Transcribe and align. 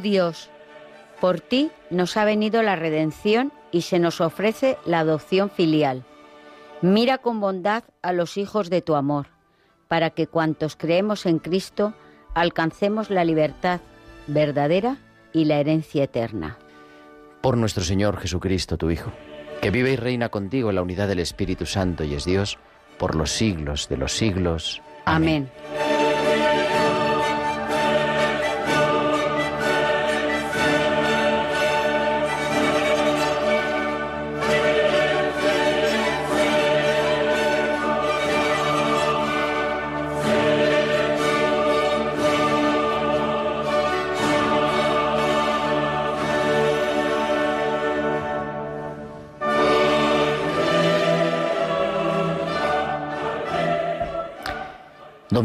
Oh 0.00 0.02
Dios, 0.02 0.48
por 1.20 1.42
ti 1.42 1.70
nos 1.90 2.16
ha 2.16 2.24
venido 2.24 2.62
la 2.62 2.74
redención 2.74 3.52
y 3.70 3.82
se 3.82 3.98
nos 3.98 4.22
ofrece 4.22 4.78
la 4.86 5.00
adopción 5.00 5.50
filial. 5.50 6.04
Mira 6.80 7.18
con 7.18 7.38
bondad 7.38 7.84
a 8.00 8.14
los 8.14 8.38
hijos 8.38 8.70
de 8.70 8.80
tu 8.80 8.94
amor, 8.94 9.26
para 9.88 10.08
que 10.08 10.26
cuantos 10.26 10.74
creemos 10.74 11.26
en 11.26 11.38
Cristo 11.38 11.92
alcancemos 12.32 13.10
la 13.10 13.24
libertad 13.24 13.82
verdadera 14.26 14.96
y 15.34 15.44
la 15.44 15.60
herencia 15.60 16.04
eterna. 16.04 16.56
Por 17.42 17.58
nuestro 17.58 17.84
Señor 17.84 18.16
Jesucristo, 18.16 18.78
tu 18.78 18.90
Hijo, 18.90 19.12
que 19.60 19.70
vive 19.70 19.92
y 19.92 19.96
reina 19.96 20.30
contigo 20.30 20.70
en 20.70 20.76
la 20.76 20.82
unidad 20.82 21.08
del 21.08 21.18
Espíritu 21.18 21.66
Santo 21.66 22.04
y 22.04 22.14
es 22.14 22.24
Dios 22.24 22.58
por 22.98 23.14
los 23.14 23.32
siglos 23.32 23.90
de 23.90 23.98
los 23.98 24.12
siglos. 24.12 24.80
Amén. 25.04 25.50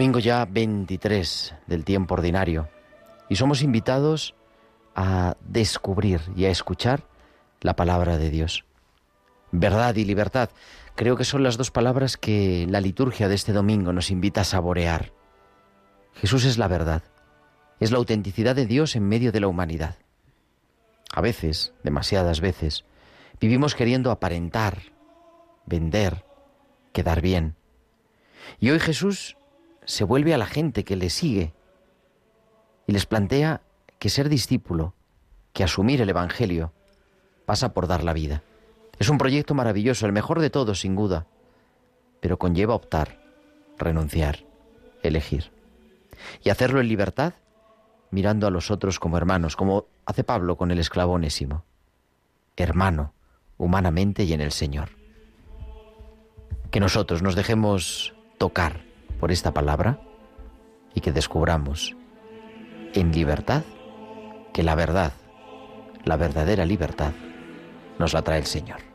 Domingo 0.05 0.19
ya 0.19 0.45
23 0.45 1.55
del 1.65 1.83
tiempo 1.83 2.13
ordinario 2.13 2.69
y 3.27 3.37
somos 3.37 3.63
invitados 3.63 4.35
a 4.93 5.35
descubrir 5.39 6.21
y 6.35 6.45
a 6.45 6.51
escuchar 6.51 7.07
la 7.61 7.75
palabra 7.75 8.19
de 8.19 8.29
Dios. 8.29 8.65
Verdad 9.51 9.95
y 9.95 10.05
libertad 10.05 10.51
creo 10.93 11.17
que 11.17 11.23
son 11.23 11.41
las 11.41 11.57
dos 11.57 11.71
palabras 11.71 12.17
que 12.17 12.67
la 12.69 12.81
liturgia 12.81 13.27
de 13.27 13.33
este 13.33 13.51
domingo 13.51 13.93
nos 13.93 14.11
invita 14.11 14.41
a 14.41 14.43
saborear. 14.43 15.11
Jesús 16.13 16.45
es 16.45 16.59
la 16.59 16.67
verdad, 16.67 17.01
es 17.79 17.89
la 17.89 17.97
autenticidad 17.97 18.55
de 18.55 18.67
Dios 18.67 18.95
en 18.95 19.09
medio 19.09 19.31
de 19.31 19.39
la 19.39 19.47
humanidad. 19.47 19.95
A 21.11 21.21
veces, 21.21 21.73
demasiadas 21.83 22.41
veces, 22.41 22.85
vivimos 23.41 23.73
queriendo 23.73 24.11
aparentar, 24.11 24.83
vender, 25.65 26.25
quedar 26.93 27.21
bien. 27.21 27.55
Y 28.59 28.69
hoy 28.69 28.79
Jesús 28.79 29.35
se 29.85 30.03
vuelve 30.03 30.33
a 30.33 30.37
la 30.37 30.45
gente 30.45 30.83
que 30.83 30.95
le 30.95 31.09
sigue 31.09 31.53
y 32.87 32.93
les 32.93 33.05
plantea 33.05 33.61
que 33.99 34.09
ser 34.09 34.29
discípulo, 34.29 34.93
que 35.53 35.63
asumir 35.63 36.01
el 36.01 36.09
Evangelio, 36.09 36.73
pasa 37.45 37.73
por 37.73 37.87
dar 37.87 38.03
la 38.03 38.13
vida. 38.13 38.43
Es 38.99 39.09
un 39.09 39.17
proyecto 39.17 39.53
maravilloso, 39.53 40.05
el 40.05 40.11
mejor 40.11 40.39
de 40.39 40.49
todos, 40.49 40.81
sin 40.81 40.95
duda, 40.95 41.27
pero 42.19 42.37
conlleva 42.37 42.75
optar, 42.75 43.19
renunciar, 43.77 44.45
elegir. 45.03 45.51
Y 46.43 46.49
hacerlo 46.49 46.79
en 46.79 46.87
libertad, 46.87 47.33
mirando 48.11 48.47
a 48.47 48.51
los 48.51 48.71
otros 48.71 48.99
como 48.99 49.17
hermanos, 49.17 49.55
como 49.55 49.85
hace 50.05 50.23
Pablo 50.23 50.55
con 50.55 50.71
el 50.71 50.79
esclavo 50.79 51.13
onésimo. 51.13 51.65
Hermano, 52.55 53.13
humanamente 53.57 54.23
y 54.23 54.33
en 54.33 54.41
el 54.41 54.51
Señor. 54.51 54.89
Que 56.71 56.79
nosotros 56.79 57.21
nos 57.21 57.35
dejemos 57.35 58.13
tocar 58.37 58.84
por 59.19 59.31
esta 59.31 59.53
palabra 59.53 59.99
y 60.93 61.01
que 61.01 61.11
descubramos 61.11 61.95
en 62.93 63.11
libertad 63.11 63.63
que 64.53 64.63
la 64.63 64.75
verdad, 64.75 65.11
la 66.05 66.15
verdadera 66.15 66.65
libertad, 66.65 67.11
nos 67.99 68.13
la 68.13 68.21
trae 68.21 68.39
el 68.39 68.45
Señor. 68.45 68.94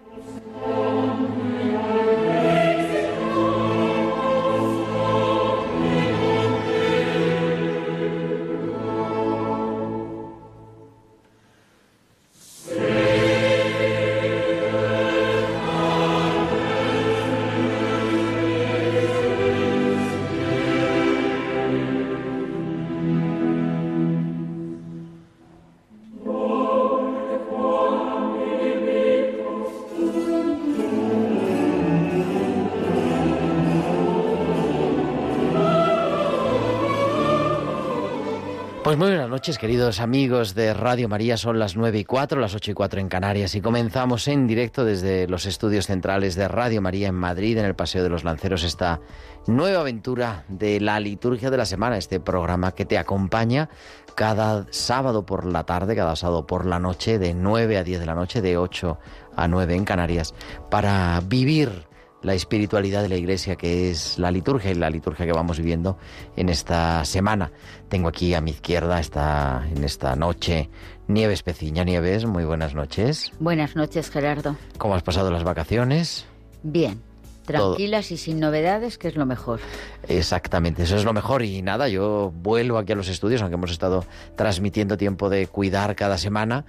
Noches, 39.41 39.57
queridos 39.57 40.01
amigos 40.01 40.55
de 40.55 40.75
Radio 40.75 41.09
María. 41.09 41.39
Son 41.39 41.59
las 41.59 41.75
nueve 41.75 41.99
y 41.99 42.05
cuatro, 42.05 42.39
las 42.39 42.55
ocho 42.55 42.73
y 42.73 42.75
cuatro 42.75 43.01
en 43.01 43.09
Canarias 43.09 43.55
y 43.55 43.63
comenzamos 43.63 44.29
en 44.29 44.47
directo 44.47 44.85
desde 44.85 45.27
los 45.29 45.47
estudios 45.47 45.87
centrales 45.87 46.35
de 46.35 46.47
Radio 46.47 46.83
María 46.83 47.09
en 47.09 47.15
Madrid, 47.15 47.57
en 47.57 47.65
el 47.65 47.75
Paseo 47.75 48.03
de 48.03 48.11
los 48.11 48.23
Lanceros, 48.23 48.65
esta 48.65 49.01
nueva 49.47 49.81
aventura 49.81 50.45
de 50.49 50.79
la 50.79 51.01
liturgia 51.01 51.49
de 51.49 51.57
la 51.57 51.65
semana, 51.65 51.97
este 51.97 52.21
programa 52.21 52.73
que 52.73 52.85
te 52.85 52.99
acompaña 52.99 53.71
cada 54.15 54.67
sábado 54.73 55.25
por 55.25 55.47
la 55.47 55.65
tarde, 55.65 55.97
cada 55.97 56.17
sábado 56.17 56.47
por 56.47 56.67
la 56.67 56.79
noche, 56.79 57.19
de 57.19 57.33
nueve 57.33 57.79
a 57.79 57.83
diez 57.83 57.99
de 57.99 58.05
la 58.05 58.15
noche, 58.15 58.43
de 58.43 58.59
ocho 58.59 58.99
a 59.37 59.49
nueve 59.49 59.75
en 59.75 59.87
Canarias, 59.87 60.35
para 60.71 61.19
vivir 61.25 61.87
la 62.23 62.35
espiritualidad 62.35 63.03
de 63.03 63.09
la 63.09 63.17
Iglesia, 63.17 63.57
que 63.57 63.91
es 63.91 64.19
la 64.19 64.31
liturgia 64.31 64.71
y 64.71 64.75
la 64.75 64.91
liturgia 64.91 65.27
que 65.27 65.33
vamos 65.33 65.59
viviendo 65.59 65.99
en 66.37 66.49
esta 66.49 67.05
semana. 67.05 67.51
Tengo 67.89 68.09
aquí 68.09 68.35
a 68.35 68.41
mi 68.41 68.51
izquierda, 68.51 69.01
está 69.01 69.67
en 69.75 69.85
esta 69.85 70.15
noche, 70.17 70.69
Nieves 71.09 71.43
Peciña. 71.43 71.85
Nieves, 71.85 72.27
muy 72.27 72.45
buenas 72.45 72.75
noches. 72.75 73.33
Buenas 73.41 73.75
noches, 73.75 74.11
Gerardo. 74.11 74.57
¿Cómo 74.79 74.95
has 74.95 75.03
pasado 75.03 75.31
las 75.31 75.45
vacaciones? 75.45 76.27
Bien. 76.63 77.01
Tranquilas 77.47 78.13
y 78.13 78.17
sin 78.17 78.39
novedades, 78.39 78.97
que 78.97 79.09
es 79.09 79.17
lo 79.17 79.27
mejor. 79.27 79.59
Exactamente, 80.07 80.85
eso 80.85 80.97
es 80.97 81.05
lo 81.05 81.13
mejor. 81.13 81.43
Y 81.43 81.63
nada, 81.63 81.89
yo 81.89 82.33
vuelvo 82.33 82.79
aquí 82.79 82.93
a 82.93 82.95
los 82.95 83.09
estudios, 83.09 83.41
aunque 83.41 83.57
hemos 83.57 83.73
estado 83.73 84.05
transmitiendo 84.37 84.97
tiempo 84.97 85.29
de 85.31 85.49
cuidar 85.49 85.97
cada 85.97 86.17
semana, 86.17 86.65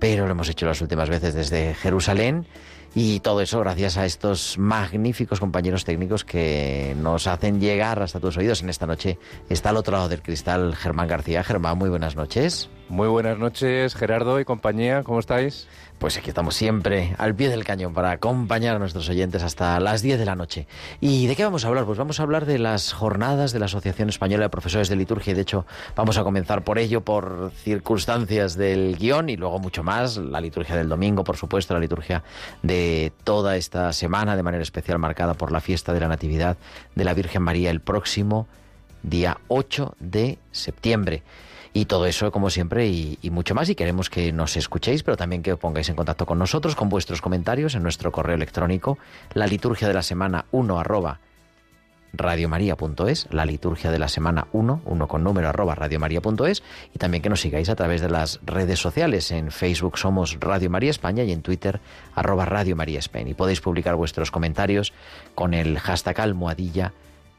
pero 0.00 0.24
lo 0.24 0.32
hemos 0.32 0.48
hecho 0.48 0.66
las 0.66 0.80
últimas 0.80 1.08
veces 1.08 1.34
desde 1.34 1.74
Jerusalén. 1.74 2.46
Y 2.96 3.18
todo 3.20 3.40
eso 3.40 3.58
gracias 3.58 3.96
a 3.96 4.06
estos 4.06 4.56
magníficos 4.56 5.40
compañeros 5.40 5.84
técnicos 5.84 6.24
que 6.24 6.94
nos 6.96 7.26
hacen 7.26 7.60
llegar 7.60 8.00
hasta 8.00 8.20
tus 8.20 8.36
oídos. 8.36 8.62
En 8.62 8.70
esta 8.70 8.86
noche 8.86 9.18
está 9.48 9.70
al 9.70 9.76
otro 9.76 9.96
lado 9.96 10.08
del 10.08 10.22
cristal 10.22 10.76
Germán 10.76 11.08
García. 11.08 11.42
Germán, 11.42 11.76
muy 11.76 11.90
buenas 11.90 12.14
noches. 12.14 12.70
Muy 12.88 13.08
buenas 13.08 13.38
noches, 13.38 13.94
Gerardo 13.94 14.38
y 14.38 14.44
compañía. 14.44 15.02
¿Cómo 15.02 15.18
estáis? 15.18 15.66
Pues 15.98 16.18
aquí 16.18 16.28
estamos 16.28 16.54
siempre 16.54 17.14
al 17.18 17.34
pie 17.34 17.48
del 17.48 17.64
cañón 17.64 17.94
para 17.94 18.10
acompañar 18.10 18.76
a 18.76 18.78
nuestros 18.78 19.08
oyentes 19.08 19.42
hasta 19.42 19.80
las 19.80 20.02
10 20.02 20.18
de 20.18 20.24
la 20.26 20.34
noche. 20.34 20.66
¿Y 21.00 21.26
de 21.26 21.34
qué 21.34 21.44
vamos 21.44 21.64
a 21.64 21.68
hablar? 21.68 21.86
Pues 21.86 21.98
vamos 21.98 22.20
a 22.20 22.24
hablar 22.24 22.44
de 22.44 22.58
las 22.58 22.92
jornadas 22.92 23.52
de 23.52 23.58
la 23.58 23.66
Asociación 23.66 24.10
Española 24.10 24.44
de 24.44 24.50
Profesores 24.50 24.90
de 24.90 24.96
Liturgia 24.96 25.30
y 25.30 25.34
de 25.34 25.42
hecho 25.42 25.64
vamos 25.96 26.18
a 26.18 26.24
comenzar 26.24 26.62
por 26.62 26.78
ello, 26.78 27.00
por 27.00 27.52
circunstancias 27.54 28.54
del 28.54 28.96
guion 28.98 29.30
y 29.30 29.36
luego 29.36 29.58
mucho 29.60 29.82
más, 29.82 30.18
la 30.18 30.42
liturgia 30.42 30.76
del 30.76 30.88
domingo, 30.90 31.24
por 31.24 31.38
supuesto, 31.38 31.72
la 31.72 31.80
liturgia 31.80 32.22
de 32.62 32.83
toda 33.24 33.56
esta 33.56 33.92
semana, 33.92 34.36
de 34.36 34.42
manera 34.42 34.62
especial 34.62 34.98
marcada 34.98 35.34
por 35.34 35.52
la 35.52 35.60
fiesta 35.60 35.92
de 35.92 36.00
la 36.00 36.08
Natividad 36.08 36.56
de 36.94 37.04
la 37.04 37.14
Virgen 37.14 37.42
María 37.42 37.70
el 37.70 37.80
próximo 37.80 38.46
día 39.02 39.38
8 39.48 39.96
de 40.00 40.38
septiembre. 40.52 41.22
Y 41.76 41.86
todo 41.86 42.06
eso, 42.06 42.30
como 42.30 42.50
siempre, 42.50 42.86
y, 42.86 43.18
mucho 43.30 43.54
más. 43.54 43.68
Y 43.68 43.74
queremos 43.74 44.08
que 44.08 44.32
nos 44.32 44.56
escuchéis, 44.56 45.02
pero 45.02 45.16
también 45.16 45.42
que 45.42 45.52
os 45.52 45.58
pongáis 45.58 45.88
en 45.88 45.96
contacto 45.96 46.24
con 46.24 46.38
nosotros, 46.38 46.76
con 46.76 46.88
vuestros 46.88 47.20
comentarios 47.20 47.74
en 47.74 47.82
nuestro 47.82 48.12
correo 48.12 48.36
electrónico, 48.36 48.96
la 49.34 49.48
liturgia 49.48 49.88
de 49.88 49.94
la 49.94 50.02
semana 50.02 50.44
1 50.52 50.78
arroba 50.78 51.18
radiomaria.es, 52.16 53.26
la 53.30 53.44
liturgia 53.44 53.90
de 53.90 53.98
la 53.98 54.08
semana 54.08 54.46
1, 54.52 54.82
1 54.84 55.08
con 55.08 55.24
número 55.24 55.48
arroba 55.48 55.74
radiomaria.es, 55.74 56.62
y 56.94 56.98
también 56.98 57.22
que 57.22 57.28
nos 57.28 57.40
sigáis 57.40 57.68
a 57.68 57.76
través 57.76 58.00
de 58.00 58.08
las 58.08 58.40
redes 58.44 58.78
sociales. 58.78 59.30
En 59.30 59.50
Facebook 59.50 59.98
somos 59.98 60.38
Radio 60.40 60.70
María 60.70 60.90
España 60.90 61.24
y 61.24 61.32
en 61.32 61.42
Twitter 61.42 61.80
arroba 62.14 62.44
Radio 62.44 62.76
María 62.76 62.98
España. 62.98 63.30
Y 63.30 63.34
podéis 63.34 63.60
publicar 63.60 63.96
vuestros 63.96 64.30
comentarios 64.30 64.92
con 65.34 65.54
el 65.54 65.78
hashtag 65.78 66.20
almohadilla 66.20 66.92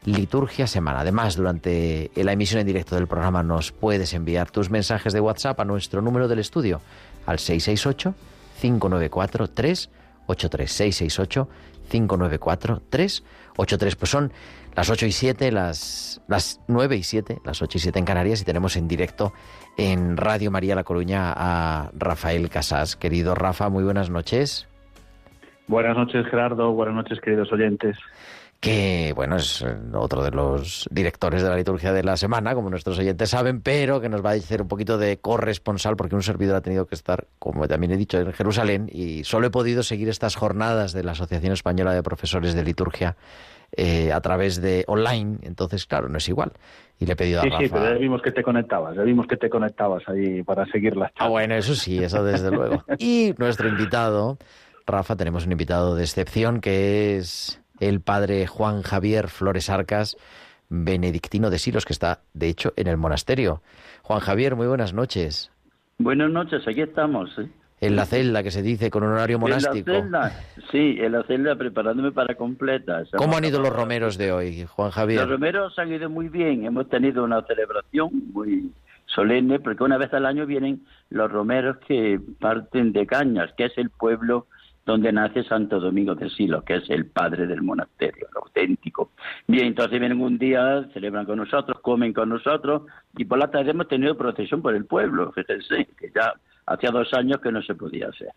Liturgia 0.06 0.68
Semana. 0.68 1.00
Además, 1.00 1.34
durante 1.34 2.12
la 2.14 2.32
emisión 2.32 2.60
en 2.60 2.66
directo 2.66 2.94
del 2.94 3.08
programa 3.08 3.42
nos 3.42 3.72
puedes 3.72 4.14
enviar 4.14 4.50
tus 4.50 4.70
mensajes 4.70 5.12
de 5.12 5.20
WhatsApp 5.20 5.58
a 5.58 5.64
nuestro 5.64 6.00
número 6.00 6.28
del 6.28 6.38
estudio 6.38 6.80
al 7.26 7.40
668 7.40 8.14
594 8.60 9.48
383 9.48 10.72
668 10.72 11.48
594 11.90 12.82
383 12.88 13.96
pues 13.96 14.10
son 14.10 14.32
las 14.76 14.90
8 14.90 15.06
y 15.06 15.12
7, 15.12 15.50
las, 15.52 16.22
las 16.28 16.60
9 16.68 16.96
y 16.96 17.02
7, 17.02 17.38
las 17.44 17.62
8 17.62 17.78
y 17.78 17.80
7 17.80 17.98
en 17.98 18.04
Canarias 18.04 18.42
y 18.42 18.44
tenemos 18.44 18.76
en 18.76 18.86
directo 18.86 19.32
en 19.78 20.18
Radio 20.18 20.50
María 20.50 20.74
La 20.74 20.84
Coruña 20.84 21.32
a 21.34 21.90
Rafael 21.94 22.50
Casas. 22.50 22.94
Querido 22.94 23.34
Rafa, 23.34 23.70
muy 23.70 23.84
buenas 23.84 24.10
noches. 24.10 24.68
Buenas 25.66 25.96
noches 25.96 26.26
Gerardo, 26.30 26.72
buenas 26.72 26.94
noches 26.94 27.20
queridos 27.20 27.50
oyentes 27.52 27.96
que 28.60 29.12
bueno, 29.14 29.36
es 29.36 29.62
eh, 29.62 29.76
otro 29.94 30.24
de 30.24 30.30
los 30.30 30.88
directores 30.90 31.42
de 31.42 31.48
la 31.48 31.56
liturgia 31.56 31.92
de 31.92 32.02
la 32.02 32.16
semana, 32.16 32.54
como 32.54 32.70
nuestros 32.70 32.98
oyentes 32.98 33.30
saben, 33.30 33.60
pero 33.60 34.00
que 34.00 34.08
nos 34.08 34.24
va 34.24 34.30
a 34.30 34.34
hacer 34.34 34.62
un 34.62 34.68
poquito 34.68 34.98
de 34.98 35.18
corresponsal, 35.18 35.96
porque 35.96 36.14
un 36.14 36.22
servidor 36.22 36.56
ha 36.56 36.60
tenido 36.62 36.86
que 36.86 36.94
estar, 36.94 37.26
como 37.38 37.68
también 37.68 37.92
he 37.92 37.96
dicho, 37.96 38.18
en 38.18 38.32
Jerusalén, 38.32 38.88
y 38.90 39.24
solo 39.24 39.48
he 39.48 39.50
podido 39.50 39.82
seguir 39.82 40.08
estas 40.08 40.36
jornadas 40.36 40.92
de 40.92 41.04
la 41.04 41.12
Asociación 41.12 41.52
Española 41.52 41.92
de 41.92 42.02
Profesores 42.02 42.54
de 42.54 42.64
Liturgia 42.64 43.16
eh, 43.72 44.12
a 44.12 44.20
través 44.20 44.60
de 44.60 44.84
online, 44.86 45.38
entonces, 45.42 45.86
claro, 45.86 46.08
no 46.08 46.18
es 46.18 46.28
igual. 46.28 46.52
Y 46.98 47.06
le 47.06 47.12
he 47.12 47.16
pedido 47.16 47.40
a 47.40 47.42
sí, 47.42 47.50
Rafa... 47.50 47.62
Sí, 47.62 47.68
pero 47.70 47.84
ya 47.84 47.98
vimos 47.98 48.22
que 48.22 48.32
te 48.32 48.42
conectabas, 48.42 48.96
ya 48.96 49.02
vimos 49.02 49.26
que 49.26 49.36
te 49.36 49.50
conectabas 49.50 50.02
ahí 50.08 50.42
para 50.42 50.64
seguir 50.66 50.96
las 50.96 51.12
Ah, 51.16 51.28
bueno, 51.28 51.54
eso 51.54 51.74
sí, 51.74 52.02
eso 52.02 52.24
desde 52.24 52.50
luego. 52.50 52.84
Y 52.98 53.34
nuestro 53.38 53.68
invitado, 53.68 54.38
Rafa, 54.86 55.16
tenemos 55.16 55.46
un 55.46 55.52
invitado 55.52 55.94
de 55.94 56.02
excepción 56.02 56.60
que 56.60 57.16
es 57.16 57.60
el 57.80 58.00
padre 58.00 58.46
Juan 58.46 58.82
Javier 58.82 59.28
Flores 59.28 59.68
Arcas, 59.68 60.16
benedictino 60.68 61.50
de 61.50 61.58
Silos, 61.58 61.84
que 61.84 61.92
está, 61.92 62.20
de 62.32 62.48
hecho, 62.48 62.72
en 62.76 62.86
el 62.86 62.96
monasterio. 62.96 63.62
Juan 64.02 64.20
Javier, 64.20 64.56
muy 64.56 64.66
buenas 64.66 64.94
noches. 64.94 65.50
Buenas 65.98 66.30
noches, 66.30 66.66
aquí 66.66 66.82
estamos. 66.82 67.30
¿eh? 67.38 67.48
En 67.80 67.94
la 67.94 68.06
celda, 68.06 68.42
que 68.42 68.50
se 68.50 68.62
dice, 68.62 68.90
con 68.90 69.02
un 69.02 69.10
horario 69.10 69.38
monástico. 69.38 69.90
¿En 69.90 70.10
la 70.10 70.30
celda? 70.30 70.44
Sí, 70.70 70.96
en 70.98 71.12
la 71.12 71.22
celda 71.24 71.56
preparándome 71.56 72.10
para 72.10 72.34
completa. 72.34 73.02
¿Cómo 73.16 73.36
han 73.36 73.44
ido 73.44 73.60
los 73.60 73.74
romeros 73.74 74.16
de 74.16 74.32
hoy, 74.32 74.64
Juan 74.64 74.90
Javier? 74.90 75.20
Los 75.20 75.30
romeros 75.30 75.78
han 75.78 75.92
ido 75.92 76.08
muy 76.08 76.28
bien. 76.28 76.64
Hemos 76.64 76.88
tenido 76.88 77.22
una 77.24 77.42
celebración 77.42 78.10
muy 78.32 78.72
solemne, 79.06 79.60
porque 79.60 79.84
una 79.84 79.98
vez 79.98 80.12
al 80.14 80.26
año 80.26 80.46
vienen 80.46 80.86
los 81.10 81.30
romeros 81.30 81.76
que 81.86 82.18
parten 82.40 82.92
de 82.92 83.06
Cañas, 83.06 83.52
que 83.56 83.66
es 83.66 83.76
el 83.76 83.90
pueblo 83.90 84.46
donde 84.86 85.12
nace 85.12 85.42
Santo 85.42 85.80
Domingo 85.80 86.14
de 86.14 86.30
Silo, 86.30 86.62
que 86.62 86.76
es 86.76 86.88
el 86.90 87.06
padre 87.06 87.46
del 87.46 87.60
monasterio, 87.60 88.28
el 88.30 88.36
auténtico. 88.36 89.10
Bien, 89.48 89.66
entonces 89.66 89.98
vienen 89.98 90.20
un 90.20 90.38
día, 90.38 90.88
celebran 90.94 91.26
con 91.26 91.38
nosotros, 91.38 91.80
comen 91.80 92.12
con 92.12 92.28
nosotros, 92.28 92.82
y 93.16 93.24
por 93.24 93.38
la 93.38 93.50
tarde 93.50 93.72
hemos 93.72 93.88
tenido 93.88 94.16
procesión 94.16 94.62
por 94.62 94.76
el 94.76 94.84
pueblo, 94.84 95.32
fíjense, 95.32 95.88
que 95.98 96.12
ya 96.14 96.34
hacía 96.66 96.90
dos 96.90 97.12
años 97.14 97.38
que 97.40 97.52
no 97.52 97.62
se 97.62 97.74
podía 97.74 98.08
hacer. 98.08 98.28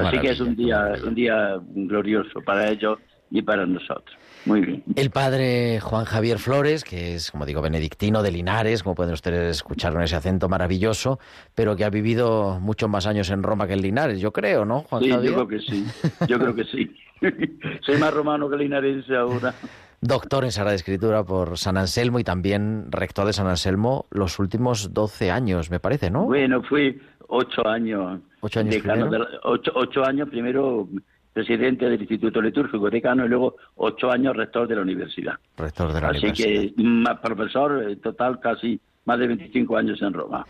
Así 0.00 0.18
que 0.18 0.30
es 0.30 0.40
un 0.40 0.56
día, 0.56 0.92
un 1.04 1.14
día 1.14 1.60
glorioso 1.74 2.40
para 2.40 2.68
ellos 2.68 2.98
y 3.30 3.42
para 3.42 3.66
nosotros. 3.66 4.16
Muy 4.44 4.60
bien. 4.60 4.84
El 4.94 5.10
padre 5.10 5.80
Juan 5.80 6.04
Javier 6.04 6.38
Flores, 6.38 6.84
que 6.84 7.14
es, 7.14 7.32
como 7.32 7.46
digo, 7.46 7.60
benedictino 7.60 8.22
de 8.22 8.30
Linares, 8.30 8.82
como 8.82 8.94
pueden 8.94 9.12
ustedes 9.12 9.56
escuchar 9.56 9.92
con 9.92 10.02
ese 10.02 10.14
acento 10.14 10.48
maravilloso, 10.48 11.18
pero 11.54 11.74
que 11.74 11.84
ha 11.84 11.90
vivido 11.90 12.60
muchos 12.60 12.88
más 12.88 13.06
años 13.06 13.30
en 13.30 13.42
Roma 13.42 13.66
que 13.66 13.72
en 13.72 13.82
Linares, 13.82 14.20
yo 14.20 14.32
creo, 14.32 14.64
¿no, 14.64 14.82
Juan 14.82 15.02
sí, 15.02 15.10
Javier? 15.10 15.32
yo 15.32 15.46
creo 15.46 15.48
que 15.48 15.60
sí. 15.60 15.86
Yo 16.28 16.38
creo 16.38 16.54
que 16.54 16.64
sí. 16.64 16.96
Soy 17.80 17.96
más 17.98 18.14
romano 18.14 18.48
que 18.48 18.56
linarense 18.56 19.16
ahora. 19.16 19.52
Doctor 20.00 20.44
en 20.44 20.52
Sagrada 20.52 20.76
Escritura 20.76 21.24
por 21.24 21.58
San 21.58 21.76
Anselmo 21.76 22.18
y 22.18 22.24
también 22.24 22.92
rector 22.92 23.26
de 23.26 23.32
San 23.32 23.46
Anselmo 23.46 24.06
los 24.10 24.38
últimos 24.38 24.92
12 24.92 25.30
años, 25.30 25.70
me 25.70 25.80
parece, 25.80 26.10
¿no? 26.10 26.24
Bueno, 26.24 26.62
fui 26.62 27.00
ocho 27.28 27.66
años. 27.66 28.20
¿Ocho 28.40 28.60
años 28.60 28.74
decano 28.74 29.08
primero? 29.08 29.24
de- 29.24 29.38
ocho, 29.44 29.72
ocho 29.74 30.04
años 30.04 30.28
primero 30.28 30.88
presidente 31.32 31.88
del 31.88 32.00
Instituto 32.00 32.40
Litúrgico 32.40 32.88
decano 32.88 33.26
y 33.26 33.28
luego 33.28 33.56
ocho 33.76 34.10
años 34.10 34.34
rector 34.36 34.66
de 34.66 34.76
la 34.76 34.82
universidad. 34.82 35.34
Rector 35.56 35.92
de 35.92 36.00
la 36.00 36.08
Así 36.08 36.18
universidad. 36.26 36.74
que 36.76 36.82
más 36.82 37.18
profesor, 37.20 37.90
eh, 37.90 37.96
total 37.96 38.40
casi 38.40 38.80
más 39.04 39.18
de 39.18 39.26
25 39.26 39.76
años 39.76 40.00
en 40.00 40.12
Roma. 40.14 40.46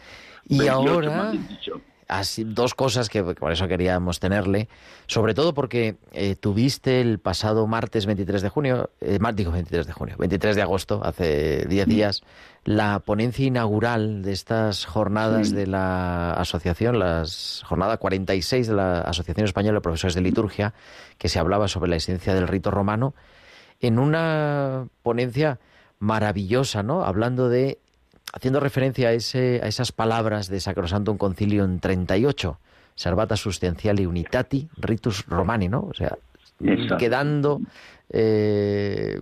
Y 0.48 0.58
28 0.58 1.10
ahora. 1.12 1.32
Así, 2.08 2.44
dos 2.44 2.74
cosas 2.74 3.08
que 3.08 3.22
por 3.22 3.52
eso 3.52 3.66
queríamos 3.68 4.20
tenerle, 4.20 4.68
sobre 5.06 5.34
todo 5.34 5.54
porque 5.54 5.96
eh, 6.12 6.36
tuviste 6.36 7.00
el 7.00 7.18
pasado 7.18 7.66
martes 7.66 8.06
23 8.06 8.42
de 8.42 8.48
junio, 8.48 8.90
eh, 9.00 9.18
mar- 9.18 9.34
digo 9.34 9.50
23 9.52 9.86
de 9.86 9.92
junio, 9.92 10.14
23 10.18 10.56
de 10.56 10.62
agosto, 10.62 11.00
hace 11.04 11.66
10 11.68 11.86
días, 11.86 12.22
la 12.64 12.98
ponencia 13.00 13.46
inaugural 13.46 14.22
de 14.22 14.32
estas 14.32 14.84
jornadas 14.86 15.52
de 15.52 15.66
la 15.66 16.32
asociación, 16.34 16.98
las 16.98 17.62
jornada 17.64 17.96
46 17.96 18.66
de 18.68 18.74
la 18.74 19.00
Asociación 19.00 19.44
Española 19.46 19.78
de 19.78 19.82
Profesores 19.82 20.14
de 20.14 20.20
Liturgia, 20.20 20.74
que 21.18 21.28
se 21.28 21.38
hablaba 21.38 21.68
sobre 21.68 21.90
la 21.90 21.96
esencia 21.96 22.34
del 22.34 22.48
rito 22.48 22.70
romano, 22.70 23.14
en 23.80 23.98
una 23.98 24.86
ponencia 25.02 25.58
maravillosa, 25.98 26.82
¿no? 26.82 27.04
Hablando 27.04 27.48
de 27.48 27.78
haciendo 28.32 28.60
referencia 28.60 29.08
a, 29.08 29.12
ese, 29.12 29.60
a 29.62 29.66
esas 29.66 29.92
palabras 29.92 30.48
de 30.48 30.60
Sacrosantum 30.60 31.16
Concilium 31.16 31.78
38, 31.78 32.58
Servata 32.94 33.36
Substantiali 33.36 34.06
Unitati 34.06 34.68
Ritus 34.78 35.26
Romani, 35.26 35.68
¿no? 35.68 35.80
O 35.80 35.94
sea, 35.94 36.16
quedando, 36.98 37.60
eh, 38.10 39.20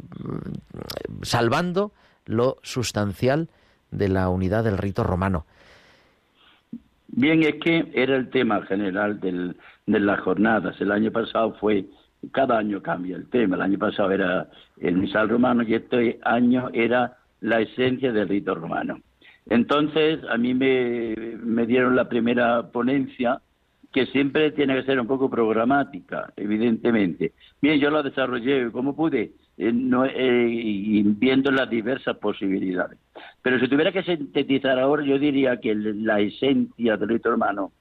salvando 1.23 1.92
lo 2.26 2.58
sustancial 2.62 3.49
de 3.90 4.08
la 4.08 4.28
unidad 4.28 4.64
del 4.64 4.78
rito 4.78 5.04
romano. 5.04 5.46
Bien, 7.08 7.42
es 7.42 7.56
que 7.62 7.90
era 7.94 8.16
el 8.16 8.30
tema 8.30 8.62
general 8.62 9.20
del, 9.20 9.56
de 9.87 10.00
las 10.00 10.20
jornadas. 10.20 10.80
El 10.80 10.90
año 10.90 11.12
pasado 11.12 11.54
fue, 11.61 11.84
cada 12.32 12.58
año 12.58 12.82
cambia 12.82 13.16
el 13.16 13.28
tema. 13.28 13.56
El 13.56 13.62
año 13.62 13.78
pasado 13.78 14.11
era 14.11 14.49
el 14.80 14.96
misal 14.96 15.28
romano 15.28 15.62
y 15.62 15.75
este 15.75 16.18
año 16.25 16.70
era 16.73 17.18
la 17.44 17.60
esencia 17.60 18.10
del 18.10 18.26
rito 18.26 18.54
romano. 18.54 19.00
Entonces, 19.46 20.18
a 20.30 20.38
mí 20.38 20.54
me, 20.54 21.66
dieron 21.66 21.94
la 21.94 22.08
primera 22.08 22.70
ponencia, 22.72 23.42
que 23.92 24.06
siempre 24.06 24.50
tiene 24.52 24.74
que 24.74 24.84
ser 24.84 24.98
un 24.98 25.06
poco 25.06 25.28
programática, 25.28 26.32
evidentemente. 26.36 27.32
Bien, 27.60 27.78
yo 27.78 27.90
la 27.90 28.02
desarrollé 28.02 28.72
como 28.72 28.96
pude, 28.96 29.32
eh, 29.58 29.72
no, 29.72 30.06
eh, 30.06 31.02
viendo 31.04 31.50
las 31.50 31.68
diversas 31.68 32.16
posibilidades. 32.16 32.98
Pero 33.42 33.60
si 33.60 33.68
tuviera 33.68 33.92
que 33.92 34.02
sintetizar 34.02 34.78
ahora, 34.78 35.04
yo 35.04 35.18
diría 35.18 35.60
que 35.60 35.74
la 35.74 36.20
esencia 36.20 36.96
del 36.96 37.10
rito 37.10 37.30
romano 37.30 37.72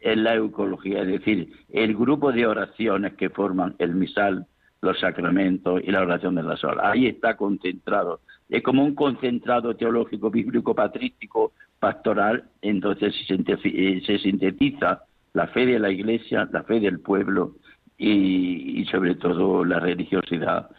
es 0.00 0.16
la 0.16 0.34
eucología, 0.34 1.02
es 1.02 1.08
decir, 1.08 1.52
el 1.68 1.94
grupo 1.94 2.32
de 2.32 2.46
oraciones 2.46 3.12
que 3.14 3.28
forman 3.28 3.74
el 3.78 3.94
misal 3.94 4.46
los 4.80 4.98
sacramentos 4.98 5.82
y 5.84 5.90
la 5.90 6.00
oración 6.00 6.34
de 6.36 6.42
las 6.42 6.64
horas. 6.64 6.86
Ahí 6.86 7.06
está 7.06 7.36
concentrado. 7.36 8.20
Es 8.50 8.62
como 8.62 8.84
un 8.84 8.94
concentrado 8.94 9.74
teológico, 9.76 10.30
bíblico, 10.30 10.74
patrístico, 10.74 11.52
pastoral. 11.78 12.44
Entonces 12.60 13.14
se 13.26 13.34
eh, 13.34 14.18
sintetiza 14.22 15.04
la 15.32 15.46
fe 15.48 15.66
de 15.66 15.78
la 15.78 15.90
Iglesia, 15.90 16.48
la 16.52 16.62
fe 16.64 16.80
del 16.80 17.00
pueblo 17.00 17.54
y, 17.96 18.84
sobre 18.90 19.14
todo 19.14 19.64
la 19.64 19.78
religiosidad 19.78 20.70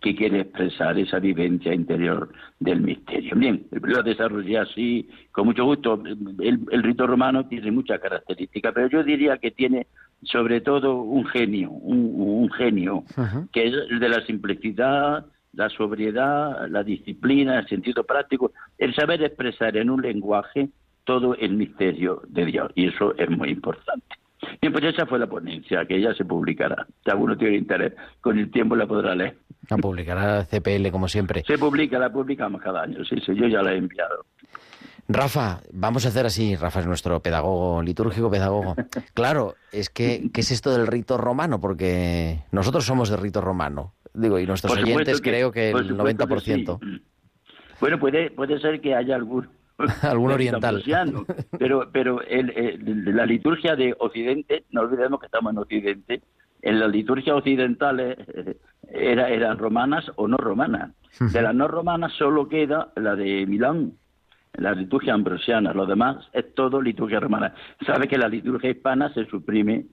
que 0.00 0.14
quiere 0.14 0.40
expresar 0.40 0.98
esa 0.98 1.18
vivencia 1.18 1.72
interior 1.72 2.30
del 2.58 2.80
misterio. 2.80 3.34
Bien, 3.36 3.66
lo 3.70 4.02
desarrollé 4.02 4.58
así, 4.58 5.08
con 5.32 5.46
mucho 5.46 5.64
gusto. 5.64 6.02
El, 6.38 6.82
rito 6.82 7.06
romano 7.06 7.46
tiene 7.46 7.70
muchas 7.70 7.98
características, 8.00 8.74
pero 8.74 8.88
yo 8.88 9.02
diría 9.02 9.38
que 9.38 9.50
tiene 9.50 9.86
sobre 10.22 10.60
todo 10.60 11.00
un 11.00 11.24
genio, 11.26 11.70
un, 11.70 12.50
genio, 12.50 13.04
que 13.52 13.68
es 13.68 13.74
el 13.90 14.00
de 14.00 14.08
la 14.08 14.24
simplicidad, 14.26 15.24
la 15.52 15.68
sobriedad, 15.68 16.68
la 16.68 16.82
disciplina, 16.82 17.58
el 17.58 17.68
sentido 17.68 18.04
práctico, 18.04 18.52
el 18.78 18.94
saber 18.94 19.22
expresar 19.22 19.76
en 19.76 19.90
un 19.90 20.02
lenguaje 20.02 20.68
todo 21.04 21.34
el 21.34 21.54
misterio 21.54 22.22
de 22.28 22.44
Dios, 22.46 22.70
y 22.74 22.88
eso 22.88 23.14
es 23.16 23.28
muy 23.30 23.50
importante. 23.50 24.16
Bien, 24.60 24.72
pues 24.72 24.84
esa 24.84 25.06
fue 25.06 25.18
la 25.18 25.26
ponencia, 25.26 25.84
que 25.84 26.00
ya 26.00 26.14
se 26.14 26.24
publicará. 26.24 26.86
Si 27.04 27.10
alguno 27.10 27.36
tiene 27.36 27.56
interés, 27.56 27.92
con 28.20 28.38
el 28.38 28.50
tiempo 28.50 28.76
la 28.76 28.86
podrá 28.86 29.14
leer. 29.14 29.36
La 29.68 29.76
publicará 29.76 30.44
CPL, 30.44 30.90
como 30.90 31.08
siempre. 31.08 31.42
Se 31.46 31.58
publica, 31.58 31.98
la 31.98 32.10
publicamos 32.10 32.60
cada 32.62 32.82
año, 32.82 33.04
sí, 33.04 33.16
sí, 33.24 33.34
yo 33.34 33.46
ya 33.48 33.62
la 33.62 33.72
he 33.72 33.76
enviado. 33.76 34.24
Rafa, 35.12 35.60
vamos 35.72 36.06
a 36.06 36.08
hacer 36.08 36.24
así, 36.24 36.54
Rafa 36.54 36.80
es 36.80 36.86
nuestro 36.86 37.20
pedagogo, 37.20 37.82
litúrgico 37.82 38.30
pedagogo. 38.30 38.76
Claro, 39.14 39.54
es 39.72 39.90
que, 39.90 40.30
¿qué 40.32 40.40
es 40.40 40.52
esto 40.52 40.70
del 40.70 40.86
rito 40.86 41.18
romano? 41.18 41.60
Porque 41.60 42.44
nosotros 42.52 42.84
somos 42.84 43.10
de 43.10 43.16
rito 43.16 43.40
romano, 43.40 43.94
digo, 44.14 44.38
y 44.38 44.46
nuestros 44.46 44.76
oyentes 44.76 45.20
creo 45.20 45.52
que 45.52 45.70
el 45.70 45.96
90%. 45.96 47.02
Bueno, 47.80 47.98
puede, 47.98 48.30
puede 48.30 48.60
ser 48.60 48.80
que 48.80 48.94
haya 48.94 49.16
algún 49.16 49.48
algún 50.02 50.30
oriental. 50.32 50.82
Pero, 51.58 51.90
pero 51.92 52.20
la 52.22 53.26
liturgia 53.26 53.76
de 53.76 53.94
Occidente, 53.98 54.64
no 54.70 54.82
olvidemos 54.82 55.20
que 55.20 55.26
estamos 55.26 55.52
en 55.52 55.58
Occidente, 55.58 56.22
en 56.62 56.78
las 56.78 56.90
liturgias 56.90 57.36
occidentales 57.36 58.18
eh, 58.34 58.56
era, 58.92 59.30
eran 59.30 59.58
romanas 59.58 60.04
o 60.16 60.28
no 60.28 60.36
romanas. 60.36 60.92
De 61.18 61.42
las 61.42 61.54
no 61.54 61.68
romanas 61.68 62.12
solo 62.12 62.48
queda 62.48 62.92
la 62.96 63.16
de 63.16 63.46
Milán, 63.46 63.94
la 64.54 64.72
liturgia 64.72 65.14
ambrosiana. 65.14 65.72
Lo 65.72 65.86
demás 65.86 66.28
es 66.32 66.54
todo 66.54 66.80
liturgia 66.80 67.18
romana. 67.18 67.54
Sabe 67.86 68.08
que 68.08 68.18
la 68.18 68.28
liturgia 68.28 68.70
hispana 68.70 69.12
se 69.14 69.24
suprime 69.26 69.86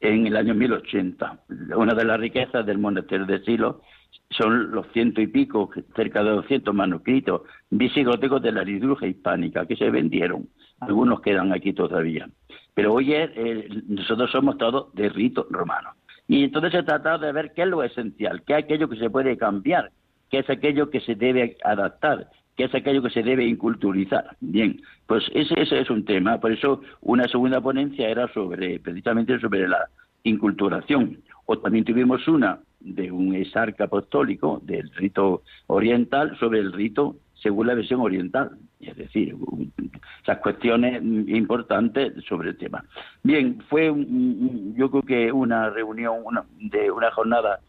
en 0.00 0.26
el 0.26 0.36
año 0.36 0.54
1080. 0.54 1.40
Una 1.76 1.94
de 1.94 2.04
las 2.04 2.20
riquezas 2.20 2.64
del 2.64 2.78
monasterio 2.78 3.26
de 3.26 3.40
Silo 3.40 3.82
son 4.30 4.70
los 4.70 4.86
ciento 4.92 5.20
y 5.20 5.26
pico, 5.26 5.70
cerca 5.96 6.22
de 6.22 6.30
200 6.30 6.74
manuscritos 6.74 7.42
visigóticos 7.70 8.42
de 8.42 8.52
la 8.52 8.62
liturgia 8.62 9.08
hispánica 9.08 9.66
que 9.66 9.76
se 9.76 9.90
vendieron. 9.90 10.48
Algunos 10.80 11.20
quedan 11.20 11.52
aquí 11.52 11.72
todavía. 11.72 12.28
Pero 12.74 12.94
hoy 12.94 13.12
eh, 13.12 13.68
nosotros 13.88 14.30
somos 14.30 14.58
todos 14.58 14.94
de 14.94 15.08
rito 15.08 15.46
romano. 15.50 15.90
Y 16.28 16.44
entonces 16.44 16.72
se 16.72 16.82
trata 16.82 17.18
de 17.18 17.32
ver 17.32 17.52
qué 17.54 17.62
es 17.62 17.68
lo 17.68 17.82
esencial, 17.82 18.42
qué 18.42 18.52
es 18.52 18.64
aquello 18.64 18.88
que 18.88 18.98
se 18.98 19.10
puede 19.10 19.36
cambiar, 19.38 19.90
qué 20.30 20.40
es 20.40 20.50
aquello 20.50 20.90
que 20.90 21.00
se 21.00 21.14
debe 21.14 21.56
adaptar, 21.64 22.28
qué 22.58 22.64
es 22.64 22.74
aquello 22.74 23.02
que 23.02 23.10
se 23.10 23.22
debe 23.22 23.46
inculturizar. 23.46 24.36
Bien, 24.40 24.82
pues 25.06 25.24
ese, 25.32 25.58
ese 25.58 25.80
es 25.80 25.90
un 25.90 26.04
tema. 26.04 26.40
Por 26.40 26.50
eso 26.50 26.82
una 27.00 27.28
segunda 27.28 27.60
ponencia 27.60 28.08
era 28.08 28.26
sobre, 28.34 28.80
precisamente 28.80 29.38
sobre 29.38 29.68
la 29.68 29.88
inculturación. 30.24 31.22
O 31.46 31.56
también 31.58 31.84
tuvimos 31.84 32.26
una 32.26 32.58
de 32.80 33.12
un 33.12 33.34
exarca 33.36 33.84
apostólico 33.84 34.60
del 34.64 34.90
rito 34.96 35.42
oriental 35.68 36.36
sobre 36.38 36.58
el 36.58 36.72
rito 36.72 37.16
según 37.34 37.68
la 37.68 37.74
versión 37.74 38.00
oriental, 38.00 38.50
es 38.80 38.96
decir, 38.96 39.36
esas 40.24 40.38
cuestiones 40.38 41.00
importantes 41.00 42.12
sobre 42.24 42.50
el 42.50 42.56
tema. 42.56 42.84
Bien, 43.22 43.60
fue 43.68 43.94
yo 44.74 44.90
creo 44.90 45.02
que 45.02 45.30
una 45.30 45.70
reunión 45.70 46.24
de 46.58 46.90
una 46.90 47.12
jornada 47.12 47.60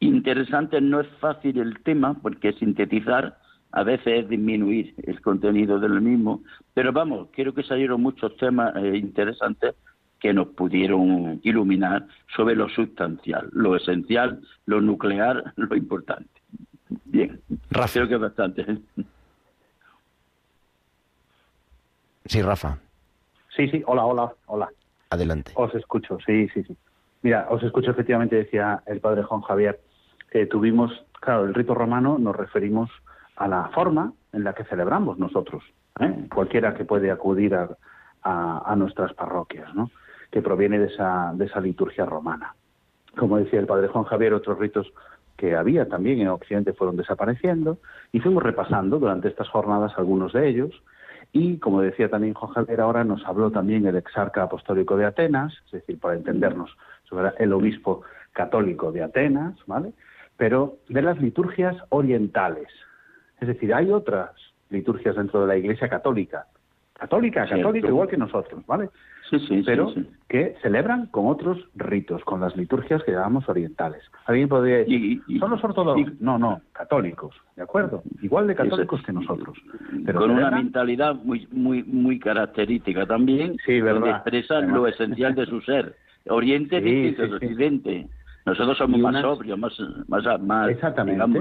interesante, 0.00 0.80
no 0.80 1.00
es 1.00 1.08
fácil 1.20 1.58
el 1.58 1.82
tema 1.82 2.14
porque 2.14 2.54
sintetizar 2.54 3.36
a 3.72 3.82
veces 3.82 4.24
es 4.24 4.28
disminuir 4.28 4.94
el 5.04 5.20
contenido 5.20 5.78
del 5.78 6.00
mismo, 6.00 6.42
pero 6.74 6.92
vamos, 6.92 7.28
creo 7.32 7.54
que 7.54 7.62
salieron 7.62 8.00
muchos 8.02 8.36
temas 8.36 8.74
eh, 8.76 8.96
interesantes 8.96 9.74
que 10.18 10.32
nos 10.32 10.48
pudieron 10.48 11.40
iluminar 11.42 12.06
sobre 12.34 12.56
lo 12.56 12.68
sustancial, 12.68 13.48
lo 13.52 13.76
esencial, 13.76 14.40
lo 14.64 14.80
nuclear, 14.80 15.52
lo 15.56 15.76
importante. 15.76 16.28
Bien, 17.04 17.40
Rafa. 17.70 17.92
creo 17.92 18.08
que 18.08 18.16
bastante. 18.16 18.62
¿eh? 18.62 18.78
Sí, 22.28 22.42
Rafa. 22.42 22.76
Sí, 23.54 23.68
sí, 23.68 23.84
hola, 23.86 24.04
hola, 24.04 24.32
hola. 24.46 24.68
Adelante. 25.10 25.52
Os 25.54 25.72
escucho, 25.76 26.18
sí, 26.26 26.48
sí, 26.48 26.64
sí. 26.64 26.76
Mira, 27.22 27.46
os 27.50 27.62
escucho 27.62 27.92
efectivamente, 27.92 28.34
decía 28.34 28.82
el 28.86 28.98
padre 28.98 29.22
Juan 29.22 29.42
Javier, 29.42 29.80
que 30.32 30.46
tuvimos, 30.46 30.90
claro, 31.20 31.44
el 31.44 31.54
rito 31.54 31.72
romano 31.72 32.18
nos 32.18 32.34
referimos 32.34 32.90
a 33.36 33.48
la 33.48 33.68
forma 33.74 34.12
en 34.32 34.44
la 34.44 34.54
que 34.54 34.64
celebramos 34.64 35.18
nosotros, 35.18 35.62
¿eh? 36.00 36.26
cualquiera 36.32 36.74
que 36.74 36.84
puede 36.84 37.10
acudir 37.10 37.54
a, 37.54 37.68
a, 38.22 38.72
a 38.72 38.76
nuestras 38.76 39.12
parroquias, 39.14 39.74
¿no? 39.74 39.90
que 40.30 40.42
proviene 40.42 40.78
de 40.78 40.86
esa, 40.86 41.32
de 41.34 41.46
esa 41.46 41.60
liturgia 41.60 42.04
romana. 42.04 42.54
Como 43.16 43.38
decía 43.38 43.60
el 43.60 43.66
padre 43.66 43.88
Juan 43.88 44.04
Javier, 44.04 44.34
otros 44.34 44.58
ritos 44.58 44.92
que 45.36 45.54
había 45.54 45.88
también 45.88 46.20
en 46.20 46.28
Occidente 46.28 46.72
fueron 46.72 46.96
desapareciendo 46.96 47.78
y 48.12 48.20
fuimos 48.20 48.42
repasando 48.42 48.98
durante 48.98 49.28
estas 49.28 49.48
jornadas 49.48 49.92
algunos 49.96 50.32
de 50.32 50.48
ellos. 50.48 50.82
Y 51.32 51.58
como 51.58 51.80
decía 51.80 52.08
también 52.08 52.34
Juan 52.34 52.52
Javier, 52.52 52.80
ahora 52.80 53.04
nos 53.04 53.24
habló 53.26 53.50
también 53.50 53.86
el 53.86 53.96
exarca 53.96 54.42
apostólico 54.42 54.96
de 54.96 55.06
Atenas, 55.06 55.52
es 55.66 55.72
decir, 55.72 55.98
para 55.98 56.14
entendernos, 56.14 56.76
sobre 57.04 57.30
el 57.38 57.52
obispo 57.52 58.02
católico 58.32 58.92
de 58.92 59.02
Atenas, 59.02 59.54
¿vale? 59.66 59.92
Pero 60.36 60.76
de 60.88 61.02
las 61.02 61.20
liturgias 61.20 61.76
orientales. 61.90 62.68
Es 63.40 63.48
decir, 63.48 63.74
hay 63.74 63.90
otras 63.90 64.30
liturgias 64.70 65.16
dentro 65.16 65.42
de 65.42 65.46
la 65.46 65.56
Iglesia 65.56 65.88
católica, 65.88 66.46
católica, 66.92 67.46
católica, 67.46 67.88
igual 67.88 68.08
que 68.08 68.16
nosotros, 68.16 68.64
¿vale? 68.66 68.88
Sí, 69.30 69.38
sí, 69.40 69.62
pero 69.66 69.90
sí, 69.92 70.08
que 70.28 70.56
celebran 70.62 71.06
con 71.06 71.26
otros 71.26 71.58
ritos, 71.74 72.22
con 72.24 72.40
las 72.40 72.56
liturgias 72.56 73.02
que 73.02 73.12
llamamos 73.12 73.48
orientales. 73.48 74.02
Alguien 74.26 74.48
podría 74.48 74.78
decir, 74.78 75.20
¿son 75.38 75.50
los 75.50 75.62
ortodoxos? 75.62 76.20
no, 76.20 76.38
no, 76.38 76.60
católicos, 76.72 77.34
¿de 77.56 77.62
acuerdo? 77.62 78.02
Igual 78.22 78.46
de 78.46 78.54
católicos 78.54 79.02
que 79.02 79.12
nosotros. 79.12 79.58
Pero 80.04 80.20
con 80.20 80.30
una 80.30 80.50
mentalidad 80.50 81.14
muy 81.14 81.48
muy 81.50 81.82
muy 81.82 82.18
característica 82.18 83.04
también, 83.06 83.56
sí, 83.66 83.80
donde 83.80 84.10
expresan 84.10 84.72
lo 84.72 84.86
esencial 84.86 85.34
de 85.34 85.46
su 85.46 85.60
ser. 85.62 85.96
Oriente 86.28 86.80
de 86.80 87.34
Occidente. 87.34 88.08
Nosotros 88.46 88.78
somos 88.78 89.00
más 89.00 89.20
sobrios, 89.20 89.58
más, 89.58 89.72
más, 90.06 90.40
más 90.40 90.68
digamos, 90.68 91.40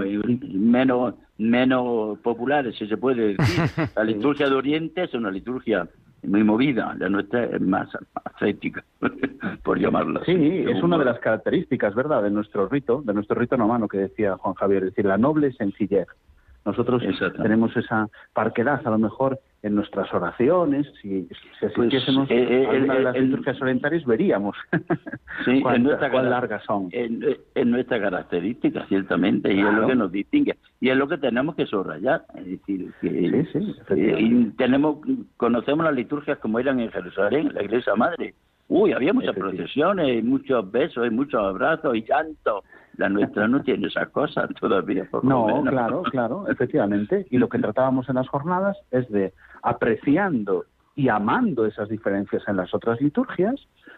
menos, 0.54 1.14
menos 1.38 2.18
populares, 2.20 2.76
si 2.78 2.88
se 2.88 2.98
puede 2.98 3.36
decir. 3.36 3.90
La 3.96 4.04
liturgia 4.04 4.50
de 4.50 4.56
Oriente 4.56 5.04
es 5.04 5.14
una 5.14 5.30
liturgia 5.30 5.88
muy 6.24 6.44
movida, 6.44 6.96
la 6.98 7.08
nuestra 7.08 7.46
es 7.46 7.62
más 7.62 7.88
ascética, 8.24 8.84
por 9.64 9.80
llamarla 9.80 10.22
así. 10.22 10.34
Sí, 10.34 10.66
es 10.68 10.82
una 10.82 10.98
de 10.98 11.06
las 11.06 11.20
características, 11.20 11.94
¿verdad?, 11.94 12.24
de 12.24 12.32
nuestro 12.32 12.68
rito, 12.68 13.04
de 13.06 13.14
nuestro 13.14 13.40
rito 13.40 13.56
romano 13.56 13.88
que 13.88 14.00
decía 14.00 14.36
Juan 14.38 14.56
Javier, 14.56 14.86
es 14.86 14.90
decir, 14.90 15.06
la 15.06 15.20
noble 15.20 15.52
sencillez. 15.54 16.08
Nosotros 16.66 17.04
tenemos 17.42 17.78
esa 17.78 18.10
parquedad, 18.34 18.82
a 18.86 18.90
lo 18.90 18.98
mejor 18.98 19.40
en 19.62 19.76
nuestras 19.76 20.12
oraciones, 20.14 20.88
si, 21.02 21.28
si 21.60 21.66
asistiésemos 21.66 22.28
pues, 22.28 22.40
eh, 22.40 22.66
a 22.68 22.84
una 22.84 22.94
de 22.96 23.04
las 23.04 23.18
liturgias 23.18 23.62
orientales, 23.62 24.06
veríamos 24.06 24.56
sí, 25.46 25.62
cuán, 25.62 25.78
en 25.78 25.84
nuestra, 25.84 26.12
cuán 26.12 26.30
largas 26.30 26.64
son. 26.66 26.90
En, 26.92 27.24
en, 27.54 27.72
nuestra 27.72 28.00
característica, 28.00 28.86
ciertamente, 28.88 29.54
y 29.54 29.60
es 29.60 29.74
lo 29.74 29.88
que 29.88 29.96
nos 29.96 30.12
distingue. 30.12 30.56
Y 30.80 30.90
es 30.90 30.98
lo 30.98 31.08
que 31.08 31.18
tenemos 31.18 31.56
que 31.56 31.66
subrayar. 31.66 32.26
Es 32.36 32.46
decir, 32.46 32.92
que 33.02 33.48
sí, 33.52 33.76
sí, 33.88 33.96
y 33.96 34.46
tenemos, 34.52 35.00
conocemos 35.38 35.86
las 35.86 35.96
liturgias 35.96 36.38
como 36.40 36.60
eran 36.60 36.80
en 36.80 36.92
Jerusalén, 36.92 37.52
la 37.54 37.64
iglesia 37.64 37.96
madre. 37.96 38.34
Uy, 38.68 38.94
había 38.94 39.14
muchas 39.14 39.36
procesiones, 39.36 40.24
muchos 40.24 40.72
besos, 40.72 41.06
y 41.06 41.10
muchos 41.10 41.40
abrazos 41.40 41.96
y 41.96 42.04
llanto. 42.04 42.64
La 42.98 43.10
nuestra 43.10 43.48
no 43.48 43.62
tiene 43.62 43.88
esas 43.88 44.10
cosas 44.10 44.50
todavía. 44.60 45.06
Por 45.10 45.24
no, 45.24 45.64
claro, 45.68 46.04
claro, 46.04 46.48
efectivamente. 46.48 47.28
Y 47.30 47.38
lo 47.38 47.50
que 47.50 47.60
tratábamos 47.60 48.10
en 48.10 48.16
las 48.16 48.28
jornadas 48.28 48.78
es 48.92 49.08
de, 49.10 49.34
apreciando 49.62 50.66
y 50.96 51.10
amando 51.10 51.66
esas 51.66 51.90
diferencias 51.90 52.44
en 52.48 52.58
las 52.58 52.74
otras 52.74 53.02
liturgias, 53.02 53.56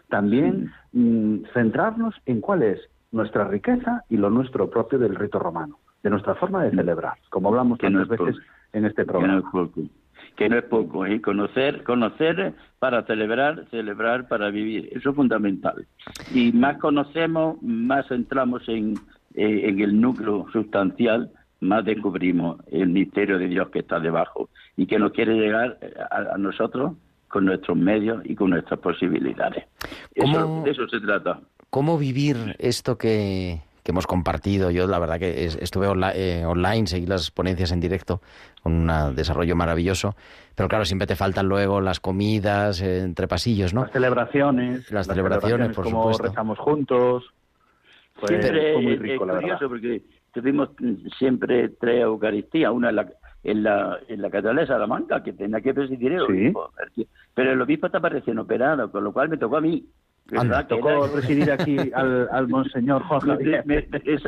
también 0.08 0.72
mm, 0.92 1.44
centrarnos 1.54 2.14
en 2.26 2.40
cuál 2.40 2.62
es 2.62 2.80
nuestra 3.12 3.44
riqueza 3.44 4.04
y 4.08 4.16
lo 4.16 4.30
nuestro 4.30 4.68
propio 4.68 4.98
del 4.98 5.14
rito 5.14 5.38
romano, 5.38 5.78
de 6.02 6.10
nuestra 6.10 6.34
forma 6.34 6.64
de 6.64 6.70
celebrar, 6.70 7.14
como 7.30 7.48
hablamos 7.48 7.78
tantas 7.78 8.08
veces 8.08 8.36
en 8.72 8.84
este 8.84 9.04
programa 9.04 9.42
que 10.38 10.48
no 10.48 10.56
es 10.56 10.64
poco, 10.64 11.04
¿eh? 11.04 11.20
conocer, 11.20 11.82
conocer 11.82 12.54
para 12.78 13.02
celebrar, 13.02 13.66
celebrar 13.72 14.28
para 14.28 14.50
vivir, 14.50 14.88
eso 14.92 15.10
es 15.10 15.16
fundamental. 15.16 15.84
Y 16.32 16.52
más 16.52 16.78
conocemos, 16.78 17.60
más 17.60 18.08
entramos 18.12 18.62
en, 18.68 18.94
eh, 19.34 19.62
en 19.64 19.80
el 19.80 20.00
núcleo 20.00 20.46
sustancial, 20.52 21.32
más 21.60 21.84
descubrimos 21.84 22.60
el 22.70 22.88
misterio 22.90 23.36
de 23.36 23.48
Dios 23.48 23.68
que 23.70 23.80
está 23.80 23.98
debajo 23.98 24.48
y 24.76 24.86
que 24.86 25.00
nos 25.00 25.10
quiere 25.10 25.34
llegar 25.34 25.76
a, 26.08 26.38
nosotros 26.38 26.92
con 27.26 27.44
nuestros 27.44 27.76
medios 27.76 28.22
y 28.24 28.36
con 28.36 28.50
nuestras 28.50 28.78
posibilidades. 28.78 29.64
Eso, 30.14 30.62
de 30.64 30.70
eso 30.70 30.86
se 30.86 31.00
trata. 31.00 31.40
¿Cómo 31.68 31.98
vivir 31.98 32.54
esto 32.60 32.96
que, 32.96 33.60
que 33.88 33.92
hemos 33.92 34.06
compartido. 34.06 34.70
Yo 34.70 34.86
la 34.86 34.98
verdad 34.98 35.18
que 35.18 35.46
estuve 35.46 35.86
eh, 36.14 36.44
online, 36.44 36.86
seguí 36.86 37.06
las 37.06 37.30
ponencias 37.30 37.72
en 37.72 37.80
directo 37.80 38.20
con 38.62 38.90
un 38.90 39.16
desarrollo 39.16 39.56
maravilloso, 39.56 40.14
pero 40.54 40.68
claro, 40.68 40.84
siempre 40.84 41.06
te 41.06 41.16
faltan 41.16 41.48
luego 41.48 41.80
las 41.80 41.98
comidas 41.98 42.82
eh, 42.82 42.98
entre 42.98 43.26
pasillos, 43.26 43.72
¿no? 43.72 43.84
Las 43.84 43.92
celebraciones. 43.92 44.92
Las, 44.92 45.06
celebraciones, 45.06 45.74
por 45.74 45.84
como 45.86 46.02
supuesto. 46.02 46.22
rezamos 46.24 46.58
juntos. 46.58 47.32
siempre 48.26 48.74
fue 48.74 48.82
muy 48.82 48.96
rico, 48.96 49.24
la 49.24 49.32
verdad. 49.32 49.58
porque 49.66 50.02
tuvimos 50.34 50.68
siempre 51.18 51.70
tres 51.80 52.02
Eucaristías, 52.02 52.70
una 52.70 52.90
en 52.90 52.96
la, 52.96 53.08
en 53.42 53.62
la, 53.62 54.00
en 54.06 54.20
la 54.20 54.28
Catedral 54.28 54.56
de 54.56 54.66
Salamanca, 54.66 55.22
que 55.22 55.32
tenía 55.32 55.62
que 55.62 55.72
presidir 55.72 56.12
el 56.12 56.20
obispo. 56.20 56.70
Pero 57.32 57.52
el 57.52 57.62
obispo 57.62 57.86
está 57.86 58.00
recién 58.00 58.38
operado, 58.38 58.92
con 58.92 59.02
lo 59.02 59.14
cual 59.14 59.30
me 59.30 59.38
tocó 59.38 59.56
a 59.56 59.62
mí 59.62 59.82
Anda, 60.36 60.66
tocó 60.66 61.10
presidir 61.12 61.50
aquí 61.50 61.76
al, 61.94 62.28
al 62.30 62.48
monseñor 62.48 63.02
Jorge. 63.04 63.62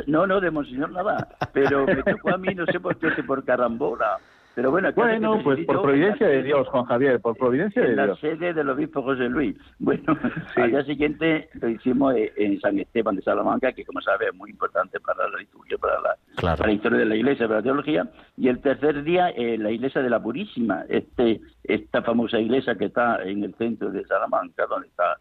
no, 0.07 0.25
no, 0.25 0.41
de 0.41 0.51
monseñor 0.51 0.91
nada, 0.91 1.27
pero 1.53 1.85
me 1.85 2.01
tocó 2.03 2.29
a 2.33 2.37
mí, 2.37 2.53
no 2.55 2.65
sé 2.65 2.79
por 2.79 2.97
qué, 2.97 3.09
por 3.23 3.43
carambola. 3.43 4.17
Pero 4.53 4.69
bueno, 4.69 4.91
bueno 4.93 5.39
pues 5.43 5.65
por 5.65 5.81
providencia 5.81 6.27
de 6.27 6.43
Dios, 6.43 6.67
Juan 6.67 6.83
Javier, 6.85 7.21
por 7.21 7.37
providencia 7.37 7.81
de 7.81 7.93
Dios. 7.93 7.99
En 7.99 8.07
la 8.07 8.15
sede 8.17 8.53
del 8.53 8.69
obispo 8.69 9.01
José 9.01 9.29
Luis. 9.29 9.55
Bueno, 9.79 10.17
al 10.57 10.71
día 10.71 10.83
siguiente 10.83 11.49
lo 11.53 11.69
hicimos 11.69 12.13
en 12.17 12.59
San 12.59 12.77
Esteban 12.77 13.15
de 13.15 13.21
Salamanca, 13.21 13.71
que 13.71 13.85
como 13.85 14.01
sabes 14.01 14.29
es 14.29 14.35
muy 14.35 14.49
importante 14.49 14.99
para 14.99 15.29
la 15.29 15.37
liturgia, 15.37 15.77
para 15.77 16.01
la, 16.01 16.17
para 16.57 16.67
la 16.67 16.73
historia 16.73 16.99
de 16.99 17.05
la 17.05 17.15
iglesia, 17.15 17.47
para 17.47 17.59
la 17.59 17.63
teología. 17.63 18.09
Y 18.35 18.49
el 18.49 18.59
tercer 18.59 19.03
día, 19.03 19.29
eh, 19.29 19.57
la 19.57 19.71
iglesia 19.71 20.01
de 20.01 20.09
la 20.09 20.21
Purísima, 20.21 20.83
este 20.89 21.39
esta 21.63 22.01
famosa 22.01 22.37
iglesia 22.37 22.75
que 22.75 22.85
está 22.85 23.23
en 23.23 23.43
el 23.45 23.55
centro 23.55 23.89
de 23.89 24.03
Salamanca, 24.05 24.65
donde 24.67 24.87
está 24.87 25.17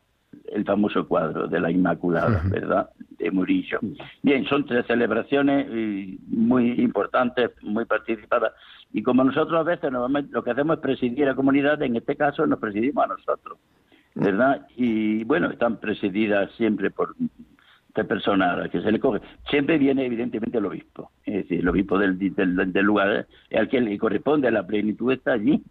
el 0.52 0.64
famoso 0.64 1.06
cuadro 1.06 1.46
de 1.46 1.60
la 1.60 1.70
Inmaculada, 1.70 2.42
¿verdad? 2.50 2.90
De 3.18 3.30
Murillo. 3.30 3.78
Bien, 4.22 4.44
son 4.46 4.64
tres 4.66 4.87
celebraciones 4.87 5.66
eh, 5.70 6.18
muy 6.28 6.72
importantes, 6.80 7.50
muy 7.62 7.84
participadas. 7.84 8.52
Y 8.92 9.02
como 9.02 9.25
nosotros 9.25 9.58
a 9.60 9.62
veces 9.62 9.90
normalmente 9.90 10.32
lo 10.32 10.42
que 10.42 10.50
hacemos 10.50 10.76
es 10.76 10.82
presidir 10.82 11.25
a 11.25 11.28
la 11.28 11.34
comunidad, 11.34 11.80
en 11.82 11.96
este 11.96 12.16
caso 12.16 12.46
nos 12.46 12.58
presidimos 12.58 13.04
a 13.04 13.08
nosotros, 13.08 13.58
¿verdad? 14.14 14.66
Y 14.76 15.25
bueno, 15.25 15.50
están 15.50 15.78
presididas 15.78 16.50
siempre 16.56 16.90
por 16.90 17.14
tres 17.92 18.06
personas 18.06 18.54
a 18.54 18.56
las 18.56 18.70
que 18.70 18.82
se 18.82 18.90
le 18.90 19.00
coge. 19.00 19.20
Siempre 19.49 19.78
viene 19.78 20.06
evidentemente 20.06 20.58
el 20.58 20.66
obispo, 20.66 21.10
es 21.25 21.34
decir, 21.34 21.60
el 21.60 21.68
obispo 21.68 21.99
del, 21.99 22.18
del, 22.18 22.72
del 22.72 22.84
lugar, 22.84 23.26
al 23.52 23.68
que 23.68 23.80
le 23.80 23.99
corresponde 23.99 24.50
la 24.50 24.66
plenitud 24.66 25.12
está 25.12 25.32
allí 25.32 25.62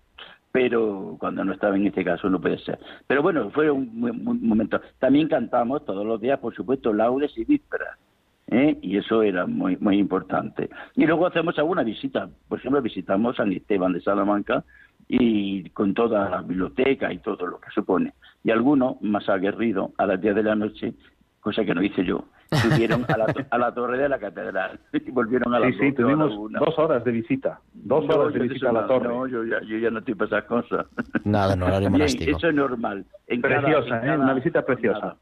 pero 0.52 1.16
cuando 1.20 1.44
no 1.44 1.54
estaba 1.54 1.76
en 1.76 1.88
este 1.88 2.04
caso 2.04 2.30
no 2.30 2.42
puede 2.42 2.58
ser. 2.60 2.80
Pero 3.08 3.22
bueno, 3.22 3.50
fue 3.52 3.70
un, 3.70 4.00
momento. 4.42 4.82
También 4.98 5.28
cantamos 5.28 5.86
todos 5.86 6.06
los 6.06 6.20
días, 6.20 6.40
por 6.40 6.56
supuesto, 6.56 6.94
laudes 6.94 7.38
y 7.38 7.46
vísperas. 7.46 7.98
¿eh? 8.48 8.78
Y 8.82 8.98
eso 8.98 9.22
era 9.22 9.46
muy, 9.46 9.78
muy 9.78 9.98
importante. 9.98 10.70
Y 10.96 11.06
luego 11.06 11.28
hacemos 11.28 11.58
alguna 11.60 11.84
visita. 11.84 12.30
Por 12.48 12.60
ejemplo, 12.60 12.82
visitamos 12.82 13.36
San 13.36 13.52
Esteban 13.52 13.94
de 13.94 14.02
Salamanca 14.02 14.64
y 15.08 15.70
con 15.72 15.94
toda 15.94 16.30
la 16.30 16.42
biblioteca 16.42 17.12
y 17.14 17.20
todo 17.20 17.46
lo 17.46 17.60
que 17.60 17.70
supone. 17.72 18.14
Y 18.44 18.52
algunos, 18.52 19.02
más 19.02 19.28
aguerridos, 19.30 19.92
a 19.98 20.06
las 20.06 20.20
10 20.20 20.36
de 20.36 20.44
la 20.44 20.56
noche, 20.56 20.94
cosa 21.40 21.64
que 21.64 21.74
no 21.74 21.82
hice 21.82 22.04
yo, 22.04 22.26
subieron 22.52 23.06
a 23.08 23.18
la, 23.18 23.34
a 23.50 23.58
la 23.58 23.74
torre 23.74 23.98
de 23.98 24.10
la 24.10 24.20
catedral 24.20 24.80
y 24.94 25.12
volvieron 25.12 25.54
a 25.54 25.60
la 25.60 25.68
Sí, 25.68 25.78
sí, 25.80 25.92
tuvimos 25.94 26.32
dos 26.52 26.78
horas 26.78 27.04
de 27.04 27.12
visita. 27.12 27.60
Dos 27.74 28.10
horas 28.10 28.34
de 28.34 28.40
visita 28.40 28.70
a 28.70 28.74
la 28.74 28.88
torre. 28.88 29.08
No, 29.08 29.28
yo 29.28 29.44
ya, 29.44 29.62
yo 29.62 29.78
ya 29.78 29.90
no 29.90 30.00
estoy 30.00 30.16
para 30.16 30.28
esas 30.28 30.44
cosas. 30.46 30.86
Nada, 31.24 31.56
no 31.56 31.66
horario 31.66 31.90
monástico. 31.92 32.38
Eso 32.38 32.50
es 32.50 32.56
normal. 32.56 33.06
En 33.28 33.42
preciosa, 33.42 34.06
¿eh? 34.06 34.18
Una 34.18 34.34
visita 34.34 34.64
preciosa. 34.64 35.16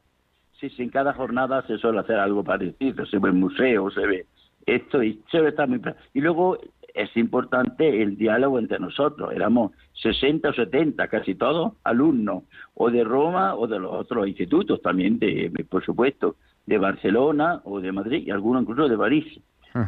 Sí, 0.58 0.70
sí, 0.70 0.82
en 0.82 0.90
cada 0.90 1.12
jornada 1.12 1.62
se 1.66 1.78
suele 1.78 2.00
hacer 2.00 2.18
algo 2.18 2.42
parecido. 2.42 3.06
Se 3.06 3.18
ve 3.18 3.28
el 3.28 3.34
museo, 3.34 3.90
se 3.90 4.06
ve 4.06 4.26
esto 4.66 5.02
y 5.02 5.22
se 5.30 5.40
ve 5.40 5.54
muy... 5.66 5.80
Y 6.14 6.20
luego 6.20 6.58
es 6.94 7.16
importante 7.16 8.02
el 8.02 8.16
diálogo 8.16 8.58
entre 8.58 8.78
nosotros. 8.78 9.32
Éramos 9.32 9.72
60 10.02 10.48
o 10.48 10.52
70, 10.52 11.08
casi 11.08 11.34
todos 11.34 11.74
alumnos, 11.84 12.44
o 12.74 12.90
de 12.90 13.04
Roma 13.04 13.54
o 13.54 13.66
de 13.66 13.78
los 13.78 13.92
otros 13.92 14.26
institutos 14.26 14.80
también, 14.82 15.18
de, 15.18 15.52
por 15.68 15.84
supuesto 15.84 16.36
de 16.66 16.78
Barcelona 16.78 17.60
o 17.64 17.80
de 17.80 17.92
Madrid 17.92 18.24
y 18.26 18.30
algunos 18.30 18.62
incluso 18.62 18.88
de 18.88 18.98
París, 18.98 19.40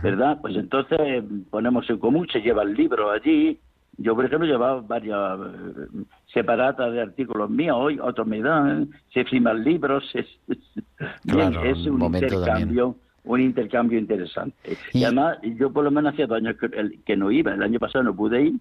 ¿verdad? 0.03 0.39
Pues 0.41 0.57
entonces 0.57 1.23
ponemos 1.51 1.89
en 1.91 1.99
común, 1.99 2.27
se 2.33 2.41
lleva 2.41 2.63
el 2.63 2.75
libro 2.75 3.11
allí. 3.11 3.59
Yo, 3.99 4.15
por 4.15 4.25
ejemplo, 4.25 4.47
llevaba 4.47 4.81
varias 4.81 5.39
eh, 5.41 6.05
separatas 6.33 6.91
de 6.93 7.03
artículos 7.03 7.51
míos, 7.51 7.77
hoy 7.79 7.99
otros 8.01 8.27
me 8.27 8.41
dan, 8.41 8.89
se 9.13 9.25
firman 9.25 9.63
libros, 9.63 10.05
es, 10.15 10.27
es 10.47 11.87
un, 11.87 12.03
intercambio. 12.03 12.97
Un 13.25 13.41
intercambio 13.41 13.99
interesante. 13.99 14.77
Y, 14.93 15.05
además, 15.05 15.39
yo 15.43 15.73
por 15.73 15.85
lo 15.85 15.91
menos 15.91 16.15
hacía 16.15 16.27
dos 16.27 16.39
años 16.39 16.57
que, 17.05 17.17
no 17.17 17.31
iba. 17.31 17.53
El 17.53 17.63
año 17.63 17.79
pasado 17.79 18.05
no 18.05 18.17
pude 18.17 18.43
ir, 18.43 18.55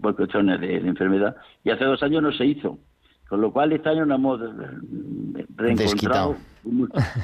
por 0.00 0.16
cuestiones 0.16 0.60
de 0.60 0.76
enfermedad. 0.76 1.36
Y 1.62 1.70
hace 1.70 1.84
dos 1.84 2.02
años 2.02 2.22
no 2.22 2.32
se 2.32 2.44
hizo. 2.44 2.78
Con 3.28 3.40
lo 3.40 3.52
cual 3.52 3.72
este 3.72 3.88
año 3.88 4.04
nos 4.04 4.18
hemos 4.18 4.40
reencontrado 5.56 6.36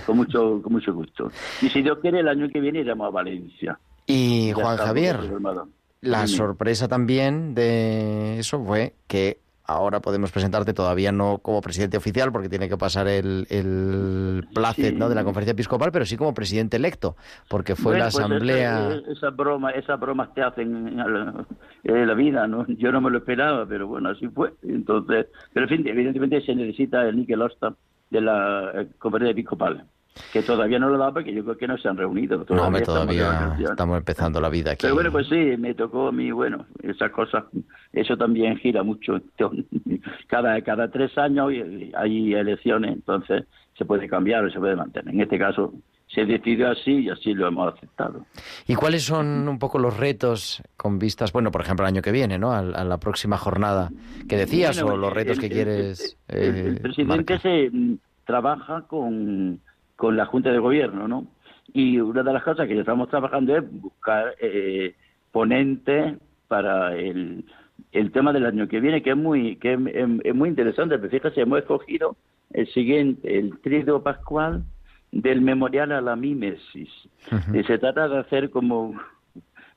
con 0.07 0.17
mucho, 0.17 0.63
con 0.63 0.73
mucho, 0.73 0.95
gusto. 0.95 1.31
Y 1.61 1.69
si 1.69 1.83
Dios 1.83 1.99
quiere, 2.01 2.21
el 2.21 2.29
año 2.29 2.49
que 2.49 2.61
viene 2.61 2.81
iremos 2.81 3.07
a 3.07 3.11
Valencia. 3.11 3.79
Y 4.07 4.53
Juan 4.55 4.77
Javier, 4.77 5.19
la 6.01 6.27
sorpresa 6.27 6.89
también 6.89 7.55
de 7.55 8.39
eso 8.39 8.65
fue 8.65 8.95
que 9.07 9.41
ahora 9.71 10.01
podemos 10.01 10.33
presentarte 10.33 10.73
todavía 10.73 11.13
no 11.13 11.39
como 11.39 11.61
presidente 11.61 11.97
oficial 11.97 12.33
porque 12.33 12.49
tiene 12.49 12.69
que 12.69 12.77
pasar 12.77 13.09
el, 13.09 13.47
el 13.51 14.47
placet 14.53 14.95
¿no? 14.95 15.09
de 15.09 15.15
la 15.15 15.25
conferencia 15.25 15.53
episcopal, 15.53 15.93
pero 15.93 16.05
sí 16.05 16.17
como 16.17 16.35
presidente 16.35 16.77
electo, 16.77 17.17
porque 17.49 17.77
fue 17.77 17.99
la 17.99 18.07
pues 18.07 18.17
asamblea... 18.17 19.01
Esa, 19.09 19.31
broma, 19.31 19.71
esas 19.71 19.99
bromas 19.99 20.35
te 20.35 20.43
hacen 20.43 20.99
en 20.99 22.07
la, 22.07 22.15
vida, 22.15 22.47
¿no? 22.47 22.67
Yo 22.69 22.93
no 22.93 23.01
me 23.01 23.11
lo 23.11 23.19
esperaba, 23.19 23.67
pero 23.67 23.87
bueno, 23.87 24.11
así 24.11 24.29
fue. 24.29 24.53
Entonces, 24.63 25.27
pero 25.53 25.67
en 25.67 25.77
fin, 25.77 25.89
evidentemente 25.89 26.41
se 26.41 26.55
necesita 26.55 27.09
el 27.09 27.17
níquel 27.17 27.43
Osta 27.43 27.75
de 28.11 28.21
la 28.21 28.73
eh, 28.75 28.89
conferencia 28.99 29.33
episcopal 29.33 29.85
que 30.33 30.43
todavía 30.43 30.79
no 30.79 30.89
lo 30.89 30.99
da 30.99 31.13
porque 31.13 31.33
yo 31.33 31.45
creo 31.45 31.57
que 31.57 31.67
no 31.67 31.79
se 31.79 31.89
han 31.89 31.97
reunido. 31.97 32.45
Todavía 32.45 32.81
no, 32.81 32.85
todavía 32.85 33.57
estamos, 33.59 33.99
empezando 33.99 34.41
la 34.41 34.49
vida 34.49 34.73
aquí. 34.73 34.83
Pero 34.83 34.95
bueno, 34.95 35.13
pues 35.13 35.29
sí, 35.29 35.57
me 35.59 35.75
tocó 35.75 36.09
a 36.09 36.13
mí, 36.13 36.31
bueno, 36.31 36.67
esas 36.83 37.11
cosas, 37.11 37.45
eso 37.93 38.17
también 38.17 38.57
gira 38.59 38.83
mucho. 38.83 39.21
Cada, 40.29 40.61
cada 40.63 40.89
tres 40.91 41.17
años 41.19 41.51
hay 41.95 42.35
elecciones, 42.35 42.93
entonces 42.93 43.45
se 43.77 43.85
puede 43.85 44.09
cambiar 44.09 44.45
o 44.45 44.51
se 44.51 44.59
puede 44.59 44.77
mantener. 44.77 45.15
En 45.15 45.21
este 45.21 45.39
caso 45.39 45.73
se 46.15 46.25
decidió 46.25 46.71
así 46.71 46.93
y 46.93 47.09
así 47.09 47.35
lo 47.35 47.49
hemos 47.49 47.75
aceptado. 47.75 48.27
¿Y 48.67 48.75
cuáles 48.75 49.05
son 49.05 49.49
un 49.49 49.59
poco 49.59 49.79
los 49.79 49.97
retos 49.97 50.63
con 50.77 50.99
vistas, 50.99 51.33
bueno, 51.33 51.51
por 51.51 51.63
ejemplo, 51.63 51.85
el 51.85 51.95
año 51.95 52.03
que 52.03 52.13
viene, 52.13 52.39
¿no? 52.39 52.53
A, 52.53 52.63
la 52.63 52.99
próxima 52.99 53.37
jornada 53.37 53.91
que 54.29 54.37
decías 54.37 54.83
o 54.83 54.97
los 54.97 55.13
retos 55.13 55.39
que 55.39 55.49
quieres. 55.49 56.19
el, 56.29 56.77
eh, 56.77 56.81
presidente 56.81 57.39
se 57.39 57.71
mm, 57.71 57.99
trabaja 58.25 58.83
con 58.83 59.61
con 60.01 60.17
la 60.17 60.25
Junta 60.25 60.51
de 60.51 60.59
Gobierno, 60.59 61.07
¿no? 61.07 61.27
Y 61.75 62.01
una 62.01 62.23
de 62.23 62.33
las 62.33 62.43
cosas 62.43 62.67
que 62.67 62.81
estamos 62.81 63.11
trabajando 63.11 63.55
es 63.55 63.71
buscar 63.71 64.35
eh, 64.41 64.95
ponentes 65.31 66.17
para 66.49 66.97
el, 66.97 67.45
el 67.93 68.11
tema 68.11 68.33
del 68.33 68.47
año 68.47 68.67
que 68.67 68.81
viene, 68.81 69.03
que 69.03 69.11
es 69.11 69.17
muy 69.17 69.57
que 69.57 69.75
es, 69.75 70.35
muy 70.35 70.49
interesante. 70.49 70.97
Pero 70.99 71.11
fíjate, 71.11 71.43
hemos 71.43 71.59
escogido 71.59 72.17
el 72.51 72.67
siguiente, 72.69 73.39
el 73.39 73.59
Trido 73.61 74.03
Pascual 74.03 74.65
del 75.13 75.43
Memorial 75.43 75.93
a 75.93 76.01
la 76.01 76.17
Mímesis. 76.17 76.89
Y 77.53 77.63
se 77.65 77.77
trata 77.77 78.09
de 78.09 78.21
hacer 78.21 78.49
como 78.49 78.95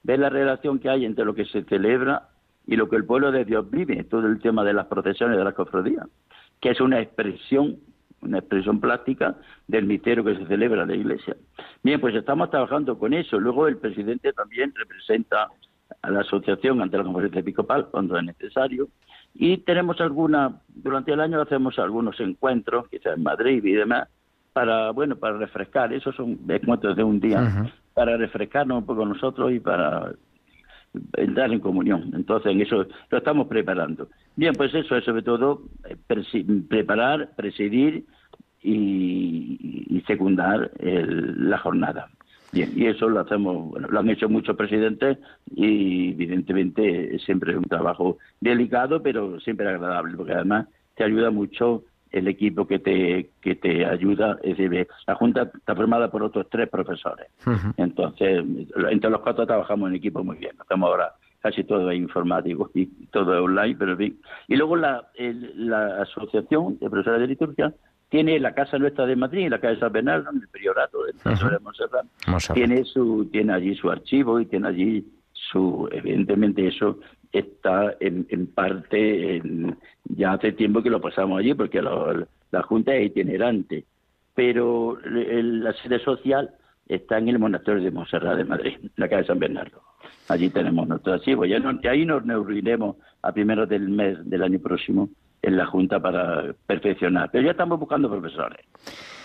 ver 0.04 0.20
la 0.20 0.30
relación 0.30 0.80
que 0.80 0.90
hay 0.90 1.04
entre 1.04 1.26
lo 1.26 1.36
que 1.36 1.44
se 1.44 1.64
celebra 1.64 2.30
y 2.66 2.78
lo 2.78 2.88
que 2.88 2.96
el 2.96 3.04
pueblo 3.04 3.34
de 3.34 3.44
Dios 3.44 3.70
vive, 3.70 4.06
todo 4.06 4.26
el 4.28 4.40
tema 4.40 4.64
de 4.64 4.72
las 4.72 4.86
procesiones 4.86 5.38
de 5.38 5.44
la 5.44 5.52
cofradía, 5.52 6.08
que 6.62 6.70
es 6.70 6.80
una 6.80 7.02
expresión 7.02 7.78
una 8.24 8.40
expresión 8.40 8.80
plástica 8.80 9.36
del 9.68 9.86
misterio 9.86 10.24
que 10.24 10.36
se 10.36 10.46
celebra 10.46 10.84
en 10.84 10.90
la 10.90 10.96
Iglesia. 10.96 11.36
Bien, 11.84 12.00
pues 12.00 12.16
estamos 12.16 12.50
trabajando 12.50 12.98
con 12.98 13.14
eso. 13.14 13.40
Luego 13.40 13.68
el 13.68 13.78
presidente 13.78 14.34
también 14.34 14.74
representa 14.76 15.50
a 16.02 16.10
la 16.10 16.22
asociación 16.22 16.82
ante 16.82 16.98
la 16.98 17.04
conferencia 17.04 17.42
episcopal 17.42 17.88
cuando 17.88 18.18
es 18.18 18.24
necesario. 18.24 18.88
Y 19.34 19.58
tenemos 19.58 20.00
alguna, 20.02 20.62
durante 20.68 21.12
el 21.12 21.20
año 21.20 21.42
hacemos 21.42 21.80
algunos 21.80 22.20
encuentros, 22.20 22.88
quizás 22.90 23.18
en 23.18 23.24
Madrid 23.24 23.64
y 23.64 23.74
demás, 23.74 24.08
para, 24.54 24.92
bueno, 24.92 25.16
para 25.16 25.38
refrescar, 25.38 25.92
esos 25.94 26.16
son 26.16 26.40
encuentros 26.48 26.96
de 26.96 27.04
un 27.04 27.20
día, 27.20 27.72
para 27.96 28.16
refrescarnos 28.18 28.80
un 28.80 28.86
poco 28.86 29.06
nosotros 29.06 29.52
y 29.52 29.60
para 29.60 30.14
entrar 31.18 31.52
en 31.52 31.60
comunión. 31.60 32.12
Entonces, 32.14 32.52
en 32.52 32.62
eso 32.62 32.86
lo 33.10 33.18
estamos 33.18 33.48
preparando. 33.48 34.10
Bien, 34.36 34.54
pues 34.54 34.74
eso 34.74 34.96
es 34.96 35.04
sobre 35.04 35.24
todo 35.24 35.64
eh, 35.90 35.96
preparar, 36.68 37.32
presidir 37.36 38.06
y, 38.62 40.04
secundar 40.08 40.72
la 40.80 41.58
jornada. 41.60 42.10
Bien, 42.52 42.72
y 42.76 42.86
eso 42.86 43.10
lo 43.10 43.22
hacemos, 43.22 43.72
bueno, 43.72 43.88
lo 43.90 44.00
han 44.00 44.10
hecho 44.10 44.30
muchos 44.30 44.56
presidentes 44.56 45.18
y 45.56 46.10
evidentemente 46.12 47.18
siempre 47.20 47.54
es 47.54 47.58
un 47.58 47.64
trabajo 47.64 48.18
delicado, 48.42 49.02
pero 49.02 49.40
siempre 49.40 49.68
agradable, 49.68 50.16
porque 50.16 50.34
además 50.34 50.68
te 50.96 51.04
ayuda 51.04 51.32
mucho 51.32 51.84
el 52.14 52.28
equipo 52.28 52.66
que 52.66 52.80
te 52.80 53.32
que 53.42 53.56
te 53.56 53.86
ayuda, 53.86 54.38
es 54.44 54.58
decir, 54.58 54.88
la 55.08 55.16
Junta 55.16 55.52
está 55.54 55.76
formada 55.76 56.10
por 56.10 56.24
otros 56.24 56.48
tres 56.50 56.70
profesores. 56.70 57.28
Entonces, 57.76 58.46
entre 58.90 59.10
los 59.10 59.22
cuatro 59.22 59.46
trabajamos 59.46 59.90
en 59.90 59.96
equipo 59.96 60.24
muy 60.24 60.38
bien. 60.38 60.54
Estamos 60.62 60.90
ahora 60.90 61.14
casi 61.42 61.64
todo 61.66 61.92
es 61.92 61.98
informático 61.98 62.72
y 62.74 62.86
todo 63.08 63.34
es 63.34 63.42
online, 63.42 63.76
pero 63.78 63.98
bien. 63.98 64.18
Y 64.48 64.56
luego 64.56 64.78
la, 64.78 65.10
la 65.56 66.04
Asociación 66.04 66.78
de 66.80 66.90
Profesores 66.90 67.22
de 67.22 67.28
Liturgia 67.28 67.74
tiene 68.10 68.40
la 68.40 68.54
casa 68.54 68.78
nuestra 68.78 69.08
de 69.08 69.16
Madrid, 69.16 69.50
la 69.50 69.60
calle 69.60 69.80
San 69.80 69.92
Bernardo, 69.92 70.30
en 70.30 70.42
el 70.42 70.48
priorato 70.48 71.04
de 71.04 71.14
Montserrat, 71.60 72.06
tiene 72.54 72.86
su 72.86 73.28
tiene 73.32 73.54
allí 73.54 73.76
su 73.76 73.90
archivo 73.90 74.40
y 74.40 74.46
tiene 74.46 74.68
allí 74.68 75.06
su 75.34 75.90
evidentemente 75.92 76.68
eso 76.68 77.00
está 77.34 77.96
en, 78.00 78.26
en 78.30 78.48
parte 78.48 79.42
ya 80.06 80.34
hace 80.34 80.54
tiempo 80.54 80.82
que 80.82 80.90
lo 80.90 81.02
pasamos 81.02 81.40
allí 81.40 81.54
porque 81.54 81.82
la 81.82 82.62
junta 82.64 82.96
es 82.96 83.08
itinerante 83.08 83.86
pero 84.36 84.98
la 85.04 85.74
sede 85.74 86.00
social 86.00 86.52
está 86.88 87.18
en 87.18 87.30
el 87.30 87.40
monasterio 87.40 87.84
de 87.84 87.92
Montserrat 87.92 88.38
de 88.38 88.46
Madrid, 88.46 88.78
la 88.96 89.08
calle 89.08 89.26
San 89.26 89.40
Bernardo. 89.40 89.82
Allí 90.28 90.50
tenemos 90.50 90.88
nuestro 90.88 91.14
archivo. 91.14 91.46
Y 91.46 91.54
ahí 91.54 92.06
nos 92.06 92.26
reuniremos 92.26 92.98
a 93.22 93.32
primeros 93.32 93.70
del 93.70 93.90
mes 93.90 94.18
del 94.30 94.44
año 94.44 94.60
próximo 94.60 95.10
en 95.42 95.58
la 95.58 95.66
Junta 95.66 96.00
para 96.00 96.54
perfeccionar. 96.66 97.30
Pero 97.32 97.46
ya 97.46 97.52
estamos 97.52 97.80
buscando 97.80 98.10
profesores 98.10 98.66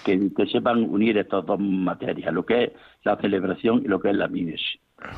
que, 0.05 0.31
sepan 0.51 0.85
unir 0.85 1.19
estas 1.19 1.45
dos 1.47 1.59
materias, 1.59 2.33
lo 2.33 2.45
que 2.45 2.65
es 2.65 2.73
la 3.05 3.17
celebración 3.17 3.83
y 3.85 3.89
lo 3.89 4.01
que 4.01 4.11
es 4.11 4.17
la 4.17 4.29
mines, 4.29 4.61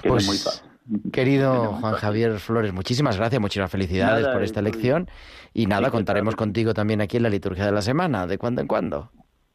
que 0.03 0.09
es 0.09 0.15
muy 0.15 0.25
pues, 0.27 0.45
fácil. 0.45 0.71
Querido 1.13 1.73
Juan 1.75 1.95
Javier 1.95 2.39
Flores, 2.39 2.73
muchísimas 2.73 3.17
gracias, 3.17 3.41
muchísimas 3.41 3.71
felicidades 3.71 4.27
por 4.27 4.43
esta 4.43 4.61
elección 4.61 5.09
y 5.55 5.67
nada, 5.67 5.91
contaremos 5.91 6.37
contigo 6.37 6.75
también 6.75 7.01
aquí 7.01 7.17
en 7.17 7.23
la 7.23 7.29
liturgia 7.29 7.65
de 7.65 7.73
la 7.73 7.83
semana, 7.83 8.27
de 8.27 8.39
cuando 8.39 8.61
en 8.61 8.67
cuando. 8.67 9.11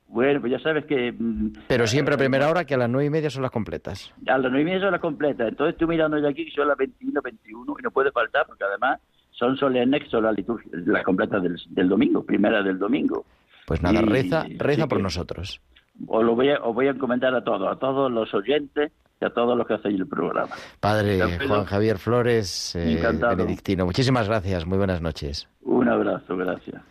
Bueno, 0.08 0.40
pues 0.40 0.54
ya 0.54 0.60
sabes 0.60 0.86
que... 0.86 1.12
Mm, 1.12 1.54
Pero 1.68 1.88
siempre 1.88 2.16
a 2.16 2.18
primera 2.18 2.50
hora, 2.50 2.64
que 2.64 2.76
a 2.76 2.78
las 2.78 2.90
nueve 2.90 3.08
y 3.08 3.10
media 3.10 3.30
son 3.30 3.42
las 3.42 3.52
completas. 3.52 4.14
A 4.28 4.38
las 4.38 4.50
nueve 4.50 4.62
y 4.62 4.66
media 4.66 4.80
son 4.80 4.92
las 4.92 5.02
completas. 5.02 5.50
Entonces 5.50 5.74
estoy 5.74 5.88
mirando 5.88 6.18
ya 6.18 6.30
aquí 6.30 6.46
que 6.46 6.52
son 6.52 6.70
las 6.70 6.78
21, 6.78 7.22
21 7.22 7.76
y 7.80 7.84
no 7.84 7.92
puede 7.92 8.12
faltar 8.12 8.46
porque 8.48 8.64
además 8.64 9.02
son 9.32 9.58
solemnes 9.58 10.04
que 10.04 10.10
son 10.10 10.24
las 10.24 10.36
la 10.72 11.04
completas 11.04 11.44
del, 11.44 11.58
del, 11.70 11.90
domingo, 11.90 12.24
primera 12.24 12.64
del 12.64 12.80
domingo. 12.80 13.26
Pues 13.68 13.82
nada, 13.82 14.02
reza, 14.02 14.46
reza 14.58 14.88
por 14.88 15.02
nosotros. 15.02 15.60
Os 16.08 16.24
lo 16.24 16.36
voy 16.36 16.50
a, 16.50 16.60
os 16.60 16.74
voy 16.74 16.88
a 16.88 16.94
comentar 16.98 17.36
a 17.36 17.44
todos, 17.44 17.70
a 17.70 17.78
todos 17.78 18.10
los 18.10 18.34
oyentes 18.34 18.94
y 19.20 19.26
a 19.26 19.30
todos 19.30 19.58
los 19.58 19.66
que 19.66 19.76
hacéis 19.76 20.00
el 20.00 20.08
programa. 20.08 20.56
Padre 20.80 21.20
Juan 21.48 21.66
Javier 21.66 21.98
Flores, 21.98 22.76
eh, 22.76 23.02
benedictino, 23.36 23.86
muchísimas 23.86 24.28
gracias, 24.28 24.66
muy 24.66 24.78
buenas 24.78 25.02
noches. 25.02 25.48
Un 25.62 25.88
abrazo, 25.88 26.36
gracias. 26.38 26.82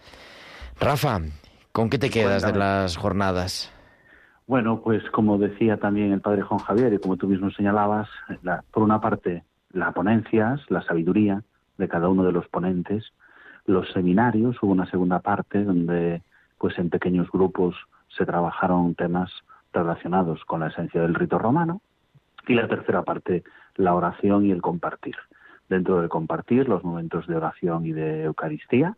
Rafa, 0.81 1.21
¿con 1.73 1.91
qué 1.91 1.99
te 1.99 2.11
quedas 2.11 2.43
de 2.43 2.59
las 2.59 2.97
jornadas? 2.97 3.71
Bueno, 4.47 4.81
pues 4.83 5.03
como 5.11 5.39
decía 5.39 5.79
también 5.79 6.13
el 6.13 6.21
padre 6.21 6.43
Juan 6.43 6.61
Javier 6.61 6.93
y 6.93 6.99
como 6.99 7.17
tú 7.17 7.29
mismo 7.29 7.51
señalabas, 7.51 8.09
por 8.71 8.83
una 8.83 9.01
parte 9.01 9.45
las 9.73 9.93
ponencias, 9.95 10.61
la 10.69 10.83
sabiduría, 10.83 11.43
de 11.79 11.89
cada 11.89 12.09
uno 12.09 12.25
de 12.25 12.33
los 12.33 12.47
ponentes. 12.49 13.13
Los 13.67 13.91
seminarios, 13.93 14.57
hubo 14.63 14.73
una 14.73 14.89
segunda 14.91 15.21
parte 15.21 15.65
donde 15.65 16.23
pues 16.59 16.79
en 16.79 16.91
pequeños 16.91 17.31
grupos 17.31 17.75
se 18.17 18.25
trabajaron 18.25 18.95
temas 18.95 19.31
relacionados 19.73 20.45
con 20.45 20.61
la 20.61 20.69
esencia 20.69 21.01
del 21.01 21.15
rito 21.15 21.39
romano 21.39 21.81
y 22.46 22.54
la 22.54 22.68
tercera 22.68 23.02
parte 23.02 23.44
la 23.76 23.94
oración 23.94 24.46
y 24.46 24.50
el 24.50 24.62
compartir. 24.62 25.16
Dentro 25.68 26.00
del 26.00 26.09
compartir 26.09 26.68
los 26.68 26.85
momentos 26.85 27.26
de 27.26 27.37
oración 27.37 27.87
y 27.87 27.92
de 27.92 28.24
Eucaristía 28.24 28.96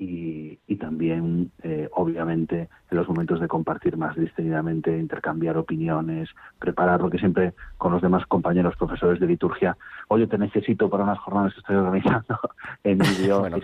y, 0.00 0.76
también, 0.76 1.50
eh, 1.64 1.88
obviamente, 1.92 2.68
en 2.90 2.96
los 2.96 3.08
momentos 3.08 3.40
de 3.40 3.48
compartir 3.48 3.96
más 3.96 4.14
distenidamente, 4.16 4.96
intercambiar 4.96 5.56
opiniones, 5.56 6.28
preparar, 6.60 7.00
porque 7.00 7.18
siempre 7.18 7.52
con 7.78 7.92
los 7.92 8.00
demás 8.00 8.24
compañeros 8.26 8.76
profesores 8.76 9.18
de 9.18 9.26
liturgia, 9.26 9.76
oye, 10.06 10.28
te 10.28 10.38
necesito 10.38 10.88
para 10.88 11.02
unas 11.02 11.18
jornadas 11.18 11.52
que 11.52 11.60
estoy 11.60 11.76
organizando 11.76 12.38
en 12.84 12.98
vídeo, 12.98 13.40
bueno, 13.40 13.56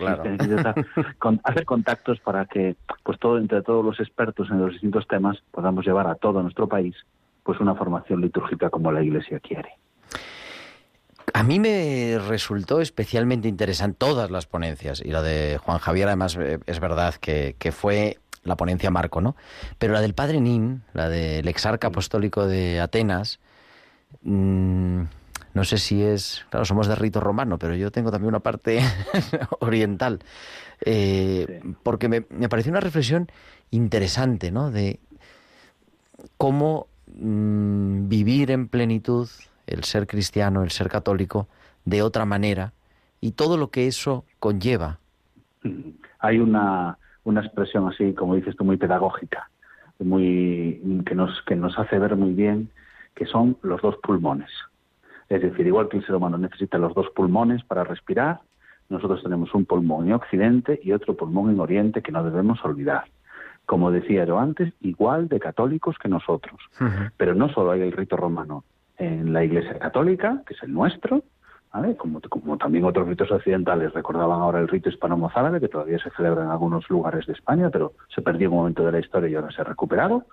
hacer 1.43 1.65
contactos 1.65 2.19
para 2.19 2.45
que, 2.45 2.75
pues 3.03 3.17
todo 3.17 3.37
entre 3.37 3.61
todos 3.61 3.85
los 3.85 3.99
expertos 4.01 4.49
en 4.51 4.59
los 4.59 4.73
distintos 4.73 5.07
temas, 5.07 5.41
podamos 5.51 5.85
llevar 5.85 6.07
a 6.07 6.15
todo 6.15 6.41
nuestro 6.43 6.67
país, 6.67 6.95
pues 7.45 7.59
una 7.59 7.75
formación 7.75 8.21
litúrgica 8.21 8.71
como 8.71 8.91
la 8.91 9.03
Iglesia 9.03 9.39
quiere. 9.39 9.77
A 11.33 11.43
mí 11.43 11.59
me 11.59 12.17
resultó 12.27 12.81
especialmente 12.81 13.47
interesante 13.47 13.97
todas 13.99 14.31
las 14.31 14.47
ponencias, 14.47 15.01
y 15.05 15.11
la 15.11 15.21
de 15.21 15.59
Juan 15.63 15.77
Javier 15.77 16.07
además 16.07 16.35
eh, 16.37 16.59
es 16.65 16.79
verdad 16.79 17.15
que, 17.15 17.55
fue 17.71 18.17
la 18.43 18.57
ponencia 18.57 18.89
Marco, 18.89 19.21
¿no? 19.21 19.35
Pero 19.77 19.93
la 19.93 20.01
del 20.01 20.15
padre 20.15 20.41
Nin, 20.41 20.83
la 20.93 21.07
del 21.07 21.47
exarca 21.47 21.87
apostólico 21.87 22.47
de 22.47 22.79
Atenas, 22.79 23.39
mm, 24.23 25.01
no 25.53 25.63
sé 25.63 25.77
si 25.77 26.01
es, 26.01 26.45
claro, 26.49 26.65
somos 26.65 26.87
de 26.87 26.95
rito 26.95 27.19
romano, 27.19 27.59
pero 27.59 27.75
yo 27.75 27.91
tengo 27.91 28.11
también 28.11 28.29
una 28.29 28.39
parte 28.39 28.79
oriental, 29.59 30.19
eh, 30.81 31.61
porque 31.83 32.09
me, 32.09 32.25
me, 32.29 32.49
pareció 32.49 32.71
una 32.71 32.81
reflexión 32.81 33.29
interesante, 33.69 34.51
¿no? 34.51 34.71
De 34.71 34.99
cómo 36.37 36.87
mm, 37.17 38.07
vivir 38.07 38.51
en 38.51 38.67
plenitud 38.67 39.27
el 39.67 39.83
ser 39.83 40.07
cristiano, 40.07 40.63
el 40.63 40.71
ser 40.71 40.89
católico, 40.89 41.47
de 41.85 42.01
otra 42.01 42.25
manera 42.25 42.73
y 43.21 43.31
todo 43.31 43.57
lo 43.57 43.69
que 43.69 43.87
eso 43.87 44.25
conlleva. 44.39 44.99
Hay 46.19 46.39
una, 46.39 46.97
una 47.23 47.41
expresión 47.41 47.87
así, 47.87 48.13
como 48.13 48.35
dices 48.35 48.55
tú, 48.55 48.63
muy 48.63 48.77
pedagógica, 48.77 49.49
muy, 49.99 50.81
que, 51.05 51.15
nos, 51.15 51.41
que 51.43 51.55
nos 51.55 51.77
hace 51.79 51.97
ver 51.97 52.15
muy 52.15 52.33
bien 52.33 52.69
que 53.15 53.25
son 53.25 53.57
los 53.61 53.81
dos 53.81 53.95
pulmones. 54.03 54.49
Es 55.29 55.41
decir, 55.41 55.65
igual 55.65 55.89
que 55.89 55.97
el 55.97 56.05
ser 56.05 56.15
humano 56.15 56.37
necesita 56.37 56.77
los 56.77 56.93
dos 56.93 57.07
pulmones 57.15 57.63
para 57.63 57.83
respirar, 57.83 58.41
nosotros 58.89 59.23
tenemos 59.23 59.53
un 59.55 59.65
pulmón 59.65 60.07
en 60.07 60.13
Occidente 60.13 60.79
y 60.83 60.91
otro 60.91 61.15
pulmón 61.15 61.49
en 61.49 61.59
Oriente 61.59 62.03
que 62.03 62.11
no 62.11 62.23
debemos 62.23 62.63
olvidar. 62.63 63.05
Como 63.65 63.91
decía 63.91 64.25
yo 64.25 64.39
antes, 64.39 64.73
igual 64.81 65.27
de 65.27 65.39
católicos 65.39 65.97
que 65.97 66.09
nosotros. 66.09 66.59
Pero 67.17 67.33
no 67.33 67.49
solo 67.49 67.71
hay 67.71 67.81
el 67.81 67.91
rito 67.91 68.15
romano, 68.17 68.63
en 68.97 69.33
la 69.33 69.43
Iglesia 69.43 69.77
Católica, 69.79 70.41
que 70.45 70.53
es 70.53 70.63
el 70.63 70.73
nuestro, 70.73 71.23
como, 71.97 72.21
como, 72.21 72.57
también 72.57 72.85
otros 72.85 73.07
ritos 73.07 73.29
occidentales. 73.31 73.93
Recordaban 73.93 74.39
ahora 74.39 74.59
el 74.59 74.67
rito 74.67 74.89
hispano-mozárabe, 74.89 75.59
que 75.59 75.67
todavía 75.67 75.99
se 75.99 76.09
celebra 76.11 76.43
en 76.43 76.49
algunos 76.49 76.89
lugares 76.89 77.25
de 77.25 77.33
España, 77.33 77.69
pero 77.69 77.93
se 78.13 78.21
perdió 78.21 78.47
en 78.47 78.53
un 78.53 78.59
momento 78.59 78.85
de 78.85 78.93
la 78.93 78.99
historia 78.99 79.29
y 79.29 79.35
ahora 79.35 79.51
se 79.51 79.61
ha 79.61 79.65
recuperado. 79.65 80.25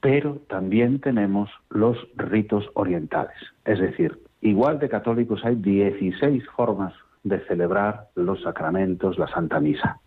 Pero 0.00 0.36
también 0.48 1.00
tenemos 1.00 1.50
los 1.70 1.96
ritos 2.16 2.70
orientales. 2.74 3.36
Es 3.64 3.80
decir, 3.80 4.20
igual 4.40 4.78
de 4.78 4.88
católicos 4.88 5.44
hay 5.44 5.56
16 5.56 6.44
formas 6.54 6.94
de 7.24 7.40
celebrar 7.46 8.06
los 8.14 8.40
sacramentos, 8.42 9.18
la 9.18 9.26
Santa 9.26 9.58
Misa. 9.58 9.98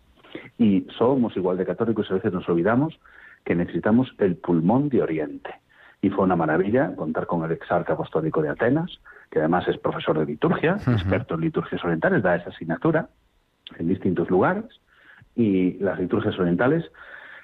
Y 0.58 0.86
somos 0.98 1.36
igual 1.36 1.56
de 1.56 1.66
católicos 1.66 2.06
y 2.08 2.12
a 2.12 2.16
veces 2.16 2.32
nos 2.32 2.48
olvidamos 2.48 2.98
que 3.44 3.54
necesitamos 3.54 4.14
el 4.18 4.36
pulmón 4.36 4.88
de 4.88 5.02
Oriente. 5.02 5.54
Y 6.00 6.10
fue 6.10 6.24
una 6.24 6.36
maravilla 6.36 6.94
contar 6.96 7.26
con 7.26 7.44
el 7.44 7.52
exarca 7.52 7.92
apostólico 7.92 8.42
de 8.42 8.48
Atenas, 8.48 9.00
que 9.30 9.38
además 9.38 9.66
es 9.68 9.78
profesor 9.78 10.18
de 10.18 10.26
liturgia, 10.26 10.76
experto 10.86 11.34
en 11.34 11.42
liturgias 11.42 11.82
orientales, 11.84 12.22
da 12.22 12.36
esa 12.36 12.50
asignatura 12.50 13.08
en 13.78 13.88
distintos 13.88 14.28
lugares. 14.28 14.64
Y 15.34 15.74
las 15.78 15.98
liturgias 15.98 16.38
orientales, 16.38 16.84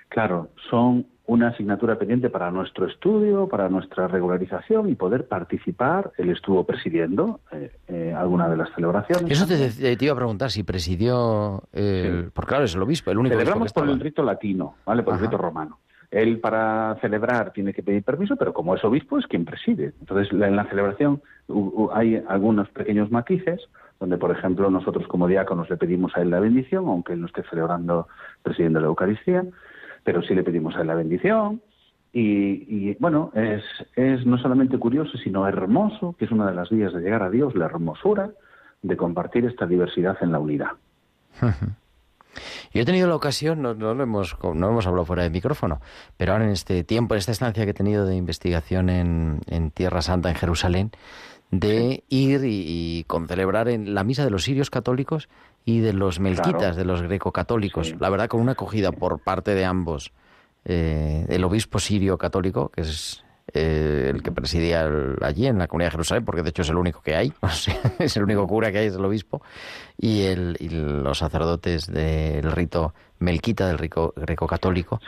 claro, 0.09 0.51
son 0.69 1.07
una 1.29 1.49
asignatura 1.49 1.97
pendiente 1.99 2.31
para 2.31 2.51
nuestro 2.51 2.87
estudio, 2.87 3.49
para 3.49 3.69
nuestra 3.69 4.09
regularización 4.09 4.89
y 4.89 4.95
poder 4.95 5.29
participar. 5.29 6.11
Él 6.17 6.31
estuvo 6.31 6.65
presidiendo 6.65 7.41
eh, 7.53 7.71
eh, 7.87 8.15
alguna 8.17 8.49
de 8.49 8.57
las 8.57 8.75
celebraciones. 8.75 9.31
Eso 9.31 9.47
te, 9.47 10.05
iba 10.05 10.13
a 10.15 10.17
preguntar 10.17 10.51
si 10.51 10.63
presidió, 10.63 11.65
el, 11.73 12.31
porque 12.33 12.49
claro, 12.49 12.65
es 12.65 12.75
el 12.75 12.81
obispo, 12.81 13.11
el 13.11 13.19
único 13.19 13.37
Celebramos 13.37 13.75
por 13.75 13.87
el 13.87 14.01
rito 14.01 14.23
latino, 14.23 14.77
¿vale? 14.87 15.03
Por 15.03 15.15
el 15.15 15.21
rito 15.21 15.37
romano. 15.37 15.79
Él 16.11 16.41
para 16.41 16.97
celebrar 17.03 17.53
tiene 17.53 17.75
que 17.75 17.83
pedir 17.83 18.03
permiso, 18.03 18.37
pero 18.37 18.55
como 18.55 18.75
es 18.75 18.83
obispo 18.83 19.19
es 19.19 19.27
quien 19.27 19.45
preside. 19.45 19.93
Entonces 20.01 20.33
en 20.33 20.57
la 20.57 20.65
celebración 20.71 21.21
hay 21.93 22.23
algunos 22.27 22.71
pequeños 22.71 23.11
matices 23.11 23.69
donde, 24.01 24.17
por 24.17 24.31
ejemplo, 24.31 24.71
nosotros 24.71 25.07
como 25.09 25.27
diáconos 25.27 25.69
le 25.69 25.77
pedimos 25.77 26.17
a 26.17 26.23
él 26.23 26.31
la 26.31 26.41
bendición, 26.41 26.87
aunque 26.87 27.13
él 27.13 27.21
no 27.21 27.27
esté 27.27 27.43
celebrando, 27.51 28.09
presidiendo 28.43 28.81
la 28.81 28.87
Eucaristía, 28.87 29.45
pero 30.09 30.23
sí 30.23 30.35
le 30.35 30.43
pedimos 30.43 30.75
a 30.75 30.81
él 30.81 30.87
la 30.87 30.95
bendición. 30.95 31.61
Y, 32.15 32.95
bueno, 32.95 33.31
es, 33.35 33.63
es 33.95 34.25
no 34.25 34.39
solamente 34.39 34.79
curioso, 34.79 35.19
sino 35.19 35.47
hermoso, 35.47 36.17
que 36.19 36.25
es 36.25 36.31
una 36.31 36.47
de 36.47 36.55
las 36.55 36.71
vías 36.71 36.95
de 36.95 37.03
llegar 37.03 37.23
a 37.23 37.29
Dios, 37.29 37.55
la 37.55 37.67
hermosura 37.67 38.31
de 38.81 38.97
compartir 38.97 39.45
esta 39.45 39.67
diversidad 39.67 40.17
en 40.23 40.33
la 40.33 40.39
unidad. 40.39 40.71
Yo 42.73 42.81
he 42.81 42.85
tenido 42.87 43.07
la 43.07 43.17
ocasión, 43.17 43.61
no, 43.61 43.75
lo 43.75 44.03
hemos, 44.03 44.35
no 44.43 44.71
hemos 44.71 44.87
hablado 44.87 45.05
fuera 45.05 45.25
de 45.25 45.31
micrófono, 45.31 45.83
pero 46.17 46.33
ahora 46.33 46.47
en 46.47 46.53
este 46.53 46.85
tiempo, 46.85 47.15
en 47.15 47.19
esta 47.19 47.33
estancia 47.33 47.67
que 47.67 47.73
he 47.73 47.75
tenido 47.75 48.07
de 48.07 48.17
investigación 48.17 48.89
en, 48.89 49.41
en 49.47 49.71
Tierra 49.71 50.01
Santa, 50.01 50.31
en 50.31 50.37
Jerusalén, 50.37 50.91
de 51.51 52.05
ir 52.09 52.43
y, 52.45 53.05
con 53.05 53.27
celebrar 53.29 53.69
en 53.69 53.95
la 53.95 54.05
misa 54.05 54.25
de 54.25 54.31
los 54.31 54.45
sirios 54.45 54.71
católicos 54.71 55.29
y 55.69 55.81
de 55.81 55.93
los 55.93 56.19
melquitas, 56.19 56.77
de 56.77 56.87
los 56.87 57.03
greco-católicos. 57.03 57.95
La 58.01 58.09
verdad, 58.09 58.27
con 58.27 58.41
una 58.41 58.53
acogida 58.53 58.91
por 58.91 59.19
parte 59.19 59.55
de 59.55 59.67
ambos. 59.67 60.13
Eh, 60.65 61.27
el 61.29 61.45
obispo 61.45 61.79
sirio 61.79 62.17
católico, 62.17 62.71
que 62.71 62.81
es 62.81 63.23
eh, 63.53 64.11
el 64.15 64.23
que 64.23 64.33
presidía 64.33 64.89
allí 65.21 65.47
en 65.47 65.59
la 65.59 65.67
comunidad 65.67 65.89
de 65.89 65.93
Jerusalén, 65.93 66.25
porque 66.25 66.43
de 66.43 66.49
hecho 66.49 66.63
es 66.63 66.71
el 66.71 66.77
único 66.77 67.03
que 67.03 67.17
hay, 67.17 67.35
es 67.99 68.17
el 68.17 68.23
único 68.23 68.47
cura 68.47 68.73
que 68.73 68.79
hay, 68.79 68.87
es 68.87 68.95
el 68.95 69.05
obispo, 69.05 69.43
y, 69.99 70.23
el, 70.23 70.57
y 70.59 70.71
los 70.71 71.19
sacerdotes 71.19 71.87
del 71.87 72.51
rito 72.51 72.95
melquita, 73.19 73.69
del 73.69 73.77
rico, 73.77 74.15
greco-católico. 74.17 75.01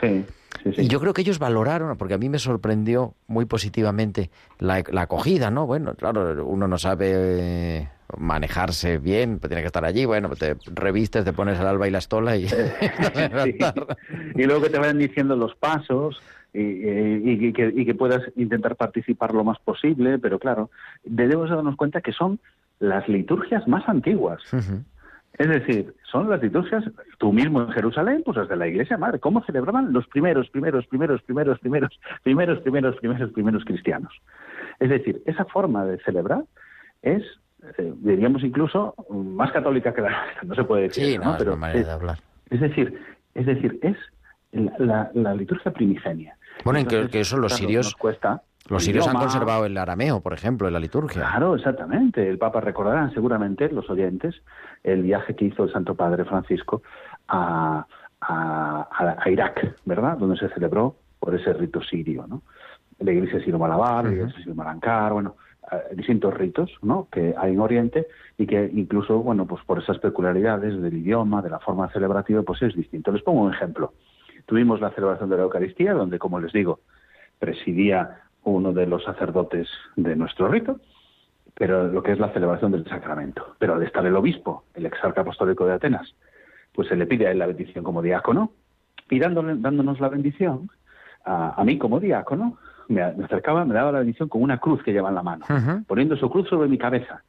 Y 0.63 0.87
yo 0.87 0.99
creo 0.99 1.13
que 1.13 1.21
ellos 1.21 1.39
valoraron, 1.39 1.97
porque 1.97 2.13
a 2.13 2.17
mí 2.19 2.29
me 2.29 2.37
sorprendió 2.37 3.15
muy 3.25 3.45
positivamente 3.45 4.29
la, 4.59 4.83
acogida, 4.97 5.49
¿no? 5.49 5.65
Bueno, 5.65 5.95
claro, 5.95 6.45
uno 6.45 6.67
no 6.67 6.77
sabe 6.77 7.89
manejarse 8.17 8.97
bien, 8.97 9.39
pues 9.39 9.49
tiene 9.49 9.61
que 9.61 9.67
estar 9.67 9.85
allí, 9.85 10.05
bueno, 10.05 10.29
te 10.29 10.55
revistes, 10.65 11.25
te 11.25 11.33
pones 11.33 11.59
el 11.59 11.67
alba 11.67 11.87
y 11.87 11.91
la 11.91 11.99
estola 11.99 12.35
y... 12.37 12.45
y 14.35 14.43
luego 14.43 14.63
que 14.63 14.69
te 14.69 14.79
vayan 14.79 14.97
diciendo 14.97 15.35
los 15.35 15.55
pasos 15.55 16.21
y, 16.53 17.53
que, 17.53 17.95
puedas 17.95 18.23
intentar 18.35 18.75
participar 18.75 19.33
lo 19.33 19.43
más 19.43 19.59
posible, 19.59 20.19
pero 20.19 20.39
claro, 20.39 20.69
debemos 21.03 21.49
darnos 21.49 21.75
cuenta 21.75 22.01
que 22.01 22.11
son 22.11 22.39
las 22.79 23.07
liturgias 23.07 23.67
más 23.67 23.87
antiguas. 23.87 24.41
Es 25.37 25.47
decir, 25.47 25.93
son 26.11 26.29
las 26.29 26.41
liturgias, 26.41 26.83
tú 27.17 27.31
mismo 27.31 27.61
en 27.61 27.71
Jerusalén, 27.71 28.21
pues 28.25 28.37
desde 28.37 28.55
la 28.55 28.67
iglesia 28.67 28.97
madre, 28.97 29.19
¿cómo 29.19 29.43
celebraban 29.45 29.93
los 29.93 30.05
primeros, 30.07 30.49
primeros, 30.49 30.85
primeros, 30.87 31.21
primeros, 31.23 31.59
primeros, 31.59 31.99
primeros, 32.21 32.59
primeros, 32.61 32.97
primeros, 32.99 33.31
primeros 33.31 33.65
cristianos? 33.65 34.13
Es 34.79 34.89
decir, 34.89 35.21
esa 35.25 35.45
forma 35.45 35.85
de 35.85 35.99
celebrar 35.99 36.43
es, 37.01 37.23
eh, 37.77 37.93
diríamos 37.97 38.43
incluso, 38.43 38.95
más 39.09 39.51
católica 39.51 39.93
que 39.93 40.01
la 40.01 40.25
no 40.43 40.55
se 40.55 40.63
puede 40.63 40.83
decir. 40.83 41.05
Sí, 41.05 41.17
no, 41.17 41.35
Pero 41.37 41.55
manera 41.57 41.85
de 41.85 41.91
hablar. 41.91 42.19
Es 42.49 42.59
decir, 42.59 42.99
es 43.33 43.45
decir, 43.45 43.79
es 43.81 43.97
la, 44.51 45.11
la 45.13 45.33
liturgia 45.33 45.71
primigenia. 45.71 46.35
Bueno, 46.63 46.79
en 46.79 46.87
que, 46.87 47.19
eso 47.19 47.37
los 47.37 47.53
sirios... 47.53 47.95
Los 48.69 48.85
sirios 48.85 49.07
han 49.07 49.15
conservado 49.17 49.65
el 49.65 49.77
arameo, 49.77 50.21
por 50.21 50.33
ejemplo, 50.33 50.67
en 50.67 50.73
la 50.73 50.79
liturgia. 50.79 51.23
Claro, 51.23 51.55
exactamente. 51.55 52.29
El 52.29 52.37
Papa 52.37 52.61
recordarán 52.61 53.11
seguramente 53.13 53.69
los 53.69 53.89
oyentes 53.89 54.35
el 54.83 55.01
viaje 55.01 55.35
que 55.35 55.45
hizo 55.45 55.63
el 55.63 55.73
Santo 55.73 55.95
Padre 55.95 56.23
Francisco 56.25 56.81
a, 57.27 57.85
a, 58.21 59.29
Irak, 59.29 59.75
¿verdad? 59.85 60.17
Donde 60.17 60.37
se 60.37 60.47
celebró 60.49 60.95
por 61.19 61.35
ese 61.35 61.53
rito 61.53 61.81
sirio, 61.81 62.25
¿no? 62.27 62.43
La 62.99 63.11
iglesia 63.11 63.39
sirio 63.39 63.57
malabar, 63.57 64.05
la 64.05 64.11
iglesia 64.11 64.37
sirio 64.37 64.55
malancar, 64.55 65.13
bueno, 65.13 65.35
distintos 65.93 66.33
ritos, 66.33 66.71
¿no? 66.81 67.07
Que 67.11 67.33
hay 67.37 67.53
en 67.53 67.59
Oriente 67.59 68.07
y 68.37 68.47
que 68.47 68.69
incluso, 68.73 69.19
bueno, 69.19 69.45
pues 69.45 69.63
por 69.63 69.79
esas 69.79 69.99
peculiaridades 69.99 70.81
del 70.81 70.93
idioma, 70.93 71.41
de 71.41 71.49
la 71.49 71.59
forma 71.59 71.89
celebrativa, 71.91 72.43
pues 72.43 72.61
es 72.61 72.75
distinto. 72.75 73.11
Les 73.11 73.21
pongo 73.21 73.41
un 73.41 73.53
ejemplo. 73.53 73.93
Tuvimos 74.45 74.81
la 74.81 74.91
celebración 74.91 75.29
de 75.29 75.37
la 75.37 75.43
Eucaristía, 75.43 75.93
donde, 75.93 76.19
como 76.19 76.39
les 76.39 76.51
digo, 76.51 76.79
presidía 77.39 78.21
uno 78.43 78.73
de 78.73 78.87
los 78.87 79.03
sacerdotes 79.03 79.67
de 79.95 80.15
nuestro 80.15 80.47
rito, 80.47 80.79
pero 81.53 81.87
lo 81.87 82.01
que 82.01 82.11
es 82.11 82.19
la 82.19 82.33
celebración 82.33 82.71
del 82.71 82.85
sacramento. 82.85 83.55
Pero 83.59 83.75
al 83.75 83.83
estar 83.83 84.05
el 84.05 84.15
obispo, 84.15 84.63
el 84.73 84.85
exarca 84.85 85.21
apostólico 85.21 85.65
de 85.65 85.73
Atenas, 85.73 86.15
pues 86.73 86.87
se 86.87 86.95
le 86.95 87.05
pide 87.05 87.27
a 87.27 87.31
él 87.31 87.39
la 87.39 87.47
bendición 87.47 87.83
como 87.83 88.01
diácono, 88.01 88.51
y 89.09 89.19
dándonos 89.19 89.99
la 89.99 90.09
bendición, 90.09 90.69
a, 91.25 91.61
mí 91.65 91.77
como 91.77 91.99
diácono, 91.99 92.57
me, 92.87 93.01
acercaba, 93.01 93.65
me 93.65 93.73
daba 93.73 93.91
la 93.91 93.99
bendición 93.99 94.29
con 94.29 94.41
una 94.41 94.59
cruz 94.59 94.83
que 94.83 94.91
lleva 94.91 95.09
en 95.09 95.15
la 95.15 95.23
mano, 95.23 95.45
poniendo 95.87 96.15
su 96.15 96.29
cruz 96.29 96.47
sobre 96.49 96.69
mi 96.69 96.77
cabeza. 96.77 97.23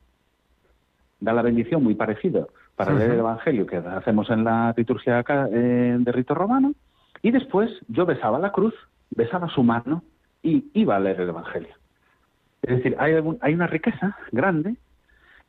Da 1.20 1.32
la 1.32 1.42
bendición 1.42 1.82
muy 1.82 1.94
parecido 1.94 2.48
para 2.76 2.92
leer 2.92 3.12
el 3.12 3.18
Evangelio 3.20 3.66
que 3.66 3.76
hacemos 3.76 4.28
en 4.30 4.44
la 4.44 4.74
liturgia 4.76 5.24
eh, 5.52 5.96
de 5.98 6.12
rito 6.12 6.34
romano, 6.34 6.74
y 7.22 7.30
después 7.30 7.70
yo 7.88 8.06
besaba 8.06 8.38
la 8.38 8.50
cruz, 8.50 8.74
besaba 9.10 9.48
su 9.48 9.62
mano 9.62 10.02
y 10.42 10.70
iba 10.74 10.96
a 10.96 11.00
leer 11.00 11.20
el 11.20 11.28
Evangelio. 11.28 11.74
Es 12.62 12.76
decir, 12.76 12.96
hay, 12.98 13.14
hay 13.40 13.54
una 13.54 13.66
riqueza 13.66 14.16
grande 14.30 14.76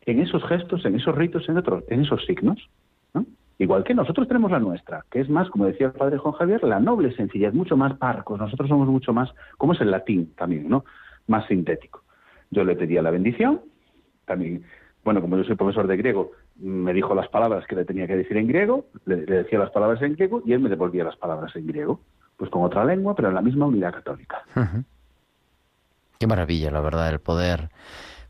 en 0.05 0.19
esos 0.19 0.43
gestos, 0.47 0.85
en 0.85 0.95
esos 0.95 1.15
ritos, 1.15 1.47
en, 1.47 1.57
otros, 1.57 1.83
en 1.87 2.01
esos 2.01 2.25
signos. 2.25 2.69
Igual 3.59 3.83
que 3.83 3.93
nosotros 3.93 4.27
tenemos 4.27 4.51
la 4.51 4.59
nuestra, 4.59 5.05
que 5.11 5.21
es 5.21 5.29
más, 5.29 5.49
como 5.49 5.65
decía 5.65 5.87
el 5.87 5.93
padre 5.93 6.17
Juan 6.17 6.33
Javier, 6.33 6.63
la 6.63 6.79
noble 6.79 7.15
sencillez, 7.15 7.53
mucho 7.53 7.77
más 7.77 7.95
parcos. 7.97 8.39
Nosotros 8.39 8.67
somos 8.67 8.87
mucho 8.87 9.13
más, 9.13 9.29
como 9.57 9.73
es 9.73 9.81
el 9.81 9.91
latín 9.91 10.33
también, 10.35 10.67
¿no? 10.67 10.85
Más 11.27 11.45
sintético. 11.47 12.03
Yo 12.49 12.63
le 12.63 12.75
pedía 12.75 13.01
la 13.01 13.11
bendición, 13.11 13.61
también, 14.25 14.63
bueno, 15.03 15.21
como 15.21 15.37
yo 15.37 15.43
soy 15.43 15.55
profesor 15.55 15.87
de 15.87 15.97
griego, 15.97 16.31
me 16.57 16.93
dijo 16.93 17.13
las 17.13 17.27
palabras 17.27 17.65
que 17.67 17.75
le 17.75 17.85
tenía 17.85 18.07
que 18.07 18.15
decir 18.15 18.37
en 18.37 18.47
griego, 18.47 18.85
le, 19.05 19.17
decía 19.17 19.59
las 19.59 19.71
palabras 19.71 20.01
en 20.01 20.13
griego 20.13 20.41
y 20.45 20.53
él 20.53 20.59
me 20.59 20.69
devolvía 20.69 21.03
las 21.03 21.17
palabras 21.17 21.55
en 21.55 21.67
griego, 21.67 21.99
pues 22.37 22.49
con 22.49 22.63
otra 22.63 22.85
lengua, 22.85 23.15
pero 23.15 23.29
en 23.29 23.35
la 23.35 23.41
misma 23.41 23.65
unidad 23.65 23.93
católica. 23.93 24.43
Qué 26.19 26.27
maravilla, 26.27 26.71
la 26.71 26.81
verdad, 26.81 27.09
el 27.09 27.19
poder, 27.19 27.69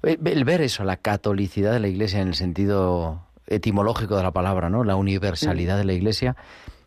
el 0.02 0.44
ver 0.46 0.62
eso, 0.62 0.84
la 0.84 0.98
catolicidad 0.98 1.74
de 1.74 1.80
la 1.80 1.88
Iglesia 1.88 2.22
en 2.22 2.30
el 2.30 2.36
sentido 2.36 3.22
etimológico 3.48 4.16
de 4.16 4.24
la 4.24 4.32
palabra, 4.32 4.70
¿no? 4.70 4.84
La 4.84 4.96
universalidad 4.96 5.78
de 5.78 5.86
la 5.86 5.94
Iglesia, 5.94 6.36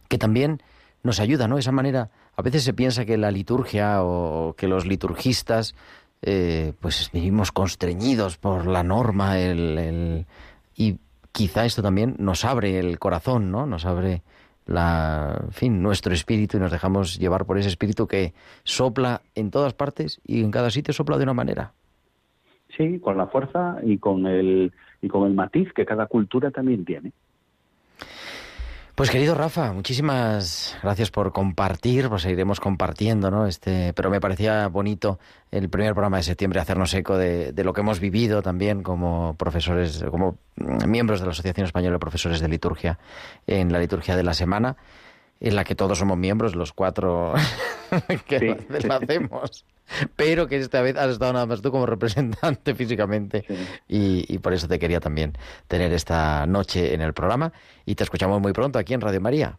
que 0.08 0.18
también 0.18 0.62
nos 1.02 1.20
ayuda, 1.20 1.48
¿no? 1.48 1.58
Esa 1.58 1.72
manera, 1.72 2.10
a 2.36 2.42
veces 2.42 2.64
se 2.64 2.74
piensa 2.74 3.04
que 3.04 3.16
la 3.16 3.30
liturgia 3.30 4.02
o 4.02 4.54
que 4.56 4.68
los 4.68 4.86
liturgistas, 4.86 5.74
eh, 6.22 6.72
pues 6.80 7.10
vivimos 7.12 7.52
constreñidos 7.52 8.36
por 8.36 8.66
la 8.66 8.82
norma, 8.82 9.38
el, 9.38 10.26
y 10.74 10.98
quizá 11.32 11.64
esto 11.64 11.82
también 11.82 12.16
nos 12.18 12.44
abre 12.44 12.78
el 12.78 12.98
corazón, 12.98 13.50
¿no? 13.50 13.66
Nos 13.66 13.84
abre 13.84 14.22
la, 14.66 15.46
fin, 15.50 15.82
nuestro 15.82 16.12
espíritu 16.12 16.56
y 16.56 16.60
nos 16.60 16.72
dejamos 16.72 17.18
llevar 17.18 17.46
por 17.46 17.58
ese 17.58 17.68
espíritu 17.68 18.06
que 18.06 18.34
sopla 18.64 19.22
en 19.34 19.50
todas 19.50 19.74
partes 19.74 20.20
y 20.26 20.42
en 20.42 20.50
cada 20.50 20.70
sitio 20.70 20.92
sopla 20.92 21.18
de 21.18 21.22
una 21.22 21.34
manera. 21.34 21.72
Sí, 22.76 22.98
con 22.98 23.16
la 23.16 23.28
fuerza 23.28 23.76
y 23.82 23.98
con 23.98 24.26
el 24.26 24.72
y 25.02 25.08
con 25.08 25.26
el 25.26 25.34
matiz 25.34 25.72
que 25.72 25.84
cada 25.84 26.06
cultura 26.06 26.50
también 26.50 26.84
tiene. 26.84 27.12
Pues 28.96 29.10
querido 29.10 29.34
Rafa, 29.34 29.74
muchísimas 29.74 30.74
gracias 30.82 31.10
por 31.10 31.30
compartir, 31.30 32.08
pues 32.08 32.22
seguiremos 32.22 32.60
compartiendo, 32.60 33.30
¿no? 33.30 33.46
Este, 33.46 33.92
pero 33.92 34.08
me 34.08 34.22
parecía 34.22 34.68
bonito 34.68 35.18
el 35.50 35.68
primer 35.68 35.92
programa 35.92 36.16
de 36.16 36.22
septiembre 36.22 36.60
hacernos 36.60 36.94
eco 36.94 37.18
de, 37.18 37.52
lo 37.62 37.74
que 37.74 37.82
hemos 37.82 38.00
vivido 38.00 38.40
también 38.40 38.82
como 38.82 39.34
profesores, 39.36 40.02
como 40.10 40.38
miembros 40.56 41.20
de 41.20 41.26
la 41.26 41.32
Asociación 41.32 41.66
Española 41.66 41.96
de 41.96 41.98
Profesores 41.98 42.40
de 42.40 42.48
Liturgia 42.48 42.98
en 43.46 43.70
la 43.70 43.80
liturgia 43.80 44.16
de 44.16 44.22
la 44.22 44.32
semana, 44.32 44.78
en 45.40 45.56
la 45.56 45.64
que 45.64 45.74
todos 45.74 45.98
somos 45.98 46.16
miembros, 46.16 46.56
los 46.56 46.72
cuatro 46.72 47.34
que 48.26 48.64
la 48.82 48.96
hacemos 48.96 49.66
pero 50.16 50.46
que 50.46 50.56
esta 50.56 50.82
vez 50.82 50.96
has 50.96 51.10
estado 51.10 51.32
nada 51.32 51.46
más 51.46 51.62
tú 51.62 51.70
como 51.70 51.86
representante 51.86 52.74
físicamente 52.76 53.44
y, 53.88 54.38
por 54.38 54.52
eso 54.52 54.68
te 54.68 54.78
quería 54.78 55.00
también 55.00 55.32
tener 55.68 55.92
esta 55.92 56.46
noche 56.46 56.94
en 56.94 57.00
el 57.00 57.12
programa 57.12 57.52
y 57.84 57.94
te 57.94 58.04
escuchamos 58.04 58.40
muy 58.40 58.52
pronto 58.52 58.78
aquí 58.78 58.94
en 58.94 59.00
Radio 59.00 59.20
María. 59.20 59.58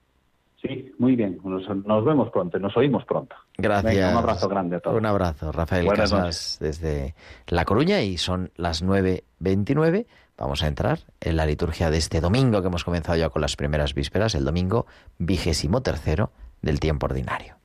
Sí, 0.62 0.92
muy 0.98 1.16
bien. 1.16 1.40
Nos, 1.44 2.06
vemos 2.06 2.32
pronto, 2.32 2.58
nos 2.58 2.76
oímos 2.76 3.06
pronto. 3.06 3.36
Gracias. 3.58 4.12
un 4.12 4.18
abrazo 4.18 4.50
grande 4.50 4.78
a 4.78 4.80
todos. 4.80 4.98
Un 4.98 5.06
abrazo, 5.06 5.52
Rafael 5.52 5.88
Casas 5.88 6.58
desde 6.60 7.14
La 7.48 7.64
Coruña 7.64 8.02
y 8.02 8.18
son 8.18 8.52
las 8.56 8.84
9.29. 8.84 10.08
Vamos 10.38 10.64
a 10.64 10.68
entrar 10.68 11.00
en 11.22 11.36
la 11.36 11.46
liturgia 11.46 11.90
de 11.90 11.98
este 11.98 12.22
domingo 12.22 12.62
que 12.62 12.68
hemos 12.68 12.84
comenzado 12.84 13.18
ya 13.18 13.30
con 13.30 13.42
las 13.42 13.56
primeras 13.56 13.94
vísperas, 13.94 14.36
el 14.36 14.46
domingo 14.46 14.86
vigésimo 15.18 15.82
tercero 15.82 16.32
del 16.62 16.80
tiempo 16.80 17.06
ordinario. 17.06 17.56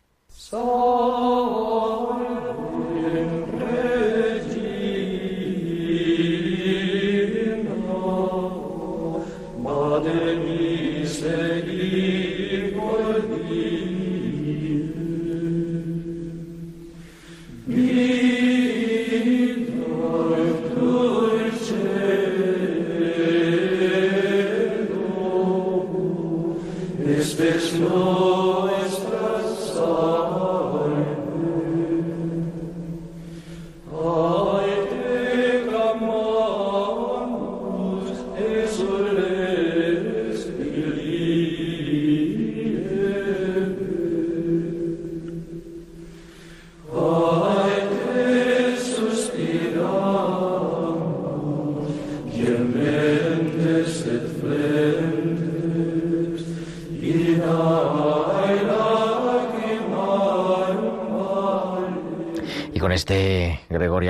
con 0.50 1.61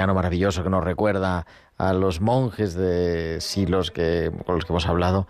gregoriano 0.03 0.15
maravilloso 0.15 0.63
que 0.65 0.71
nos 0.71 0.83
recuerda 0.83 1.47
a 1.79 1.93
los 1.93 2.21
monjes 2.21 2.75
de 2.75 3.41
Silos 3.41 3.91
que, 3.91 4.33
con 4.45 4.57
los 4.57 4.65
que 4.65 4.73
hemos 4.73 4.87
hablado, 4.87 5.29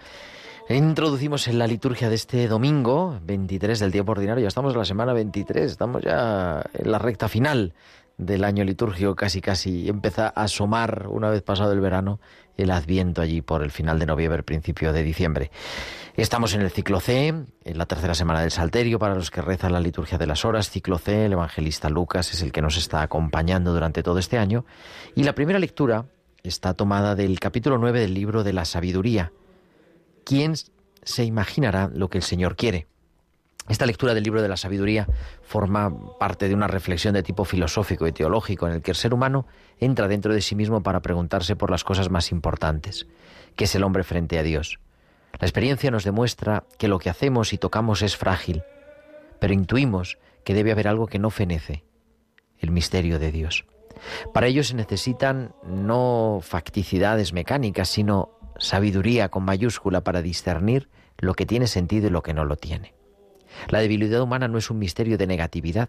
introducimos 0.69 1.47
en 1.49 1.59
la 1.59 1.67
liturgia 1.67 2.09
de 2.09 2.15
este 2.15 2.49
domingo, 2.49 3.19
23 3.23 3.79
del 3.79 3.93
tiempo 3.93 4.13
ordinario. 4.13 4.43
Ya 4.43 4.49
estamos 4.49 4.73
en 4.73 4.79
la 4.79 4.85
semana 4.85 5.13
23, 5.13 5.71
estamos 5.71 6.03
ya 6.03 6.65
en 6.73 6.91
la 6.91 6.99
recta 6.99 7.29
final 7.29 7.75
del 8.27 8.45
año 8.45 8.65
litúrgico, 8.65 9.15
casi 9.15 9.41
casi 9.41 9.89
empieza 9.89 10.27
a 10.27 10.45
asomar, 10.45 11.07
una 11.09 11.31
vez 11.31 11.43
pasado 11.43 11.73
el 11.73 11.81
verano, 11.81 12.21
el 12.57 12.71
adviento 12.71 13.21
allí 13.23 13.41
por 13.41 13.63
el 13.63 13.71
final 13.71 13.99
de 13.99 14.07
noviembre, 14.07 14.43
principio 14.43 14.93
de 14.93 15.03
diciembre. 15.03 15.51
Estamos 16.15 16.55
en 16.55 16.61
el 16.61 16.71
ciclo 16.71 17.01
C, 17.01 17.29
en 17.29 17.79
la 17.79 17.87
tercera 17.87 18.15
semana 18.15 18.43
del 18.43 18.51
Salterio, 18.51 18.99
para 18.99 19.15
los 19.15 19.31
que 19.31 19.41
rezan 19.41 19.73
la 19.73 19.81
liturgia 19.81 20.19
de 20.19 20.27
las 20.27 20.45
horas. 20.45 20.71
Ciclo 20.71 20.99
C, 20.99 21.27
el 21.27 21.33
evangelista 21.33 21.89
Lucas 21.89 22.35
es 22.35 22.43
el 22.43 22.53
que 22.53 22.61
nos 22.61 22.77
está 22.77 23.03
acompañando 23.03 23.73
durante 23.73 24.03
todo 24.03 24.19
este 24.19 24.39
año. 24.39 24.67
Y 25.15 25.23
la 25.23 25.35
primera 25.35 25.59
lectura 25.59 26.07
está 26.43 26.75
tomada 26.75 27.15
del 27.15 27.41
capítulo 27.41 27.79
9 27.79 28.01
del 28.01 28.15
libro 28.15 28.45
de 28.45 28.53
la 28.53 28.67
sabiduría. 28.67 29.33
¿Quién 30.25 30.55
se 31.03 31.25
imaginará 31.25 31.91
lo 31.93 32.11
que 32.11 32.19
el 32.19 32.25
Señor 32.25 32.57
quiere? 32.57 32.87
Esta 33.69 33.87
lectura 33.87 34.13
del 34.13 34.25
libro 34.25 34.43
de 34.43 34.49
la 34.49 34.57
sabiduría 34.57 35.07
forma 35.43 36.19
parte 36.19 36.49
de 36.49 36.55
una 36.55 36.67
reflexión 36.67 37.15
de 37.15 37.23
tipo 37.23 37.45
filosófico 37.45 38.07
y 38.07 38.13
teológico 38.13 38.67
en 38.67 38.75
el 38.75 38.83
que 38.83 38.91
el 38.91 38.97
ser 38.97 39.15
humano 39.15 39.47
entra 39.79 40.09
dentro 40.09 40.35
de 40.35 40.43
sí 40.43 40.57
mismo 40.57 40.83
para 40.83 41.01
preguntarse 41.01 41.55
por 41.55 41.71
las 41.71 41.85
cosas 41.85 42.11
más 42.11 42.33
importantes, 42.33 43.07
que 43.55 43.65
es 43.65 43.75
el 43.75 43.85
hombre 43.85 44.03
frente 44.03 44.39
a 44.39 44.43
Dios. 44.43 44.81
La 45.39 45.47
experiencia 45.47 45.91
nos 45.91 46.05
demuestra 46.05 46.65
que 46.79 46.89
lo 46.89 46.99
que 46.99 47.11
hacemos 47.11 47.53
y 47.53 47.59
tocamos 47.59 48.03
es 48.03 48.17
frágil, 48.17 48.63
pero 49.39 49.55
intuimos 49.55 50.19
que 50.45 50.55
debe 50.55 50.73
haber 50.73 50.89
algo 50.89 51.07
que 51.07 51.21
no 51.21 51.31
fenece, 51.31 51.85
el 52.59 52.73
misterio 52.73 53.19
de 53.19 53.31
Dios. 53.31 53.65
Para 54.35 54.49
ello 54.49 54.65
se 54.65 54.75
necesitan 54.75 55.55
no 55.65 56.41
facticidades 56.43 57.33
mecánicas, 57.33 57.89
sino 57.89 58.31
sabiduría 58.59 59.29
con 59.29 59.45
mayúscula 59.45 60.03
para 60.03 60.21
discernir 60.21 60.89
lo 61.19 61.35
que 61.35 61.47
tiene 61.47 61.69
sentido 61.69 62.09
y 62.09 62.11
lo 62.11 62.23
que 62.23 62.35
no 62.35 62.45
lo 62.45 62.57
tiene. 62.57 62.95
La 63.69 63.81
debilidad 63.81 64.23
humana 64.23 64.49
no 64.49 64.59
es 64.59 64.71
un 64.71 64.79
misterio 64.79 65.19
de 65.19 65.27
negatividad, 65.27 65.89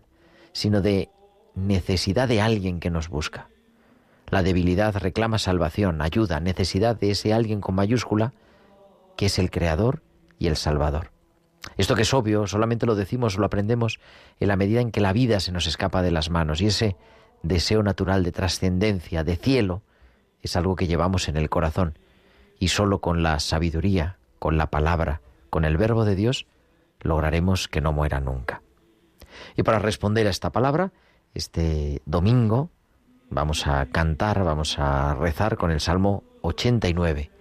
sino 0.52 0.82
de 0.82 1.10
necesidad 1.56 2.28
de 2.28 2.41
alguien 2.41 2.80
que 2.80 2.89
nos 2.89 3.10
busca. 3.10 3.47
La 4.30 4.43
debilidad 4.43 4.95
reclama 4.95 5.38
salvación, 5.38 6.02
ayuda, 6.02 6.39
necesidad 6.39 6.95
de 6.95 7.12
ese 7.12 7.34
alguien 7.34 7.62
con 7.62 7.76
mayúscula 7.76 8.34
que 9.15 9.28
es 9.28 9.38
el 9.38 9.52
Creador 9.52 10.02
y 10.39 10.47
el 10.47 10.56
Salvador. 10.56 11.12
Esto 11.78 11.95
que 11.95 12.02
es 12.02 12.13
obvio, 12.13 12.47
solamente 12.47 12.86
lo 12.86 12.95
decimos 12.95 13.36
o 13.36 13.39
lo 13.39 13.45
aprendemos 13.45 13.99
en 14.39 14.47
la 14.47 14.56
medida 14.56 14.82
en 14.82 14.91
que 14.91 15.02
la 15.02 15.13
vida 15.13 15.39
se 15.39 15.52
nos 15.52 15.67
escapa 15.67 16.02
de 16.02 16.12
las 16.12 16.30
manos 16.30 16.62
y 16.62 16.67
ese 16.67 16.97
deseo 17.41 17.84
natural 17.84 18.23
de 18.23 18.32
trascendencia, 18.32 19.23
de 19.23 19.36
cielo, 19.36 19.82
es 20.41 20.56
algo 20.56 20.76
que 20.76 20.88
llevamos 20.88 21.30
en 21.30 21.38
el 21.38 21.49
corazón 21.49 21.97
y 22.60 22.69
solo 22.69 22.99
con 22.99 23.23
la 23.23 23.39
sabiduría, 23.39 24.17
con 24.39 24.58
la 24.58 24.67
palabra, 24.67 25.21
con 25.49 25.63
el 25.63 25.78
verbo 25.78 26.06
de 26.06 26.15
Dios, 26.15 26.47
lograremos 27.03 27.67
que 27.67 27.81
no 27.81 27.93
muera 27.93 28.19
nunca. 28.19 28.61
Y 29.55 29.63
para 29.63 29.79
responder 29.79 30.27
a 30.27 30.31
esta 30.31 30.51
palabra, 30.51 30.91
este 31.33 32.01
domingo 32.05 32.69
vamos 33.29 33.67
a 33.67 33.85
cantar, 33.87 34.43
vamos 34.43 34.77
a 34.79 35.15
rezar 35.15 35.57
con 35.57 35.71
el 35.71 35.79
Salmo 35.79 36.23
89. 36.41 37.31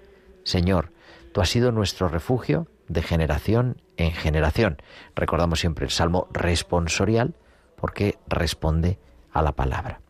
Señor, 0.45 0.93
Tú 1.33 1.41
has 1.41 1.49
sido 1.49 1.73
nuestro 1.73 2.09
refugio 2.09 2.69
de 2.89 3.03
generación 3.03 3.81
en 3.97 4.13
generación. 4.13 4.83
Recordamos 5.17 5.61
siempre 5.61 5.87
el 5.87 5.91
salmo 5.91 6.29
responsorial 6.31 7.35
porque 7.77 8.19
responde 8.29 8.99
a 9.33 9.41
la 9.41 9.53
palabra. 9.53 10.03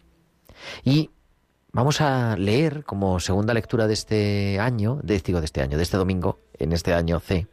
Y 0.82 1.10
vamos 1.72 2.00
a 2.00 2.36
leer 2.36 2.84
como 2.84 3.20
segunda 3.20 3.54
lectura 3.54 3.86
de 3.86 3.94
este 3.94 4.58
año, 4.58 4.98
de, 5.02 5.20
de 5.20 5.44
este 5.44 5.62
año, 5.62 5.76
de 5.76 5.82
este 5.82 5.96
domingo, 5.96 6.40
en 6.58 6.72
este 6.72 6.92
año 6.92 7.20
C, 7.20 7.46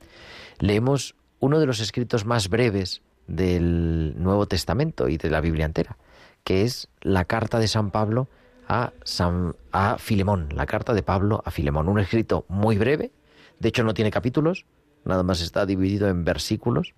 leemos 0.57 1.15
uno 1.39 1.59
de 1.59 1.65
los 1.65 1.79
escritos 1.79 2.25
más 2.25 2.49
breves 2.49 3.01
del 3.27 4.15
Nuevo 4.17 4.47
Testamento 4.47 5.07
y 5.07 5.17
de 5.17 5.29
la 5.29 5.41
Biblia 5.41 5.65
entera, 5.65 5.97
que 6.43 6.63
es 6.63 6.89
la 7.01 7.25
carta 7.25 7.59
de 7.59 7.67
San 7.67 7.91
Pablo 7.91 8.27
a, 8.67 8.93
San, 9.03 9.55
a 9.71 9.97
Filemón, 9.97 10.49
la 10.53 10.65
carta 10.65 10.93
de 10.93 11.03
Pablo 11.03 11.41
a 11.45 11.51
Filemón, 11.51 11.89
un 11.89 11.99
escrito 11.99 12.45
muy 12.47 12.77
breve, 12.77 13.11
de 13.59 13.69
hecho, 13.69 13.83
no 13.83 13.93
tiene 13.93 14.09
capítulos, 14.09 14.65
nada 15.05 15.23
más 15.23 15.41
está 15.41 15.65
dividido 15.65 16.07
en 16.07 16.23
versículos, 16.23 16.93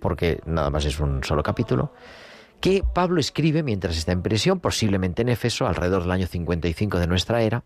porque 0.00 0.40
nada 0.46 0.70
más 0.70 0.86
es 0.86 0.98
un 0.98 1.22
solo 1.22 1.42
capítulo, 1.42 1.92
que 2.60 2.82
Pablo 2.94 3.20
escribe 3.20 3.62
mientras 3.62 3.96
está 3.96 4.12
en 4.12 4.22
prisión, 4.22 4.60
posiblemente 4.60 5.22
en 5.22 5.28
Éfeso, 5.28 5.66
alrededor 5.66 6.02
del 6.02 6.10
año 6.10 6.26
55 6.26 6.98
de 6.98 7.06
nuestra 7.06 7.42
era. 7.42 7.64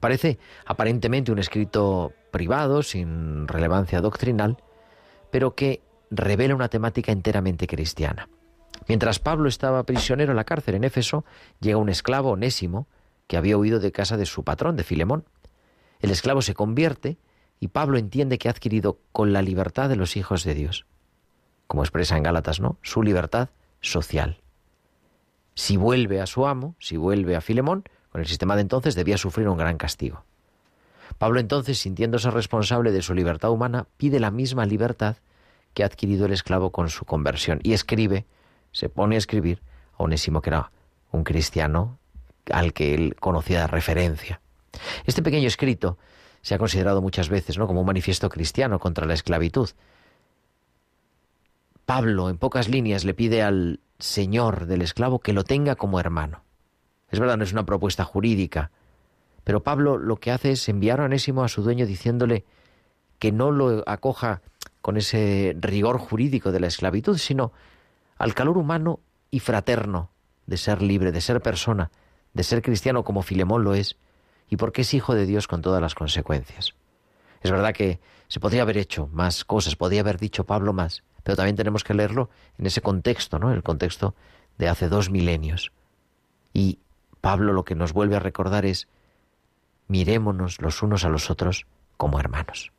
Parece 0.00 0.38
aparentemente 0.66 1.32
un 1.32 1.38
escrito 1.38 2.12
privado, 2.30 2.82
sin 2.82 3.48
relevancia 3.48 4.00
doctrinal, 4.00 4.58
pero 5.34 5.56
que 5.56 5.82
revela 6.12 6.54
una 6.54 6.68
temática 6.68 7.10
enteramente 7.10 7.66
cristiana. 7.66 8.28
Mientras 8.86 9.18
Pablo 9.18 9.48
estaba 9.48 9.82
prisionero 9.82 10.30
en 10.30 10.36
la 10.36 10.44
cárcel 10.44 10.76
en 10.76 10.84
Éfeso, 10.84 11.24
llega 11.58 11.76
un 11.76 11.88
esclavo 11.88 12.30
onésimo 12.30 12.86
que 13.26 13.36
había 13.36 13.58
huido 13.58 13.80
de 13.80 13.90
casa 13.90 14.16
de 14.16 14.26
su 14.26 14.44
patrón, 14.44 14.76
de 14.76 14.84
Filemón. 14.84 15.24
El 15.98 16.12
esclavo 16.12 16.40
se 16.40 16.54
convierte 16.54 17.18
y 17.58 17.66
Pablo 17.66 17.98
entiende 17.98 18.38
que 18.38 18.46
ha 18.46 18.52
adquirido 18.52 19.00
con 19.10 19.32
la 19.32 19.42
libertad 19.42 19.88
de 19.88 19.96
los 19.96 20.16
hijos 20.16 20.44
de 20.44 20.54
Dios, 20.54 20.86
como 21.66 21.82
expresa 21.82 22.16
en 22.16 22.22
Gálatas, 22.22 22.60
¿no? 22.60 22.78
Su 22.82 23.02
libertad 23.02 23.48
social. 23.80 24.40
Si 25.56 25.76
vuelve 25.76 26.20
a 26.20 26.26
su 26.26 26.46
amo, 26.46 26.76
si 26.78 26.96
vuelve 26.96 27.34
a 27.34 27.40
Filemón, 27.40 27.82
con 28.10 28.20
el 28.20 28.28
sistema 28.28 28.54
de 28.54 28.62
entonces 28.62 28.94
debía 28.94 29.18
sufrir 29.18 29.48
un 29.48 29.58
gran 29.58 29.78
castigo. 29.78 30.24
Pablo 31.18 31.40
entonces, 31.40 31.78
sintiéndose 31.78 32.30
responsable 32.30 32.92
de 32.92 33.02
su 33.02 33.14
libertad 33.14 33.50
humana, 33.50 33.86
pide 33.96 34.20
la 34.20 34.30
misma 34.30 34.66
libertad 34.66 35.16
que 35.72 35.82
ha 35.82 35.86
adquirido 35.86 36.26
el 36.26 36.32
esclavo 36.32 36.70
con 36.70 36.88
su 36.88 37.04
conversión 37.04 37.60
y 37.62 37.72
escribe, 37.72 38.26
se 38.72 38.88
pone 38.88 39.16
a 39.16 39.18
escribir 39.18 39.60
a 39.98 40.04
Onésimo, 40.04 40.40
que 40.40 40.50
era 40.50 40.70
un 41.12 41.24
cristiano 41.24 41.98
al 42.52 42.72
que 42.72 42.94
él 42.94 43.16
conocía 43.18 43.60
de 43.60 43.66
referencia. 43.66 44.40
Este 45.04 45.22
pequeño 45.22 45.46
escrito 45.46 45.98
se 46.42 46.54
ha 46.54 46.58
considerado 46.58 47.00
muchas 47.00 47.28
veces 47.28 47.58
¿no? 47.58 47.66
como 47.66 47.80
un 47.80 47.86
manifiesto 47.86 48.28
cristiano 48.28 48.78
contra 48.78 49.06
la 49.06 49.14
esclavitud. 49.14 49.70
Pablo, 51.86 52.28
en 52.30 52.38
pocas 52.38 52.68
líneas, 52.68 53.04
le 53.04 53.14
pide 53.14 53.42
al 53.42 53.80
señor 53.98 54.66
del 54.66 54.82
esclavo 54.82 55.20
que 55.20 55.32
lo 55.32 55.44
tenga 55.44 55.76
como 55.76 56.00
hermano. 56.00 56.42
Es 57.10 57.20
verdad, 57.20 57.36
no 57.36 57.44
es 57.44 57.52
una 57.52 57.66
propuesta 57.66 58.04
jurídica, 58.04 58.70
pero 59.44 59.62
Pablo 59.62 59.98
lo 59.98 60.16
que 60.16 60.30
hace 60.32 60.52
es 60.52 60.68
enviar 60.68 61.00
a 61.00 61.04
Onésimo 61.04 61.44
a 61.44 61.48
su 61.48 61.62
dueño 61.62 61.86
diciéndole 61.86 62.44
que 63.18 63.30
no 63.30 63.50
lo 63.50 63.82
acoja 63.86 64.42
con 64.80 64.96
ese 64.96 65.56
rigor 65.60 65.98
jurídico 65.98 66.52
de 66.52 66.60
la 66.60 66.66
esclavitud, 66.66 67.16
sino 67.18 67.52
al 68.18 68.34
calor 68.34 68.58
humano 68.58 69.00
y 69.30 69.40
fraterno 69.40 70.10
de 70.46 70.56
ser 70.56 70.82
libre, 70.82 71.12
de 71.12 71.20
ser 71.20 71.40
persona, 71.40 71.90
de 72.32 72.42
ser 72.42 72.62
cristiano 72.62 73.04
como 73.04 73.22
Filemón 73.22 73.64
lo 73.64 73.74
es, 73.74 73.96
y 74.48 74.56
porque 74.56 74.82
es 74.82 74.92
hijo 74.94 75.14
de 75.14 75.26
Dios 75.26 75.48
con 75.48 75.62
todas 75.62 75.80
las 75.80 75.94
consecuencias. 75.94 76.74
Es 77.42 77.50
verdad 77.50 77.74
que 77.74 78.00
se 78.28 78.40
podría 78.40 78.62
haber 78.62 78.78
hecho 78.78 79.08
más 79.12 79.44
cosas, 79.44 79.76
podría 79.76 80.00
haber 80.00 80.18
dicho 80.18 80.44
Pablo 80.44 80.72
más, 80.72 81.02
pero 81.22 81.36
también 81.36 81.56
tenemos 81.56 81.84
que 81.84 81.94
leerlo 81.94 82.30
en 82.58 82.66
ese 82.66 82.80
contexto, 82.82 83.38
¿no? 83.38 83.52
El 83.52 83.62
contexto 83.62 84.14
de 84.58 84.68
hace 84.68 84.88
dos 84.88 85.10
milenios. 85.10 85.72
Y 86.52 86.78
Pablo 87.20 87.52
lo 87.52 87.64
que 87.64 87.74
nos 87.74 87.92
vuelve 87.92 88.16
a 88.16 88.20
recordar 88.20 88.66
es 88.66 88.86
mirémonos 89.88 90.60
los 90.60 90.82
unos 90.82 91.04
a 91.04 91.08
los 91.08 91.30
otros 91.30 91.66
como 91.96 92.18
hermanos. 92.18 92.72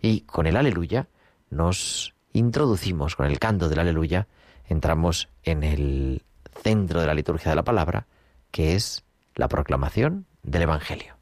Y 0.00 0.22
con 0.22 0.46
el 0.46 0.56
aleluya 0.56 1.08
nos 1.50 2.14
introducimos, 2.32 3.16
con 3.16 3.26
el 3.26 3.38
canto 3.38 3.68
del 3.68 3.80
aleluya, 3.80 4.28
entramos 4.66 5.28
en 5.42 5.62
el 5.62 6.22
centro 6.62 7.00
de 7.00 7.06
la 7.06 7.14
liturgia 7.14 7.50
de 7.50 7.56
la 7.56 7.64
palabra, 7.64 8.06
que 8.50 8.74
es 8.74 9.04
la 9.34 9.48
proclamación 9.48 10.26
del 10.42 10.62
Evangelio. 10.62 11.17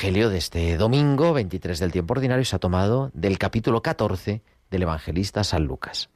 Evangelio 0.00 0.30
de 0.30 0.38
este 0.38 0.78
domingo, 0.78 1.34
23 1.34 1.78
del 1.78 1.92
tiempo 1.92 2.14
ordinario, 2.14 2.42
se 2.46 2.56
ha 2.56 2.58
tomado 2.58 3.10
del 3.12 3.36
capítulo 3.36 3.82
14 3.82 4.42
del 4.70 4.82
evangelista 4.82 5.44
San 5.44 5.64
Lucas. 5.64 6.08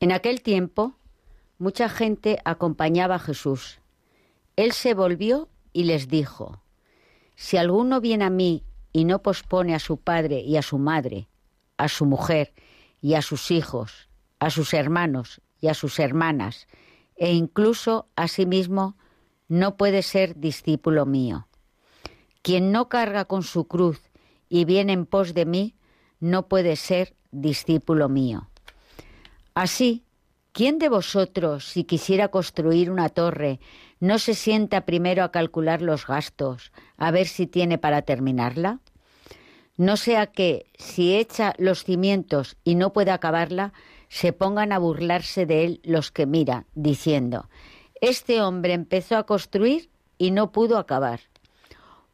En 0.00 0.10
aquel 0.10 0.40
tiempo, 0.40 0.94
mucha 1.58 1.90
gente 1.90 2.38
acompañaba 2.46 3.16
a 3.16 3.18
Jesús. 3.18 3.80
Él 4.56 4.72
se 4.72 4.94
volvió 4.94 5.50
y 5.74 5.84
les 5.84 6.08
dijo, 6.08 6.62
Si 7.36 7.58
alguno 7.58 8.00
viene 8.00 8.24
a 8.24 8.30
mí 8.30 8.64
y 8.94 9.04
no 9.04 9.20
pospone 9.20 9.74
a 9.74 9.80
su 9.80 9.98
padre 9.98 10.40
y 10.40 10.56
a 10.56 10.62
su 10.62 10.78
madre, 10.78 11.28
a 11.76 11.88
su 11.88 12.06
mujer 12.06 12.54
y 13.02 13.16
a 13.16 13.20
sus 13.20 13.50
hijos, 13.50 14.08
a 14.38 14.48
sus 14.48 14.72
hermanos 14.72 15.42
y 15.60 15.68
a 15.68 15.74
sus 15.74 15.98
hermanas, 15.98 16.68
e 17.16 17.34
incluso 17.34 18.08
a 18.16 18.28
sí 18.28 18.46
mismo, 18.46 18.96
no 19.46 19.76
puede 19.76 20.02
ser 20.02 20.40
discípulo 20.40 21.04
mío. 21.04 21.47
Quien 22.48 22.72
no 22.72 22.88
carga 22.88 23.26
con 23.26 23.42
su 23.42 23.68
cruz 23.68 24.00
y 24.48 24.64
viene 24.64 24.94
en 24.94 25.04
pos 25.04 25.34
de 25.34 25.44
mí, 25.44 25.74
no 26.18 26.48
puede 26.48 26.76
ser 26.76 27.14
discípulo 27.30 28.08
mío. 28.08 28.48
Así, 29.52 30.06
¿quién 30.52 30.78
de 30.78 30.88
vosotros, 30.88 31.66
si 31.66 31.84
quisiera 31.84 32.28
construir 32.28 32.90
una 32.90 33.10
torre, 33.10 33.60
no 34.00 34.18
se 34.18 34.32
sienta 34.32 34.86
primero 34.86 35.24
a 35.24 35.30
calcular 35.30 35.82
los 35.82 36.06
gastos, 36.06 36.72
a 36.96 37.10
ver 37.10 37.26
si 37.26 37.46
tiene 37.46 37.76
para 37.76 38.00
terminarla? 38.00 38.80
No 39.76 39.98
sea 39.98 40.28
que, 40.28 40.70
si 40.78 41.16
echa 41.16 41.52
los 41.58 41.84
cimientos 41.84 42.56
y 42.64 42.76
no 42.76 42.94
puede 42.94 43.10
acabarla, 43.10 43.74
se 44.08 44.32
pongan 44.32 44.72
a 44.72 44.78
burlarse 44.78 45.44
de 45.44 45.66
él 45.66 45.80
los 45.84 46.10
que 46.10 46.24
miran, 46.24 46.64
diciendo, 46.74 47.50
Este 48.00 48.40
hombre 48.40 48.72
empezó 48.72 49.18
a 49.18 49.26
construir 49.26 49.90
y 50.16 50.30
no 50.30 50.50
pudo 50.50 50.78
acabar. 50.78 51.20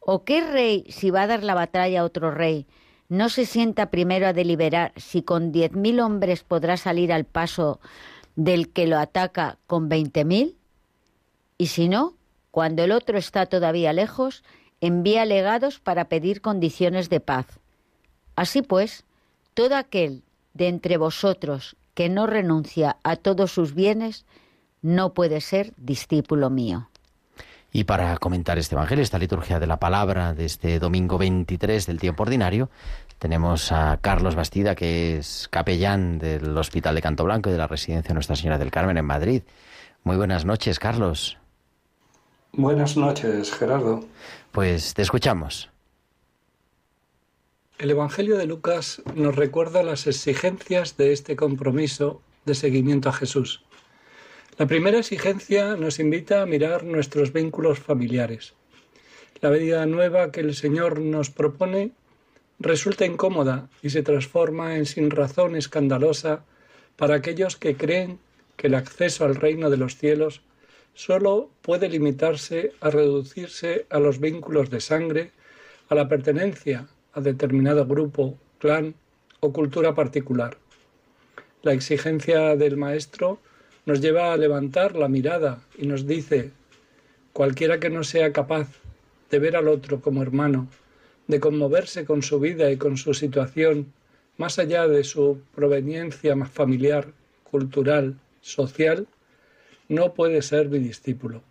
¿O 0.06 0.24
qué 0.24 0.42
rey, 0.42 0.84
si 0.90 1.10
va 1.10 1.22
a 1.22 1.26
dar 1.26 1.42
la 1.42 1.54
batalla 1.54 2.00
a 2.00 2.04
otro 2.04 2.30
rey, 2.30 2.66
no 3.08 3.28
se 3.30 3.46
sienta 3.46 3.90
primero 3.90 4.26
a 4.26 4.32
deliberar 4.32 4.92
si 4.96 5.22
con 5.22 5.50
diez 5.50 5.72
mil 5.72 6.00
hombres 6.00 6.42
podrá 6.42 6.76
salir 6.76 7.12
al 7.12 7.24
paso 7.24 7.80
del 8.36 8.70
que 8.70 8.86
lo 8.86 8.98
ataca 8.98 9.58
con 9.66 9.88
veinte 9.88 10.24
mil? 10.24 10.58
Y 11.56 11.68
si 11.68 11.88
no, 11.88 12.14
cuando 12.50 12.84
el 12.84 12.92
otro 12.92 13.16
está 13.16 13.46
todavía 13.46 13.92
lejos, 13.92 14.44
envía 14.80 15.24
legados 15.24 15.80
para 15.80 16.08
pedir 16.10 16.42
condiciones 16.42 17.08
de 17.08 17.20
paz. 17.20 17.46
Así 18.36 18.60
pues, 18.60 19.04
todo 19.54 19.76
aquel 19.76 20.22
de 20.52 20.68
entre 20.68 20.98
vosotros 20.98 21.76
que 21.94 22.08
no 22.10 22.26
renuncia 22.26 22.98
a 23.04 23.16
todos 23.16 23.52
sus 23.52 23.74
bienes, 23.74 24.26
no 24.82 25.14
puede 25.14 25.40
ser 25.40 25.72
discípulo 25.76 26.50
mío. 26.50 26.90
Y 27.76 27.82
para 27.82 28.16
comentar 28.18 28.56
este 28.56 28.76
Evangelio, 28.76 29.02
esta 29.02 29.18
liturgia 29.18 29.58
de 29.58 29.66
la 29.66 29.80
palabra 29.80 30.32
de 30.32 30.44
este 30.44 30.78
domingo 30.78 31.18
23 31.18 31.86
del 31.86 31.98
tiempo 31.98 32.22
ordinario, 32.22 32.70
tenemos 33.18 33.72
a 33.72 33.98
Carlos 34.00 34.36
Bastida, 34.36 34.76
que 34.76 35.16
es 35.16 35.48
capellán 35.50 36.20
del 36.20 36.56
Hospital 36.56 36.94
de 36.94 37.02
Canto 37.02 37.24
Blanco 37.24 37.48
y 37.48 37.52
de 37.52 37.58
la 37.58 37.66
Residencia 37.66 38.14
Nuestra 38.14 38.36
Señora 38.36 38.58
del 38.58 38.70
Carmen 38.70 38.96
en 38.96 39.04
Madrid. 39.04 39.42
Muy 40.04 40.16
buenas 40.16 40.44
noches, 40.44 40.78
Carlos. 40.78 41.36
Buenas 42.52 42.96
noches, 42.96 43.52
Gerardo. 43.52 44.04
Pues 44.52 44.94
te 44.94 45.02
escuchamos. 45.02 45.68
El 47.78 47.90
Evangelio 47.90 48.38
de 48.38 48.46
Lucas 48.46 49.02
nos 49.16 49.34
recuerda 49.34 49.82
las 49.82 50.06
exigencias 50.06 50.96
de 50.96 51.12
este 51.12 51.34
compromiso 51.34 52.22
de 52.44 52.54
seguimiento 52.54 53.08
a 53.08 53.12
Jesús. 53.12 53.63
La 54.56 54.68
primera 54.68 55.00
exigencia 55.00 55.74
nos 55.74 55.98
invita 55.98 56.40
a 56.40 56.46
mirar 56.46 56.84
nuestros 56.84 57.32
vínculos 57.32 57.80
familiares. 57.80 58.54
La 59.40 59.50
vida 59.50 59.84
nueva 59.84 60.30
que 60.30 60.42
el 60.42 60.54
Señor 60.54 61.00
nos 61.00 61.28
propone 61.28 61.90
resulta 62.60 63.04
incómoda 63.04 63.68
y 63.82 63.90
se 63.90 64.04
transforma 64.04 64.76
en 64.76 64.86
sin 64.86 65.10
razón 65.10 65.56
escandalosa 65.56 66.44
para 66.94 67.16
aquellos 67.16 67.56
que 67.56 67.76
creen 67.76 68.20
que 68.56 68.68
el 68.68 68.76
acceso 68.76 69.24
al 69.24 69.34
reino 69.34 69.70
de 69.70 69.76
los 69.76 69.96
cielos 69.96 70.40
solo 70.94 71.50
puede 71.60 71.88
limitarse 71.88 72.74
a 72.80 72.90
reducirse 72.90 73.86
a 73.90 73.98
los 73.98 74.20
vínculos 74.20 74.70
de 74.70 74.80
sangre, 74.80 75.32
a 75.88 75.96
la 75.96 76.08
pertenencia 76.08 76.86
a 77.12 77.20
determinado 77.20 77.86
grupo, 77.86 78.38
clan 78.60 78.94
o 79.40 79.52
cultura 79.52 79.96
particular. 79.96 80.58
La 81.62 81.72
exigencia 81.72 82.54
del 82.54 82.76
Maestro 82.76 83.40
nos 83.86 84.00
lleva 84.00 84.32
a 84.32 84.36
levantar 84.36 84.96
la 84.96 85.08
mirada 85.08 85.60
y 85.76 85.86
nos 85.86 86.06
dice, 86.06 86.50
cualquiera 87.32 87.78
que 87.80 87.90
no 87.90 88.04
sea 88.04 88.32
capaz 88.32 88.68
de 89.30 89.38
ver 89.38 89.56
al 89.56 89.68
otro 89.68 90.00
como 90.00 90.22
hermano, 90.22 90.68
de 91.26 91.40
conmoverse 91.40 92.04
con 92.04 92.22
su 92.22 92.40
vida 92.40 92.70
y 92.70 92.76
con 92.76 92.96
su 92.96 93.14
situación, 93.14 93.92
más 94.36 94.58
allá 94.58 94.88
de 94.88 95.04
su 95.04 95.40
proveniencia 95.54 96.34
más 96.34 96.50
familiar, 96.50 97.08
cultural, 97.50 98.18
social, 98.40 99.06
no 99.88 100.14
puede 100.14 100.42
ser 100.42 100.68
mi 100.68 100.78
discípulo. 100.78 101.42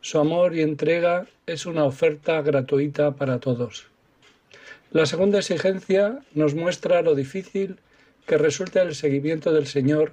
Su 0.00 0.18
amor 0.18 0.54
y 0.54 0.62
entrega 0.62 1.26
es 1.46 1.66
una 1.66 1.84
oferta 1.84 2.40
gratuita 2.42 3.12
para 3.12 3.40
todos. 3.40 3.86
La 4.92 5.04
segunda 5.06 5.38
exigencia 5.38 6.20
nos 6.34 6.54
muestra 6.54 7.02
lo 7.02 7.14
difícil 7.14 7.76
que 8.26 8.38
resulta 8.38 8.82
el 8.82 8.94
seguimiento 8.94 9.52
del 9.52 9.66
Señor 9.66 10.12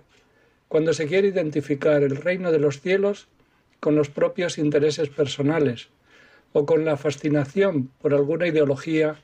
cuando 0.74 0.94
se 0.94 1.06
quiere 1.06 1.28
identificar 1.28 2.02
el 2.02 2.16
reino 2.16 2.52
de 2.52 2.58
los 2.58 2.82
cielos 2.82 3.28
con 3.80 3.96
los 3.96 4.10
propios 4.10 4.58
intereses 4.58 5.08
personales 5.08 5.90
o 6.52 6.66
con 6.66 6.84
la 6.84 6.98
fascinación 6.98 7.92
por 8.02 8.16
alguna 8.16 8.48
ideología 8.48 9.18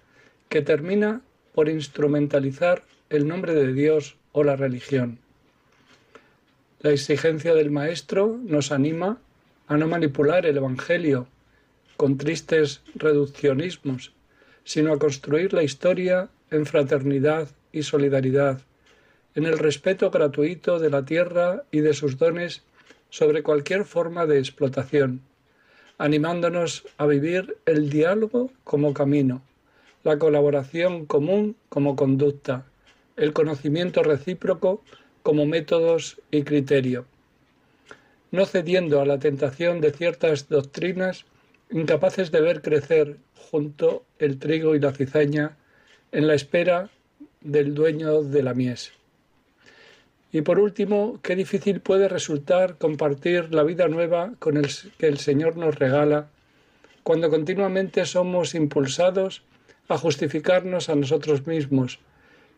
que 0.48 0.62
termina 0.62 1.22
por 1.56 1.68
instrumentalizar 1.68 2.84
el 3.10 3.28
nombre 3.28 3.56
de 3.56 3.74
Dios 3.74 4.16
o 4.32 4.44
la 4.44 4.58
religión. 4.58 5.18
La 6.82 6.92
exigencia 6.92 7.56
del 7.56 7.72
Maestro 7.72 8.40
nos 8.44 8.72
anima 8.72 9.18
a 9.66 9.76
no 9.76 9.88
manipular 9.88 10.46
el 10.46 10.58
Evangelio 10.58 11.26
con 11.98 12.20
tristes 12.20 12.84
reduccionismos, 12.94 14.14
sino 14.66 14.94
a 14.94 15.00
construir 15.00 15.54
la 15.54 15.64
historia 15.64 16.30
en 16.52 16.68
fraternidad 16.68 17.48
y 17.72 17.82
solidaridad, 17.82 18.62
en 19.36 19.46
el 19.46 19.58
respeto 19.58 20.10
gratuito 20.10 20.80
de 20.80 20.90
la 20.90 21.06
tierra 21.06 21.64
y 21.72 21.82
de 21.82 21.94
sus 21.94 22.18
dones 22.18 22.64
sobre 23.10 23.44
cualquier 23.44 23.86
forma 23.86 24.26
de 24.26 24.40
explotación, 24.40 25.22
animándonos 25.98 26.86
a 26.98 27.06
vivir 27.06 27.58
el 27.66 27.90
diálogo 27.90 28.52
como 28.64 28.94
camino, 28.94 29.42
la 30.04 30.18
colaboración 30.18 31.06
común 31.06 31.56
como 31.70 31.96
conducta, 31.96 32.66
el 33.18 33.34
conocimiento 33.34 34.04
recíproco 34.04 34.82
como 35.24 35.46
métodos 35.46 36.20
y 36.32 36.44
criterio, 36.44 37.06
no 38.32 38.46
cediendo 38.46 39.02
a 39.02 39.06
la 39.06 39.20
tentación 39.20 39.82
de 39.82 39.92
ciertas 39.92 40.48
doctrinas 40.48 41.26
incapaces 41.72 42.32
de 42.32 42.42
ver 42.42 42.62
crecer 42.62 43.18
junto 43.36 44.06
el 44.18 44.40
trigo 44.40 44.76
y 44.76 44.80
la 44.80 44.94
cizaña 44.94 45.58
en 46.12 46.28
la 46.28 46.36
espera 46.36 46.90
del 47.42 47.74
dueño 47.74 48.24
de 48.24 48.44
la 48.44 48.54
mies. 48.54 48.99
Y 50.32 50.42
por 50.42 50.60
último, 50.60 51.20
qué 51.24 51.36
difícil 51.36 51.82
puede 51.82 52.08
resultar 52.08 52.78
compartir 52.78 53.54
la 53.54 53.64
vida 53.64 53.88
nueva 53.88 54.34
con 54.40 54.58
el 54.58 54.68
que 54.98 55.08
el 55.08 55.18
Señor 55.18 55.58
nos 55.58 55.76
regala 55.76 56.28
cuando 57.04 57.30
continuamente 57.30 58.06
somos 58.06 58.54
impulsados 58.54 59.44
a 59.88 59.98
justificarnos 59.98 60.90
a 60.90 60.96
nosotros 60.96 61.48
mismos, 61.48 62.00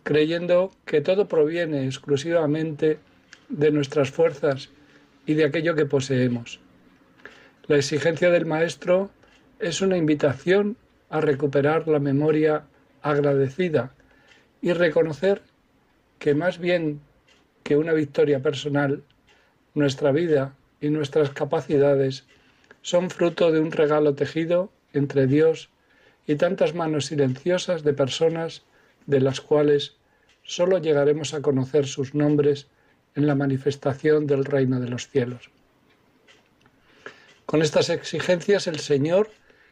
creyendo 0.04 0.72
que 0.86 1.00
todo 1.00 1.30
proviene 1.30 1.86
exclusivamente 1.86 3.00
de 3.48 3.72
nuestras 3.72 4.12
fuerzas 4.12 4.70
y 5.26 5.36
de 5.36 5.46
aquello 5.46 5.76
que 5.76 5.86
poseemos. 5.86 6.60
La 7.68 7.78
exigencia 7.78 8.30
del 8.32 8.46
Maestro 8.46 9.12
es 9.60 9.82
una 9.82 9.96
invitación 9.96 10.76
a 11.10 11.22
recuperar 11.22 11.88
la 11.88 12.00
memoria 12.00 12.64
agradecida 13.02 13.94
y 14.62 14.74
reconocer 14.74 15.42
que 16.20 16.36
más 16.36 16.60
bien 16.60 17.00
que 17.72 17.78
una 17.78 17.94
victoria 17.94 18.42
personal, 18.42 19.02
nuestra 19.76 20.12
vida 20.12 20.54
y 20.82 20.90
nuestras 20.90 21.30
capacidades 21.30 22.26
son 22.82 23.10
fruto 23.10 23.50
de 23.54 23.62
un 23.62 23.72
regalo 23.72 24.14
tejido 24.14 24.74
entre 24.92 25.26
Dios 25.26 25.70
y 26.28 26.36
tantas 26.36 26.76
manos 26.76 27.06
silenciosas 27.06 27.86
de 27.86 27.94
personas 27.94 28.64
de 29.06 29.22
las 29.22 29.40
cuales 29.40 29.96
sólo 30.44 30.80
llegaremos 30.80 31.34
a 31.34 31.42
conocer 31.42 31.88
sus 31.88 32.14
nombres 32.14 32.68
en 33.16 33.26
la 33.26 33.36
manifestación 33.36 34.28
del 34.28 34.44
reino 34.44 34.82
de 34.82 34.90
los 34.90 35.08
cielos. 35.08 35.50
Con 37.46 37.62
estas 37.62 37.90
exigencias 37.90 38.68
el 38.68 38.82
Señor 38.82 39.30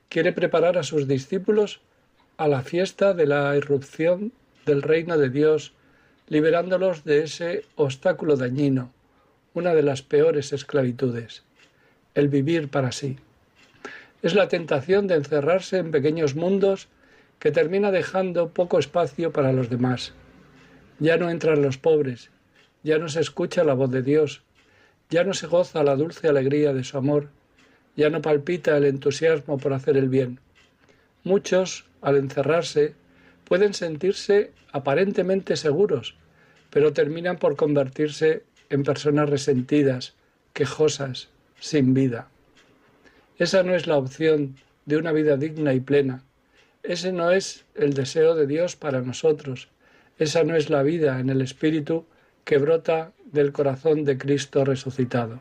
quiere 0.07 0.31
preparar 0.31 0.77
a 0.77 0.83
sus 0.83 1.05
discípulos 1.05 1.81
a 2.37 2.47
la 2.47 2.61
fiesta 2.61 3.13
de 3.13 3.25
la 3.25 3.57
irrupción 3.57 4.31
del 4.65 4.83
reino 4.83 5.17
de 5.17 5.29
Dios 5.29 5.73
liberándolos 6.29 7.03
de 7.03 7.23
ese 7.23 7.65
obstáculo 7.75 8.37
dañino, 8.37 8.91
una 9.55 9.73
de 9.73 9.81
las 9.81 10.03
peores 10.03 10.53
esclavitudes, 10.53 11.43
el 12.13 12.29
vivir 12.29 12.69
para 12.69 12.91
sí. 12.91 13.17
Es 14.21 14.35
la 14.35 14.47
tentación 14.47 15.07
de 15.07 15.15
encerrarse 15.15 15.77
en 15.79 15.91
pequeños 15.91 16.35
mundos 16.35 16.87
que 17.39 17.51
termina 17.51 17.89
dejando 17.89 18.49
poco 18.49 18.77
espacio 18.77 19.31
para 19.31 19.53
los 19.53 19.69
demás. 19.69 20.13
Ya 20.99 21.17
no 21.17 21.31
entran 21.31 21.63
los 21.63 21.79
pobres, 21.79 22.29
ya 22.83 22.99
no 22.99 23.09
se 23.09 23.21
escucha 23.21 23.63
la 23.63 23.73
voz 23.73 23.89
de 23.89 24.03
Dios, 24.03 24.43
ya 25.09 25.23
no 25.23 25.33
se 25.33 25.47
goza 25.47 25.83
la 25.83 25.95
dulce 25.95 26.27
alegría 26.27 26.73
de 26.73 26.83
su 26.83 26.97
amor, 26.97 27.29
ya 27.95 28.11
no 28.11 28.21
palpita 28.21 28.77
el 28.77 28.85
entusiasmo 28.85 29.57
por 29.57 29.73
hacer 29.73 29.97
el 29.97 30.09
bien. 30.09 30.39
Muchos, 31.23 31.85
al 32.01 32.17
encerrarse, 32.17 32.93
pueden 33.45 33.73
sentirse 33.73 34.51
aparentemente 34.71 35.55
seguros, 35.55 36.18
pero 36.69 36.93
terminan 36.93 37.37
por 37.37 37.55
convertirse 37.55 38.43
en 38.69 38.83
personas 38.83 39.29
resentidas, 39.29 40.13
quejosas, 40.53 41.29
sin 41.59 41.93
vida. 41.93 42.29
Esa 43.37 43.63
no 43.63 43.73
es 43.73 43.87
la 43.87 43.97
opción 43.97 44.55
de 44.85 44.97
una 44.97 45.11
vida 45.11 45.37
digna 45.37 45.73
y 45.73 45.79
plena. 45.79 46.23
Ese 46.83 47.11
no 47.11 47.31
es 47.31 47.65
el 47.75 47.93
deseo 47.93 48.35
de 48.35 48.47
Dios 48.47 48.75
para 48.75 49.01
nosotros. 49.01 49.69
Esa 50.17 50.43
no 50.43 50.55
es 50.55 50.69
la 50.69 50.83
vida 50.83 51.19
en 51.19 51.29
el 51.29 51.41
Espíritu 51.41 52.05
que 52.43 52.57
brota 52.57 53.11
del 53.31 53.51
corazón 53.51 54.05
de 54.05 54.17
Cristo 54.17 54.65
resucitado. 54.65 55.39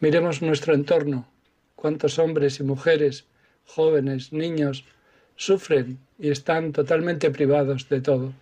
Miremos 0.00 0.42
nuestro 0.42 0.74
entorno, 0.74 1.28
cuántos 1.74 2.18
hombres 2.18 2.60
y 2.60 2.64
mujeres, 2.64 3.26
jóvenes, 3.64 4.32
niños, 4.32 4.84
sufren 5.36 5.98
y 6.18 6.30
están 6.30 6.72
totalmente 6.72 7.30
privados 7.30 7.88
de 7.88 8.00
todo. 8.00 8.32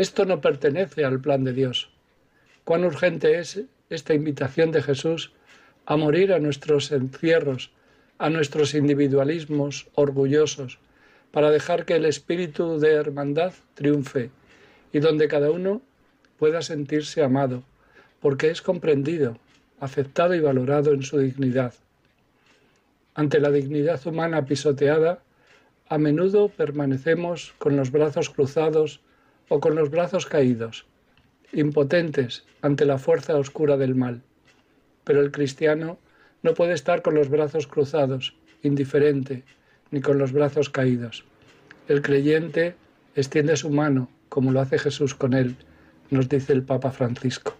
Esto 0.00 0.24
no 0.24 0.40
pertenece 0.40 1.04
al 1.04 1.20
plan 1.20 1.44
de 1.44 1.52
Dios. 1.52 1.90
Cuán 2.64 2.86
urgente 2.86 3.38
es 3.38 3.60
esta 3.90 4.14
invitación 4.14 4.72
de 4.72 4.80
Jesús 4.80 5.34
a 5.84 5.98
morir 5.98 6.32
a 6.32 6.38
nuestros 6.38 6.90
encierros, 6.90 7.70
a 8.16 8.30
nuestros 8.30 8.72
individualismos 8.72 9.88
orgullosos, 9.94 10.78
para 11.32 11.50
dejar 11.50 11.84
que 11.84 11.96
el 11.96 12.06
espíritu 12.06 12.78
de 12.78 12.94
hermandad 12.94 13.52
triunfe 13.74 14.30
y 14.90 15.00
donde 15.00 15.28
cada 15.28 15.50
uno 15.50 15.82
pueda 16.38 16.62
sentirse 16.62 17.22
amado, 17.22 17.62
porque 18.22 18.48
es 18.48 18.62
comprendido, 18.62 19.36
aceptado 19.80 20.34
y 20.34 20.40
valorado 20.40 20.94
en 20.94 21.02
su 21.02 21.18
dignidad. 21.18 21.74
Ante 23.12 23.38
la 23.38 23.50
dignidad 23.50 24.00
humana 24.06 24.46
pisoteada, 24.46 25.18
a 25.90 25.98
menudo 25.98 26.48
permanecemos 26.48 27.52
con 27.58 27.76
los 27.76 27.92
brazos 27.92 28.30
cruzados 28.30 29.02
o 29.50 29.60
con 29.60 29.74
los 29.74 29.90
brazos 29.90 30.26
caídos, 30.26 30.86
impotentes 31.52 32.44
ante 32.62 32.86
la 32.86 32.98
fuerza 32.98 33.36
oscura 33.36 33.76
del 33.76 33.96
mal. 33.96 34.22
Pero 35.04 35.20
el 35.20 35.32
cristiano 35.32 35.98
no 36.42 36.54
puede 36.54 36.72
estar 36.72 37.02
con 37.02 37.14
los 37.14 37.28
brazos 37.28 37.66
cruzados, 37.66 38.36
indiferente, 38.62 39.42
ni 39.90 40.00
con 40.00 40.18
los 40.18 40.32
brazos 40.32 40.70
caídos. 40.70 41.24
El 41.88 42.00
creyente 42.00 42.76
extiende 43.16 43.56
su 43.56 43.70
mano, 43.70 44.08
como 44.28 44.52
lo 44.52 44.60
hace 44.60 44.78
Jesús 44.78 45.16
con 45.16 45.34
él, 45.34 45.56
nos 46.10 46.28
dice 46.28 46.52
el 46.52 46.62
Papa 46.62 46.92
Francisco. 46.92 47.56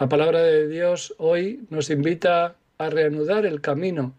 La 0.00 0.08
palabra 0.08 0.42
de 0.42 0.66
Dios 0.66 1.14
hoy 1.18 1.64
nos 1.70 1.88
invita 1.88 2.56
a 2.78 2.90
reanudar 2.90 3.46
el 3.46 3.60
camino 3.60 4.12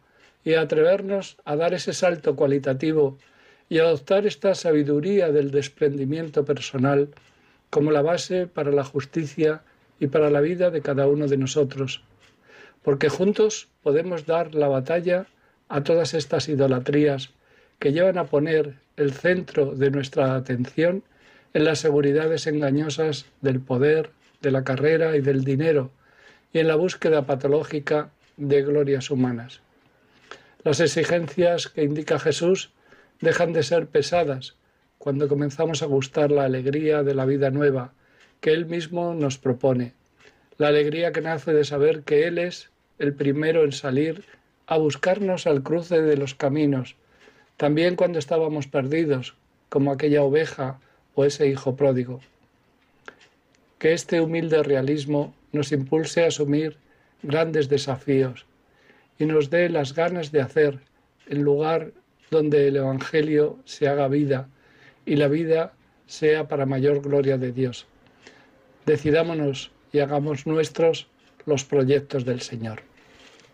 y 0.46 0.54
a 0.54 0.62
atrevernos 0.62 1.36
a 1.44 1.58
dar 1.58 1.74
ese 1.74 1.92
salto 1.92 2.38
cualitativo 2.38 3.18
y 3.74 3.80
adoptar 3.80 4.28
esta 4.28 4.54
sabiduría 4.54 5.32
del 5.32 5.50
desprendimiento 5.50 6.46
personal 6.46 7.10
como 7.72 7.90
la 7.90 8.04
base 8.04 8.46
para 8.46 8.70
la 8.70 8.84
justicia 8.84 9.64
y 10.00 10.06
para 10.06 10.30
la 10.30 10.42
vida 10.42 10.70
de 10.70 10.84
cada 10.84 11.08
uno 11.08 11.26
de 11.26 11.38
nosotros, 11.38 12.04
porque 12.84 13.10
juntos 13.10 13.70
podemos 13.82 14.28
dar 14.28 14.54
la 14.54 14.68
batalla 14.68 15.26
a 15.70 15.82
todas 15.84 16.14
estas 16.14 16.50
idolatrías 16.50 17.32
que 17.80 17.94
llevan 17.94 18.20
a 18.20 18.26
poner 18.26 18.76
el 18.96 19.12
centro 19.12 19.74
de 19.74 19.90
nuestra 19.90 20.36
atención 20.36 21.02
en 21.56 21.66
las 21.66 21.80
seguridades 21.80 22.46
engañosas 22.46 23.26
del 23.42 23.60
poder, 23.60 24.12
de 24.44 24.52
la 24.52 24.64
carrera 24.64 25.18
y 25.18 25.22
del 25.22 25.44
dinero, 25.44 25.90
y 26.54 26.60
en 26.60 26.68
la 26.68 26.76
búsqueda 26.76 27.26
patológica 27.26 28.12
de 28.38 28.62
glorias 28.62 29.10
humanas. 29.10 29.62
Las 30.64 30.80
exigencias 30.80 31.70
que 31.70 31.84
indica 31.84 32.20
Jesús 32.20 32.70
dejan 33.24 33.54
de 33.54 33.64
ser 33.64 33.88
pesadas 33.88 34.56
cuando 34.98 35.30
comenzamos 35.30 35.82
a 35.82 35.86
gustar 35.86 36.30
la 36.30 36.44
alegría 36.44 37.04
de 37.04 37.16
la 37.16 37.26
vida 37.26 37.50
nueva 37.50 37.94
que 38.42 38.52
Él 38.52 38.66
mismo 38.66 39.16
nos 39.16 39.38
propone, 39.38 39.94
la 40.58 40.68
alegría 40.68 41.14
que 41.14 41.22
nace 41.22 41.54
de 41.54 41.64
saber 41.64 42.04
que 42.04 42.28
Él 42.28 42.38
es 42.38 42.70
el 43.00 43.14
primero 43.14 43.64
en 43.64 43.72
salir 43.72 44.26
a 44.68 44.78
buscarnos 44.78 45.48
al 45.48 45.64
cruce 45.64 46.02
de 46.02 46.18
los 46.18 46.36
caminos, 46.36 46.98
también 47.56 47.96
cuando 47.96 48.20
estábamos 48.20 48.68
perdidos, 48.68 49.36
como 49.70 49.92
aquella 49.92 50.24
oveja 50.24 50.82
o 51.16 51.24
ese 51.24 51.48
hijo 51.48 51.78
pródigo. 51.78 52.20
Que 53.80 53.94
este 53.94 54.20
humilde 54.20 54.64
realismo 54.64 55.34
nos 55.54 55.72
impulse 55.72 56.26
a 56.26 56.28
asumir 56.28 56.78
grandes 57.22 57.70
desafíos 57.70 58.46
y 59.18 59.26
nos 59.26 59.50
dé 59.50 59.70
las 59.70 59.96
ganas 59.96 60.34
de 60.34 60.42
hacer 60.42 60.80
el 61.28 61.40
lugar 61.40 61.94
donde 62.34 62.68
el 62.68 62.76
Evangelio 62.76 63.60
se 63.64 63.88
haga 63.88 64.08
vida 64.08 64.50
y 65.06 65.16
la 65.16 65.28
vida 65.28 65.74
sea 66.08 66.48
para 66.48 66.66
mayor 66.66 67.02
gloria 67.02 67.38
de 67.38 67.52
Dios. 67.52 67.86
Decidámonos 68.86 69.72
y 69.92 70.00
hagamos 70.00 70.46
nuestros 70.46 71.08
los 71.46 71.64
proyectos 71.64 72.26
del 72.26 72.42
Señor. 72.42 72.82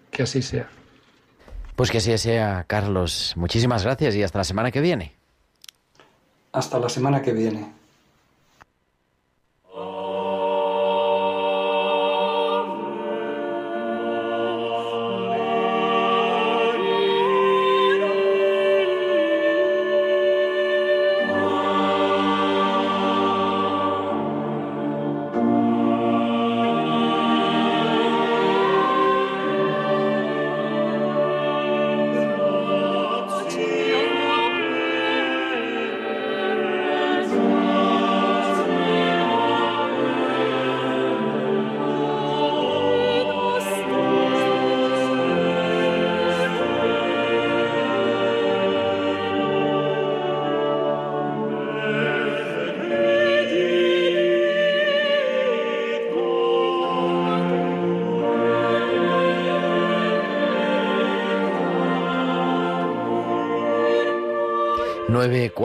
Que 0.10 0.24
así 0.24 0.42
sea. 0.42 0.70
Pues 1.76 1.92
que 1.92 1.98
así 1.98 2.18
sea, 2.18 2.64
Carlos. 2.68 3.34
Muchísimas 3.36 3.84
gracias 3.84 4.16
y 4.16 4.24
hasta 4.24 4.40
la 4.40 4.44
semana 4.44 4.72
que 4.72 4.82
viene. 4.82 5.14
Hasta 6.52 6.80
la 6.80 6.90
semana 6.90 7.22
que 7.22 7.34
viene. 7.34 7.79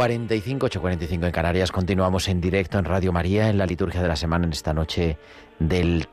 9.45, 0.08 0.58
8.45 0.58 1.24
en 1.24 1.32
Canarias. 1.32 1.72
Continuamos 1.72 2.28
en 2.28 2.38
directo 2.38 2.78
en 2.78 2.84
Radio 2.84 3.10
María 3.10 3.48
en 3.48 3.56
la 3.56 3.64
liturgia 3.64 4.02
de 4.02 4.08
la 4.08 4.16
semana 4.16 4.44
en 4.44 4.52
esta 4.52 4.74
noche 4.74 5.16
del 5.58 6.06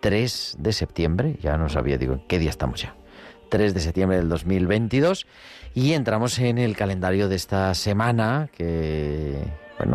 3 0.00 0.56
de 0.58 0.72
septiembre. 0.72 1.36
Ya 1.40 1.56
no 1.56 1.68
sabía, 1.68 1.98
digo, 1.98 2.24
¿qué 2.26 2.40
día 2.40 2.50
estamos 2.50 2.82
ya? 2.82 2.96
3 3.48 3.74
de 3.74 3.80
septiembre 3.80 4.16
del 4.18 4.28
2022 4.28 5.26
y 5.72 5.92
entramos 5.92 6.36
en 6.40 6.58
el 6.58 6.76
calendario 6.76 7.28
de 7.28 7.36
esta 7.36 7.72
semana 7.74 8.48
que 8.56 9.36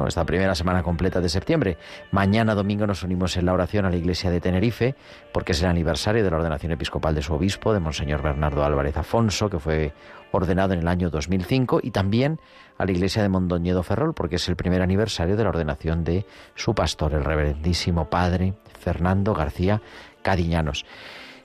esta 0.07 0.25
primera 0.25 0.55
semana 0.55 0.83
completa 0.83 1.21
de 1.21 1.29
septiembre. 1.29 1.77
Mañana 2.11 2.55
domingo 2.55 2.87
nos 2.87 3.03
unimos 3.03 3.37
en 3.37 3.45
la 3.45 3.53
oración 3.53 3.85
a 3.85 3.89
la 3.89 3.95
iglesia 3.95 4.31
de 4.31 4.41
Tenerife, 4.41 4.95
porque 5.31 5.51
es 5.51 5.61
el 5.61 5.69
aniversario 5.69 6.23
de 6.23 6.31
la 6.31 6.37
ordenación 6.37 6.71
episcopal 6.71 7.15
de 7.15 7.21
su 7.21 7.33
obispo, 7.33 7.73
de 7.73 7.79
Monseñor 7.79 8.21
Bernardo 8.21 8.63
Álvarez 8.63 8.97
Afonso, 8.97 9.49
que 9.49 9.59
fue 9.59 9.93
ordenado 10.31 10.73
en 10.73 10.79
el 10.79 10.87
año 10.87 11.09
2005, 11.09 11.79
y 11.83 11.91
también 11.91 12.39
a 12.77 12.85
la 12.85 12.91
iglesia 12.91 13.21
de 13.21 13.29
Mondoñedo 13.29 13.83
Ferrol, 13.83 14.13
porque 14.13 14.37
es 14.37 14.49
el 14.49 14.55
primer 14.55 14.81
aniversario 14.81 15.37
de 15.37 15.43
la 15.43 15.49
ordenación 15.49 16.03
de 16.03 16.25
su 16.55 16.73
pastor, 16.73 17.13
el 17.13 17.23
reverendísimo 17.23 18.09
padre 18.09 18.55
Fernando 18.79 19.33
García 19.33 19.81
Cadiñanos. 20.23 20.85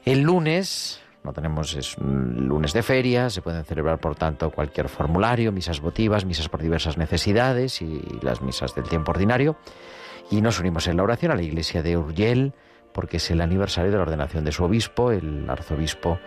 El 0.04 0.22
lunes 0.22 1.02
tenemos 1.32 1.74
es 1.74 1.96
lunes 1.98 2.72
de 2.72 2.82
feria, 2.82 3.30
se 3.30 3.42
pueden 3.42 3.64
celebrar 3.64 3.98
por 3.98 4.14
tanto 4.16 4.50
cualquier 4.50 4.88
formulario, 4.88 5.52
misas 5.52 5.80
votivas, 5.80 6.24
misas 6.24 6.48
por 6.48 6.62
diversas 6.62 6.96
necesidades 6.98 7.82
y 7.82 8.02
las 8.22 8.42
misas 8.42 8.74
del 8.74 8.84
tiempo 8.84 9.10
ordinario. 9.12 9.56
Y 10.30 10.40
nos 10.40 10.60
unimos 10.60 10.86
en 10.86 10.96
la 10.96 11.02
oración 11.02 11.32
a 11.32 11.34
la 11.34 11.42
iglesia 11.42 11.82
de 11.82 11.96
Urgel, 11.96 12.52
porque 12.92 13.16
es 13.18 13.30
el 13.30 13.40
aniversario 13.40 13.90
de 13.90 13.96
la 13.96 14.02
ordenación 14.02 14.44
de 14.44 14.52
su 14.52 14.64
obispo, 14.64 15.10
el 15.10 15.48
arzobispo 15.48 16.18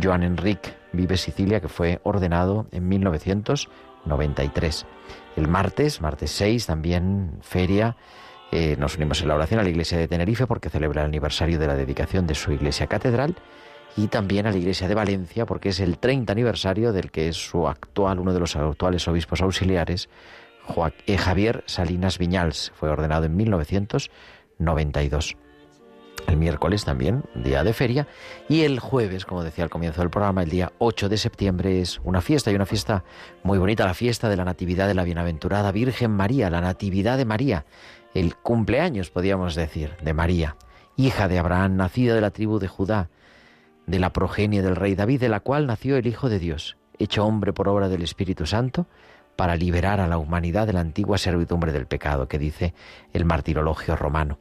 Joan 0.00 0.22
Enrique 0.22 0.74
Vive 0.92 1.16
Sicilia, 1.16 1.60
que 1.60 1.68
fue 1.68 2.00
ordenado 2.04 2.66
en 2.70 2.88
1993. 2.88 4.86
El 5.36 5.48
martes, 5.48 6.00
martes 6.00 6.30
6, 6.30 6.66
también 6.66 7.38
feria, 7.42 7.96
eh, 8.50 8.76
nos 8.78 8.96
unimos 8.96 9.20
en 9.20 9.28
la 9.28 9.34
oración 9.34 9.60
a 9.60 9.62
la 9.62 9.68
iglesia 9.68 9.98
de 9.98 10.08
Tenerife 10.08 10.46
porque 10.46 10.70
celebra 10.70 11.02
el 11.02 11.08
aniversario 11.08 11.58
de 11.58 11.66
la 11.66 11.74
dedicación 11.74 12.26
de 12.26 12.34
su 12.34 12.50
iglesia 12.52 12.86
catedral 12.86 13.36
y 13.96 14.08
también 14.08 14.46
a 14.46 14.52
la 14.52 14.58
iglesia 14.58 14.88
de 14.88 14.94
Valencia 14.94 15.46
porque 15.46 15.70
es 15.70 15.80
el 15.80 15.98
30 15.98 16.32
aniversario 16.32 16.92
del 16.92 17.10
que 17.10 17.28
es 17.28 17.36
su 17.36 17.66
actual, 17.66 18.20
uno 18.20 18.32
de 18.32 18.40
los 18.40 18.54
actuales 18.56 19.08
obispos 19.08 19.40
auxiliares, 19.40 20.08
eh, 21.06 21.16
Javier 21.16 21.64
Salinas 21.66 22.18
Viñals. 22.18 22.72
Fue 22.74 22.90
ordenado 22.90 23.24
en 23.24 23.36
1992 23.36 25.36
el 26.26 26.36
miércoles 26.36 26.84
también, 26.84 27.24
día 27.34 27.64
de 27.64 27.72
feria, 27.72 28.06
y 28.48 28.62
el 28.62 28.80
jueves, 28.80 29.24
como 29.24 29.44
decía 29.44 29.64
al 29.64 29.70
comienzo 29.70 30.00
del 30.00 30.10
programa, 30.10 30.42
el 30.42 30.50
día 30.50 30.72
8 30.78 31.08
de 31.08 31.16
septiembre 31.16 31.80
es 31.80 32.00
una 32.04 32.20
fiesta, 32.20 32.50
y 32.50 32.54
una 32.54 32.66
fiesta 32.66 33.04
muy 33.42 33.58
bonita, 33.58 33.86
la 33.86 33.94
fiesta 33.94 34.28
de 34.28 34.36
la 34.36 34.44
Natividad 34.44 34.86
de 34.86 34.94
la 34.94 35.04
Bienaventurada 35.04 35.72
Virgen 35.72 36.10
María, 36.10 36.50
la 36.50 36.60
Natividad 36.60 37.16
de 37.16 37.24
María, 37.24 37.64
el 38.14 38.36
cumpleaños, 38.36 39.10
podríamos 39.10 39.54
decir, 39.54 39.96
de 40.02 40.12
María, 40.12 40.56
hija 40.96 41.28
de 41.28 41.38
Abraham, 41.38 41.76
nacida 41.76 42.14
de 42.14 42.20
la 42.20 42.30
tribu 42.30 42.58
de 42.58 42.68
Judá, 42.68 43.08
de 43.88 43.98
la 43.98 44.12
progenie 44.12 44.62
del 44.62 44.76
rey 44.76 44.94
David, 44.94 45.20
de 45.20 45.30
la 45.30 45.40
cual 45.40 45.66
nació 45.66 45.96
el 45.96 46.06
Hijo 46.06 46.28
de 46.28 46.38
Dios, 46.38 46.76
hecho 46.98 47.24
hombre 47.24 47.54
por 47.54 47.68
obra 47.68 47.88
del 47.88 48.02
Espíritu 48.02 48.46
Santo, 48.46 48.86
para 49.34 49.56
liberar 49.56 50.00
a 50.00 50.06
la 50.06 50.18
humanidad 50.18 50.66
de 50.66 50.74
la 50.74 50.80
antigua 50.80 51.16
servidumbre 51.16 51.72
del 51.72 51.86
pecado, 51.86 52.28
que 52.28 52.38
dice 52.38 52.74
el 53.14 53.24
martirologio 53.24 53.96
romano. 53.96 54.38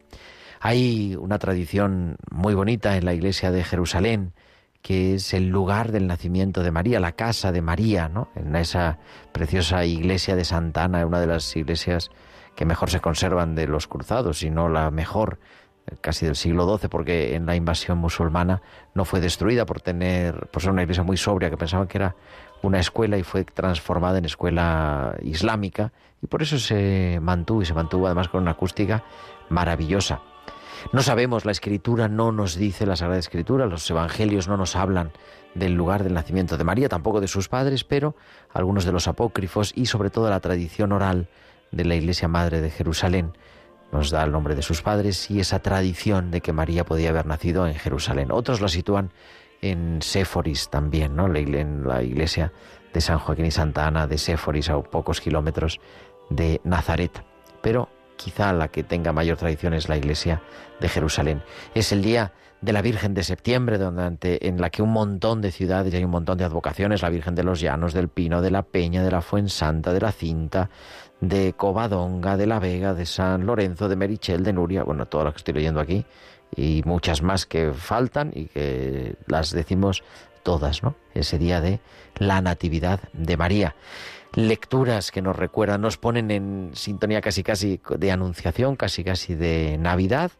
Hay 0.60 1.16
una 1.16 1.40
tradición 1.40 2.18
muy 2.30 2.56
bonita 2.56 2.98
en 2.98 3.06
la 3.06 3.14
iglesia 3.14 3.52
de 3.52 3.64
Jerusalén, 3.64 4.34
que 4.82 5.16
es 5.16 5.34
el 5.34 5.48
lugar 5.48 5.92
del 5.92 6.08
nacimiento 6.08 6.62
de 6.62 6.72
María, 6.72 7.00
la 7.00 7.14
casa 7.14 7.52
de 7.54 7.62
María, 7.62 8.10
¿no? 8.10 8.30
En 8.36 8.56
esa 8.56 9.00
preciosa 9.32 9.86
iglesia 9.86 10.36
de 10.36 10.44
Santa 10.44 10.84
Ana, 10.84 11.06
una 11.06 11.22
de 11.22 11.28
las 11.28 11.56
iglesias 11.56 12.10
que 12.56 12.66
mejor 12.66 12.90
se 12.90 13.00
conservan 13.00 13.56
de 13.56 13.68
los 13.68 13.88
cruzados, 13.88 14.44
y 14.44 14.50
no 14.50 14.68
la 14.68 14.92
mejor 14.92 15.40
casi 16.02 16.26
del 16.26 16.36
siglo 16.36 16.78
XII, 16.78 16.90
porque 16.90 17.36
en 17.36 17.46
la 17.46 17.56
invasión 17.56 17.98
musulmana 17.98 18.62
no 18.94 19.06
fue 19.06 19.20
destruida 19.20 19.66
por 19.66 19.82
tener, 19.82 20.48
por 20.48 20.62
ser 20.62 20.72
una 20.72 20.84
iglesia 20.84 21.04
muy 21.04 21.18
sobria 21.18 21.50
que 21.50 21.58
pensaban 21.58 21.88
que 21.88 21.98
era 21.98 22.16
una 22.62 22.80
escuela 22.80 23.18
y 23.18 23.24
fue 23.24 23.44
transformada 23.44 24.18
en 24.18 24.26
escuela 24.26 25.16
islámica 25.22 25.92
y 26.22 26.28
por 26.28 26.42
eso 26.42 26.58
se 26.60 27.20
mantuvo 27.22 27.62
y 27.62 27.66
se 27.66 27.74
mantuvo 27.74 28.08
además 28.08 28.28
con 28.30 28.42
una 28.42 28.52
acústica 28.52 29.04
maravillosa. 29.50 30.22
No 30.92 31.02
sabemos, 31.02 31.46
la 31.46 31.52
escritura 31.52 32.08
no 32.08 32.32
nos 32.32 32.56
dice, 32.56 32.86
la 32.86 32.96
Sagrada 32.96 33.20
Escritura, 33.20 33.66
los 33.66 33.90
evangelios 33.90 34.48
no 34.48 34.58
nos 34.58 34.76
hablan 34.76 35.12
del 35.56 35.74
lugar 35.74 36.04
del 36.04 36.14
nacimiento 36.14 36.58
de 36.58 36.64
María, 36.64 36.88
tampoco 36.88 37.20
de 37.20 37.28
sus 37.28 37.50
padres, 37.50 37.84
pero 37.84 38.16
algunos 38.54 38.86
de 38.86 38.92
los 38.92 39.08
apócrifos 39.08 39.74
y 39.76 39.88
sobre 39.88 40.10
todo 40.10 40.30
la 40.30 40.40
tradición 40.40 40.92
oral 40.92 41.30
de 41.72 41.86
la 41.86 41.96
Iglesia 41.96 42.28
Madre 42.28 42.62
de 42.62 42.70
Jerusalén 42.70 43.34
nos 43.92 44.10
da 44.10 44.24
el 44.24 44.32
nombre 44.32 44.56
de 44.56 44.62
sus 44.62 44.82
padres 44.82 45.30
y 45.32 45.40
esa 45.40 45.60
tradición 45.60 46.32
de 46.32 46.42
que 46.42 46.54
María 46.54 46.86
podía 46.86 47.10
haber 47.10 47.26
nacido 47.26 47.68
en 47.68 47.76
Jerusalén. 47.76 48.32
Otros 48.32 48.62
la 48.62 48.68
sitúan 48.68 49.12
en 49.62 50.02
Séforis 50.02 50.70
también, 50.70 51.16
¿no? 51.16 51.34
en 51.34 51.88
la 51.88 52.04
iglesia 52.04 52.52
de 52.94 53.02
San 53.02 53.20
Joaquín 53.20 53.46
y 53.46 53.52
Santa 53.52 53.88
Ana 53.88 54.08
de 54.08 54.18
Séforis 54.18 54.70
a 54.70 54.82
pocos 54.82 55.22
kilómetros 55.22 55.80
de 56.30 56.62
Nazaret. 56.64 57.24
Pero 57.62 57.90
quizá 58.18 58.54
la 58.54 58.68
que 58.68 58.84
tenga 58.84 59.14
mayor 59.14 59.38
tradición 59.38 59.74
es 59.74 59.90
la 59.90 59.98
iglesia 59.98 60.42
de 60.80 60.90
Jerusalén. 60.90 61.44
Es 61.74 61.92
el 61.92 62.02
día 62.02 62.34
de 62.62 62.74
la 62.74 62.82
Virgen 62.82 63.14
de 63.14 63.24
septiembre, 63.24 63.78
donde, 63.78 64.40
en 64.42 64.60
la 64.60 64.70
que 64.70 64.82
un 64.82 64.92
montón 64.92 65.42
de 65.42 65.52
ciudades 65.52 65.94
y 65.94 65.98
hay 65.98 66.04
un 66.04 66.12
montón 66.12 66.38
de 66.38 66.44
advocaciones, 66.44 67.04
la 67.04 67.10
Virgen 67.10 67.36
de 67.36 67.44
los 67.44 67.62
Llanos, 67.62 67.94
del 67.94 68.10
Pino, 68.10 68.42
de 68.42 68.52
la 68.52 68.64
Peña, 68.64 69.04
de 69.04 69.12
la 69.12 69.22
Fuensanta, 69.22 69.94
de 69.94 70.02
la 70.02 70.12
Cinta, 70.12 70.70
de 71.22 71.54
Covadonga, 71.54 72.38
de 72.38 72.48
la 72.48 72.60
Vega, 72.60 72.94
de 72.94 73.06
San 73.06 73.46
Lorenzo, 73.46 73.90
de 73.90 73.96
Merichel, 73.96 74.44
de 74.44 74.54
Nuria, 74.54 74.84
bueno, 74.84 75.08
todas 75.08 75.26
las 75.26 75.34
que 75.34 75.38
estoy 75.38 75.54
leyendo 75.56 75.80
aquí, 75.80 76.06
y 76.56 76.82
muchas 76.86 77.22
más 77.22 77.46
que 77.46 77.74
faltan 77.74 78.32
y 78.34 78.46
que 78.46 79.16
las 79.26 79.52
decimos 79.52 80.04
todas, 80.44 80.84
¿no? 80.84 80.96
Ese 81.14 81.38
día 81.38 81.60
de 81.60 81.80
la 82.18 82.42
Natividad 82.42 83.02
de 83.14 83.36
María 83.36 83.76
lecturas 84.34 85.12
que 85.12 85.22
nos 85.22 85.36
recuerdan, 85.36 85.82
nos 85.82 85.98
ponen 85.98 86.32
en 86.32 86.72
sintonía 86.74 87.22
casi 87.22 87.44
casi 87.44 87.80
de 87.98 88.12
anunciación, 88.12 88.76
casi 88.76 89.04
casi 89.04 89.36
de 89.36 89.78
Navidad, 89.80 90.32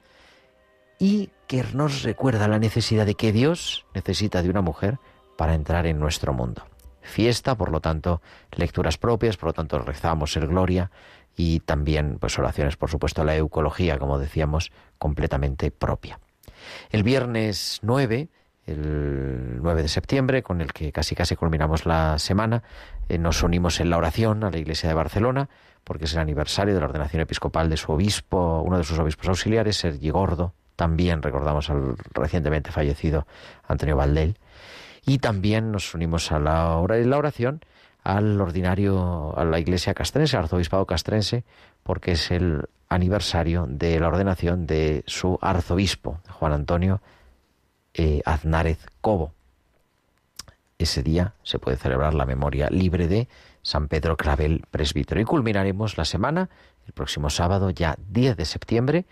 y 1.00 1.30
que 1.48 1.64
nos 1.74 2.04
recuerda 2.04 2.48
la 2.48 2.60
necesidad 2.60 3.06
de 3.06 3.16
que 3.16 3.32
Dios 3.32 3.86
necesita 3.94 4.42
de 4.42 4.50
una 4.50 4.62
mujer 4.62 5.00
para 5.36 5.56
entrar 5.56 5.86
en 5.86 6.00
nuestro 6.00 6.34
mundo. 6.34 6.64
Fiesta, 7.08 7.56
por 7.56 7.72
lo 7.72 7.80
tanto, 7.80 8.22
lecturas 8.52 8.98
propias, 8.98 9.38
por 9.38 9.48
lo 9.48 9.54
tanto 9.54 9.80
rezamos 9.80 10.36
el 10.38 10.48
Gloria 10.48 10.92
y 11.36 11.60
también 11.62 12.18
pues 12.20 12.38
oraciones, 12.38 12.78
por 12.78 12.90
supuesto, 12.90 13.24
la 13.24 13.36
eucología, 13.36 13.98
como 13.98 14.20
decíamos, 14.20 14.72
completamente 14.98 15.72
propia. 15.72 16.20
El 16.92 17.04
viernes 17.04 17.80
9 17.84 18.30
el 18.68 19.60
9 19.62 19.82
de 19.82 19.88
septiembre, 19.88 20.44
con 20.44 20.62
el 20.62 20.74
que 20.74 20.92
casi 20.92 21.16
casi 21.16 21.36
culminamos 21.36 21.86
la 21.86 22.20
semana, 22.20 22.64
eh, 23.10 23.18
nos 23.18 23.42
unimos 23.42 23.80
en 23.80 23.90
la 23.90 23.98
oración 23.98 24.44
a 24.44 24.52
la 24.52 24.58
Iglesia 24.58 24.90
de 24.90 24.96
Barcelona, 24.96 25.50
porque 25.84 26.06
es 26.06 26.14
el 26.14 26.20
aniversario 26.20 26.74
de 26.74 26.82
la 26.82 26.88
ordenación 26.88 27.22
episcopal 27.22 27.70
de 27.70 27.78
su 27.78 27.94
obispo, 27.94 28.62
uno 28.62 28.78
de 28.78 28.84
sus 28.84 29.00
obispos 29.00 29.30
auxiliares, 29.30 29.78
Sergi 29.78 30.10
Gordo. 30.10 30.54
También 30.76 31.22
recordamos 31.22 31.70
al 31.70 31.96
recientemente 32.14 32.72
fallecido 32.72 33.26
Antonio 33.68 33.96
Valdel. 33.96 34.38
Y 35.08 35.20
también 35.20 35.72
nos 35.72 35.96
unimos 35.96 36.34
a 36.34 36.38
la 36.38 36.76
hora 36.76 36.96
de 36.96 37.06
la 37.06 37.18
oración 37.18 37.62
al 38.04 38.40
ordinario, 38.42 39.34
a 39.38 39.46
la 39.46 39.58
iglesia 39.58 39.94
castrense, 39.94 40.36
al 40.36 40.44
arzobispado 40.44 40.86
castrense, 40.86 41.46
porque 41.82 42.12
es 42.12 42.30
el 42.30 42.66
aniversario 42.90 43.66
de 43.70 44.02
la 44.02 44.10
ordenación 44.10 44.68
de 44.68 45.04
su 45.08 45.40
arzobispo, 45.42 46.20
Juan 46.30 46.52
Antonio 46.52 47.02
eh, 47.94 48.22
Aznárez 48.26 48.80
Cobo. 49.00 49.32
Ese 50.78 51.04
día 51.04 51.34
se 51.42 51.58
puede 51.58 51.78
celebrar 51.78 52.14
la 52.14 52.26
memoria 52.26 52.70
libre 52.70 53.08
de 53.08 53.30
San 53.62 53.88
Pedro 53.88 54.18
Clavel, 54.18 54.66
presbítero. 54.70 55.22
Y 55.22 55.26
culminaremos 55.26 55.98
la 55.98 56.04
semana 56.04 56.50
el 56.86 56.92
próximo 56.92 57.30
sábado, 57.30 57.70
ya 57.70 57.96
10 58.10 58.36
de 58.36 58.46
septiembre, 58.46 59.06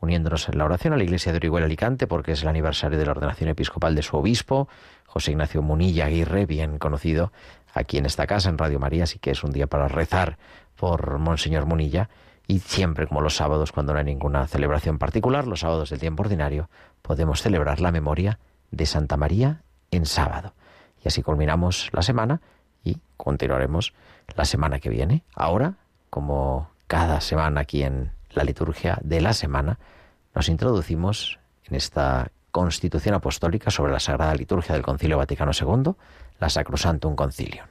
uniéndonos 0.00 0.48
en 0.48 0.58
la 0.58 0.64
oración 0.64 0.92
a 0.92 0.96
la 0.96 1.04
iglesia 1.04 1.32
de 1.32 1.36
Orihuela 1.36 1.66
Alicante, 1.66 2.06
porque 2.06 2.32
es 2.32 2.42
el 2.42 2.48
aniversario 2.48 2.98
de 2.98 3.06
la 3.06 3.12
ordenación 3.12 3.48
episcopal 3.48 3.94
de 3.94 4.02
su 4.02 4.16
obispo, 4.16 4.68
José 5.06 5.32
Ignacio 5.32 5.62
Munilla 5.62 6.06
Aguirre, 6.06 6.46
bien 6.46 6.78
conocido 6.78 7.32
aquí 7.72 7.98
en 7.98 8.06
esta 8.06 8.26
casa, 8.26 8.48
en 8.48 8.58
Radio 8.58 8.78
María, 8.78 9.04
así 9.04 9.18
que 9.18 9.30
es 9.30 9.44
un 9.44 9.52
día 9.52 9.66
para 9.66 9.88
rezar 9.88 10.38
por 10.76 11.18
Monseñor 11.18 11.66
Munilla. 11.66 12.08
Y 12.46 12.60
siempre, 12.60 13.06
como 13.06 13.20
los 13.20 13.36
sábados, 13.36 13.72
cuando 13.72 13.92
no 13.92 13.98
hay 13.98 14.04
ninguna 14.04 14.46
celebración 14.46 14.98
particular, 14.98 15.46
los 15.46 15.60
sábados 15.60 15.90
del 15.90 15.98
tiempo 15.98 16.22
ordinario, 16.22 16.68
podemos 17.02 17.42
celebrar 17.42 17.80
la 17.80 17.90
memoria 17.90 18.38
de 18.70 18.86
Santa 18.86 19.16
María 19.16 19.62
en 19.90 20.06
sábado. 20.06 20.54
Y 21.04 21.08
así 21.08 21.22
culminamos 21.22 21.90
la 21.92 22.02
semana 22.02 22.40
y 22.84 22.98
continuaremos 23.16 23.94
la 24.36 24.44
semana 24.44 24.78
que 24.78 24.90
viene. 24.90 25.24
Ahora, 25.34 25.74
como 26.10 26.70
cada 26.86 27.20
semana 27.20 27.62
aquí 27.62 27.82
en 27.82 28.12
la 28.36 28.44
liturgia 28.44 28.98
de 29.02 29.20
la 29.20 29.32
semana, 29.32 29.78
nos 30.34 30.48
introducimos 30.48 31.40
en 31.64 31.74
esta 31.74 32.30
constitución 32.52 33.14
apostólica 33.14 33.70
sobre 33.70 33.92
la 33.92 34.00
Sagrada 34.00 34.34
Liturgia 34.34 34.74
del 34.74 34.82
Concilio 34.82 35.16
Vaticano 35.16 35.52
II, 35.58 35.92
la 36.38 36.48
Sacrosantum 36.48 37.16
Concilium. 37.16 37.66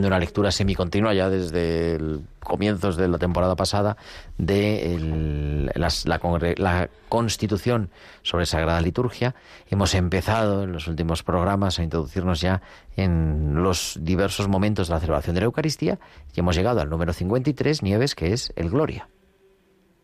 Haciendo 0.00 0.08
una 0.08 0.18
lectura 0.18 0.50
semicontinua 0.50 1.12
ya 1.12 1.28
desde 1.28 1.98
comienzos 2.38 2.96
de 2.96 3.06
la 3.06 3.18
temporada 3.18 3.54
pasada 3.54 3.98
de 4.38 5.70
la, 5.74 6.88
Constitución 7.10 7.90
sobre 8.22 8.46
Sagrada 8.46 8.80
Liturgia. 8.80 9.34
Hemos 9.68 9.94
empezado 9.94 10.62
en 10.62 10.72
los 10.72 10.86
últimos 10.86 11.24
programas 11.24 11.78
a 11.78 11.82
introducirnos 11.82 12.40
ya 12.40 12.62
en 12.96 13.62
los 13.62 13.98
diversos 14.00 14.46
momentos 14.46 14.86
de 14.88 14.94
la 14.94 15.00
celebración 15.00 15.34
de 15.34 15.40
la 15.40 15.46
Eucaristía 15.46 15.98
y 16.34 16.40
hemos 16.40 16.54
llegado 16.54 16.80
al 16.80 16.88
número 16.88 17.12
53, 17.12 17.82
Nieves, 17.82 18.14
que 18.14 18.32
es 18.32 18.52
el 18.54 18.70
Gloria. 18.70 19.08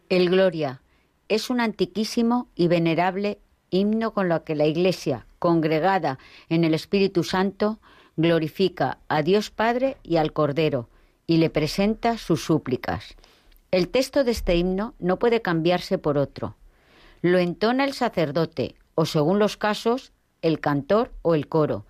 El 0.08 0.28
Gloria. 0.28 0.82
es 1.28 1.48
un 1.48 1.60
antiquísimo 1.60 2.48
y 2.56 2.68
venerable 2.68 3.38
himno 3.70 4.12
con 4.12 4.28
lo 4.28 4.42
que 4.42 4.56
la 4.56 4.66
Iglesia, 4.66 5.26
congregada 5.38 6.18
en 6.48 6.64
el 6.64 6.74
Espíritu 6.74 7.22
Santo, 7.22 7.78
glorifica 8.16 8.98
a 9.08 9.22
Dios 9.22 9.50
Padre 9.50 9.98
y 10.02 10.16
al 10.16 10.32
Cordero 10.32 10.88
y 11.26 11.36
le 11.38 11.50
presenta 11.50 12.18
sus 12.18 12.44
súplicas. 12.44 13.16
El 13.70 13.88
texto 13.88 14.24
de 14.24 14.30
este 14.30 14.56
himno 14.56 14.94
no 14.98 15.18
puede 15.18 15.42
cambiarse 15.42 15.98
por 15.98 16.18
otro. 16.18 16.56
Lo 17.20 17.38
entona 17.38 17.84
el 17.84 17.92
sacerdote 17.92 18.76
o, 18.94 19.04
según 19.04 19.38
los 19.38 19.56
casos, 19.56 20.12
el 20.42 20.60
cantor 20.60 21.12
o 21.22 21.34
el 21.34 21.48
coro, 21.48 21.84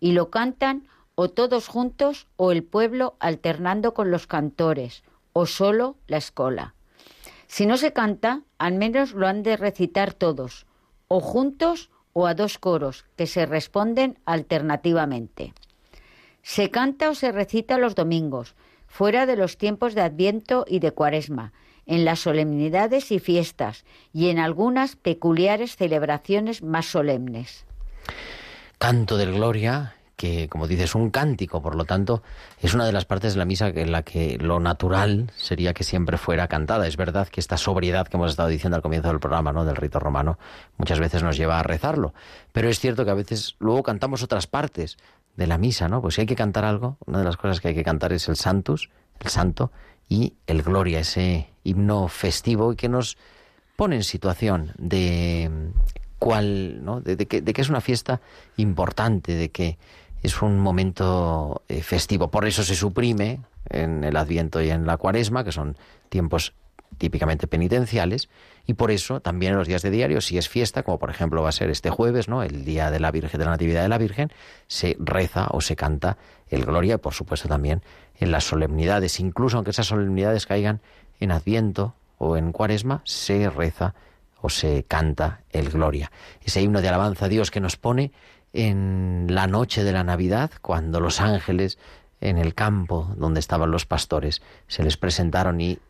y 0.00 0.12
lo 0.12 0.30
cantan 0.30 0.88
o 1.14 1.28
todos 1.28 1.68
juntos 1.68 2.26
o 2.36 2.52
el 2.52 2.64
pueblo 2.64 3.16
alternando 3.20 3.94
con 3.94 4.10
los 4.10 4.26
cantores, 4.26 5.02
o 5.32 5.46
solo 5.46 5.96
la 6.06 6.16
escola. 6.16 6.74
Si 7.46 7.66
no 7.66 7.76
se 7.76 7.92
canta, 7.92 8.42
al 8.58 8.74
menos 8.74 9.12
lo 9.12 9.26
han 9.26 9.42
de 9.42 9.56
recitar 9.56 10.12
todos, 10.12 10.66
o 11.08 11.20
juntos 11.20 11.90
o 12.12 12.26
a 12.26 12.34
dos 12.34 12.58
coros, 12.58 13.04
que 13.16 13.26
se 13.26 13.46
responden 13.46 14.18
alternativamente. 14.24 15.52
Se 16.42 16.70
canta 16.70 17.10
o 17.10 17.14
se 17.14 17.32
recita 17.32 17.78
los 17.78 17.94
domingos, 17.94 18.54
fuera 18.86 19.26
de 19.26 19.36
los 19.36 19.56
tiempos 19.56 19.94
de 19.94 20.02
Adviento 20.02 20.64
y 20.68 20.80
de 20.80 20.92
Cuaresma, 20.92 21.52
en 21.86 22.04
las 22.04 22.20
solemnidades 22.20 23.10
y 23.12 23.18
fiestas 23.18 23.84
y 24.12 24.28
en 24.28 24.38
algunas 24.38 24.96
peculiares 24.96 25.76
celebraciones 25.76 26.62
más 26.62 26.86
solemnes. 26.86 27.64
Canto 28.78 29.16
del 29.16 29.34
Gloria 29.34 29.94
que, 30.20 30.50
como 30.50 30.66
dices, 30.66 30.94
un 30.94 31.08
cántico, 31.08 31.62
por 31.62 31.74
lo 31.74 31.86
tanto, 31.86 32.22
es 32.60 32.74
una 32.74 32.84
de 32.84 32.92
las 32.92 33.06
partes 33.06 33.32
de 33.32 33.38
la 33.38 33.46
misa 33.46 33.68
en 33.68 33.90
la 33.90 34.02
que 34.02 34.36
lo 34.36 34.60
natural 34.60 35.32
sería 35.34 35.72
que 35.72 35.82
siempre 35.82 36.18
fuera 36.18 36.46
cantada. 36.46 36.86
Es 36.86 36.98
verdad 36.98 37.28
que 37.28 37.40
esta 37.40 37.56
sobriedad 37.56 38.06
que 38.06 38.18
hemos 38.18 38.32
estado 38.32 38.50
diciendo 38.50 38.76
al 38.76 38.82
comienzo 38.82 39.08
del 39.08 39.18
programa, 39.18 39.50
¿no? 39.50 39.64
del 39.64 39.76
rito 39.76 39.98
romano, 39.98 40.38
muchas 40.76 41.00
veces 41.00 41.22
nos 41.22 41.38
lleva 41.38 41.58
a 41.58 41.62
rezarlo. 41.62 42.12
Pero 42.52 42.68
es 42.68 42.78
cierto 42.80 43.06
que 43.06 43.12
a 43.12 43.14
veces 43.14 43.56
luego 43.60 43.82
cantamos 43.82 44.22
otras 44.22 44.46
partes 44.46 44.98
de 45.40 45.46
la 45.46 45.56
misa, 45.56 45.88
¿no? 45.88 46.02
Pues 46.02 46.16
si 46.16 46.20
hay 46.20 46.26
que 46.26 46.36
cantar 46.36 46.66
algo, 46.66 46.98
una 47.06 47.18
de 47.18 47.24
las 47.24 47.38
cosas 47.38 47.62
que 47.62 47.68
hay 47.68 47.74
que 47.74 47.82
cantar 47.82 48.12
es 48.12 48.28
el 48.28 48.36
Santus, 48.36 48.90
el 49.20 49.30
Santo, 49.30 49.72
y 50.06 50.34
el 50.46 50.62
Gloria, 50.62 51.00
ese 51.00 51.48
himno 51.64 52.08
festivo 52.08 52.76
que 52.76 52.90
nos 52.90 53.16
pone 53.74 53.96
en 53.96 54.04
situación 54.04 54.72
de 54.76 55.50
cuál, 56.18 56.84
¿no? 56.84 57.00
de, 57.00 57.16
que, 57.16 57.40
de 57.40 57.52
que 57.54 57.62
es 57.62 57.70
una 57.70 57.80
fiesta 57.80 58.20
importante, 58.58 59.34
de 59.34 59.48
que 59.48 59.78
es 60.22 60.42
un 60.42 60.58
momento 60.58 61.62
eh, 61.68 61.82
festivo. 61.82 62.30
Por 62.30 62.46
eso 62.46 62.62
se 62.62 62.74
suprime 62.74 63.40
en 63.70 64.04
el 64.04 64.18
Adviento 64.18 64.60
y 64.60 64.68
en 64.68 64.84
la 64.84 64.98
Cuaresma, 64.98 65.42
que 65.42 65.52
son 65.52 65.74
tiempos 66.10 66.52
típicamente 66.98 67.46
penitenciales, 67.46 68.28
y 68.70 68.74
por 68.74 68.92
eso 68.92 69.18
también 69.18 69.50
en 69.50 69.58
los 69.58 69.66
días 69.66 69.82
de 69.82 69.90
diario, 69.90 70.20
si 70.20 70.38
es 70.38 70.48
fiesta, 70.48 70.84
como 70.84 70.96
por 71.00 71.10
ejemplo 71.10 71.42
va 71.42 71.48
a 71.48 71.52
ser 71.52 71.70
este 71.70 71.90
jueves, 71.90 72.28
¿no? 72.28 72.44
el 72.44 72.64
día 72.64 72.92
de 72.92 73.00
la 73.00 73.10
Virgen, 73.10 73.36
de 73.40 73.44
la 73.44 73.50
Natividad 73.50 73.82
de 73.82 73.88
la 73.88 73.98
Virgen, 73.98 74.30
se 74.68 74.96
reza 75.00 75.48
o 75.50 75.60
se 75.60 75.74
canta 75.74 76.18
el 76.50 76.64
Gloria, 76.64 76.94
y 76.94 76.98
por 76.98 77.12
supuesto 77.12 77.48
también 77.48 77.82
en 78.20 78.30
las 78.30 78.44
solemnidades, 78.44 79.18
incluso 79.18 79.56
aunque 79.56 79.72
esas 79.72 79.88
solemnidades 79.88 80.46
caigan 80.46 80.80
en 81.18 81.32
Adviento 81.32 81.96
o 82.18 82.36
en 82.36 82.52
Cuaresma, 82.52 83.02
se 83.04 83.50
reza 83.50 83.96
o 84.40 84.50
se 84.50 84.84
canta 84.84 85.40
el 85.50 85.70
Gloria. 85.70 86.12
Ese 86.44 86.62
himno 86.62 86.80
de 86.80 86.90
alabanza 86.90 87.24
a 87.24 87.28
Dios 87.28 87.50
que 87.50 87.58
nos 87.58 87.76
pone 87.76 88.12
en 88.52 89.26
la 89.30 89.48
noche 89.48 89.82
de 89.82 89.90
la 89.90 90.04
Navidad, 90.04 90.52
cuando 90.62 91.00
los 91.00 91.20
ángeles 91.20 91.76
en 92.20 92.38
el 92.38 92.54
campo 92.54 93.12
donde 93.16 93.40
estaban 93.40 93.72
los 93.72 93.84
pastores 93.84 94.42
se 94.68 94.84
les 94.84 94.96
presentaron 94.96 95.60
y 95.60 95.80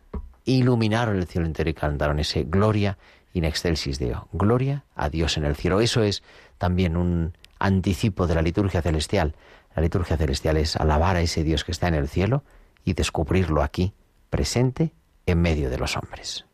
iluminaron 0.45 1.17
el 1.17 1.27
cielo 1.27 1.47
entero 1.47 1.71
y 1.71 1.75
cantaron 1.75 2.19
ese 2.19 2.45
Gloria 2.45 2.99
in 3.33 3.45
excelsis 3.45 3.99
Deo, 3.99 4.29
Gloria 4.33 4.85
a 4.95 5.09
Dios 5.09 5.37
en 5.37 5.45
el 5.45 5.57
cielo. 5.57 5.81
Eso 5.81 6.03
es 6.03 6.23
también 6.59 6.97
un 6.97 7.37
anticipo 7.59 8.27
de 8.27 8.35
la 8.35 8.43
liturgia 8.43 8.83
celestial. 8.83 9.35
La 9.75 9.83
liturgia 9.83 10.17
celestial 10.17 10.57
es 10.57 10.77
alabar 10.77 11.17
a 11.17 11.21
ese 11.21 11.45
Dios 11.45 11.65
que 11.65 11.73
está 11.73 11.89
en 11.89 11.95
el 11.95 12.09
cielo 12.09 12.43
y 12.85 12.95
descubrirlo 12.95 13.63
aquí, 13.63 13.93
presente 14.31 14.93
en 15.27 15.41
medio 15.41 15.71
de 15.71 15.79
los 15.79 15.97
hombres. 15.97 16.45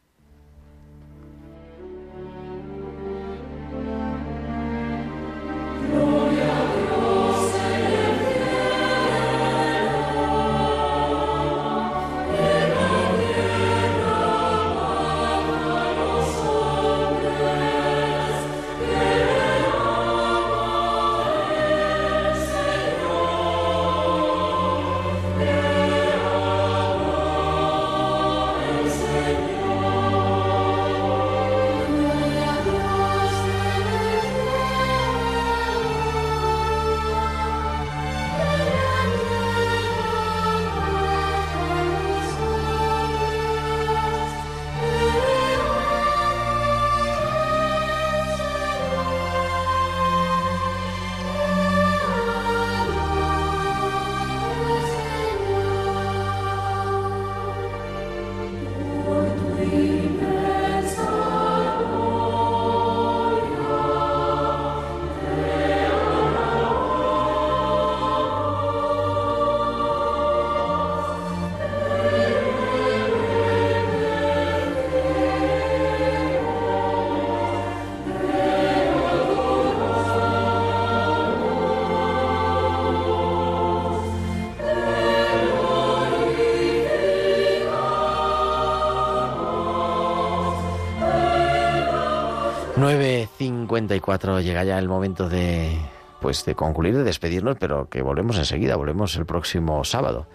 9.54 93.88 94.42
llega 94.42 94.64
ya 94.64 94.78
el 94.78 94.88
momento 94.88 95.28
de 95.28 95.78
pues 96.20 96.44
de 96.44 96.54
concluir, 96.54 96.96
de 96.96 97.04
despedirnos, 97.04 97.56
pero 97.58 97.88
que 97.88 98.02
volvemos 98.02 98.38
enseguida, 98.38 98.76
volvemos 98.76 99.16
el 99.16 99.26
próximo 99.26 99.84
sábado. 99.84 100.26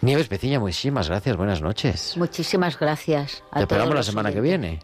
Nieves 0.00 0.28
Peciña, 0.28 0.60
muchísimas 0.60 1.08
gracias, 1.08 1.36
buenas 1.36 1.62
noches. 1.62 2.16
Muchísimas 2.16 2.78
gracias. 2.78 3.42
A 3.50 3.56
Te 3.56 3.62
esperamos 3.62 3.94
la 3.94 4.02
semana 4.02 4.32
que 4.32 4.40
viene. 4.40 4.80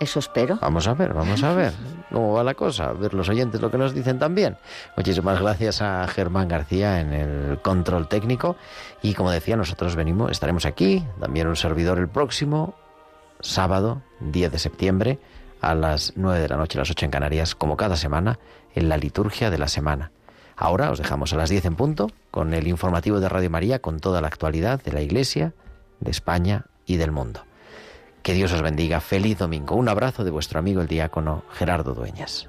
Eso 0.00 0.18
espero. 0.18 0.58
Vamos 0.60 0.88
a 0.88 0.94
ver, 0.94 1.14
vamos 1.14 1.42
a 1.44 1.54
ver 1.54 1.72
cómo 2.10 2.32
va 2.32 2.42
la 2.42 2.54
cosa, 2.54 2.88
a 2.88 2.92
ver 2.92 3.14
los 3.14 3.28
oyentes 3.28 3.60
lo 3.60 3.70
que 3.70 3.78
nos 3.78 3.94
dicen 3.94 4.18
también. 4.18 4.58
Muchísimas 4.96 5.40
gracias 5.40 5.80
a 5.82 6.06
Germán 6.08 6.48
García 6.48 7.00
en 7.00 7.12
el 7.12 7.58
control 7.62 8.08
técnico 8.08 8.56
y 9.02 9.14
como 9.14 9.30
decía, 9.30 9.56
nosotros 9.56 9.94
venimos, 9.94 10.32
estaremos 10.32 10.66
aquí, 10.66 11.04
también 11.20 11.46
un 11.46 11.56
servidor 11.56 11.98
el 11.98 12.08
próximo 12.08 12.74
sábado, 13.40 14.02
10 14.20 14.50
de 14.50 14.58
septiembre 14.58 15.18
a 15.70 15.74
las 15.74 16.12
9 16.16 16.40
de 16.40 16.48
la 16.48 16.56
noche, 16.56 16.78
a 16.78 16.82
las 16.82 16.90
8 16.90 17.06
en 17.06 17.10
Canarias, 17.10 17.54
como 17.54 17.76
cada 17.76 17.96
semana, 17.96 18.38
en 18.74 18.88
la 18.88 18.96
liturgia 18.96 19.50
de 19.50 19.58
la 19.58 19.68
semana. 19.68 20.10
Ahora 20.56 20.90
os 20.90 20.98
dejamos 20.98 21.32
a 21.32 21.36
las 21.36 21.50
10 21.50 21.64
en 21.64 21.76
punto 21.76 22.10
con 22.30 22.54
el 22.54 22.68
informativo 22.68 23.20
de 23.20 23.28
Radio 23.28 23.50
María 23.50 23.80
con 23.80 24.00
toda 24.00 24.20
la 24.20 24.28
actualidad 24.28 24.82
de 24.82 24.92
la 24.92 25.00
Iglesia, 25.00 25.52
de 26.00 26.10
España 26.10 26.66
y 26.86 26.96
del 26.96 27.10
mundo. 27.10 27.44
Que 28.22 28.34
Dios 28.34 28.52
os 28.52 28.62
bendiga. 28.62 29.00
Feliz 29.00 29.38
domingo. 29.38 29.74
Un 29.74 29.88
abrazo 29.88 30.24
de 30.24 30.30
vuestro 30.30 30.58
amigo 30.58 30.80
el 30.80 30.88
diácono 30.88 31.42
Gerardo 31.52 31.94
Dueñas. 31.94 32.48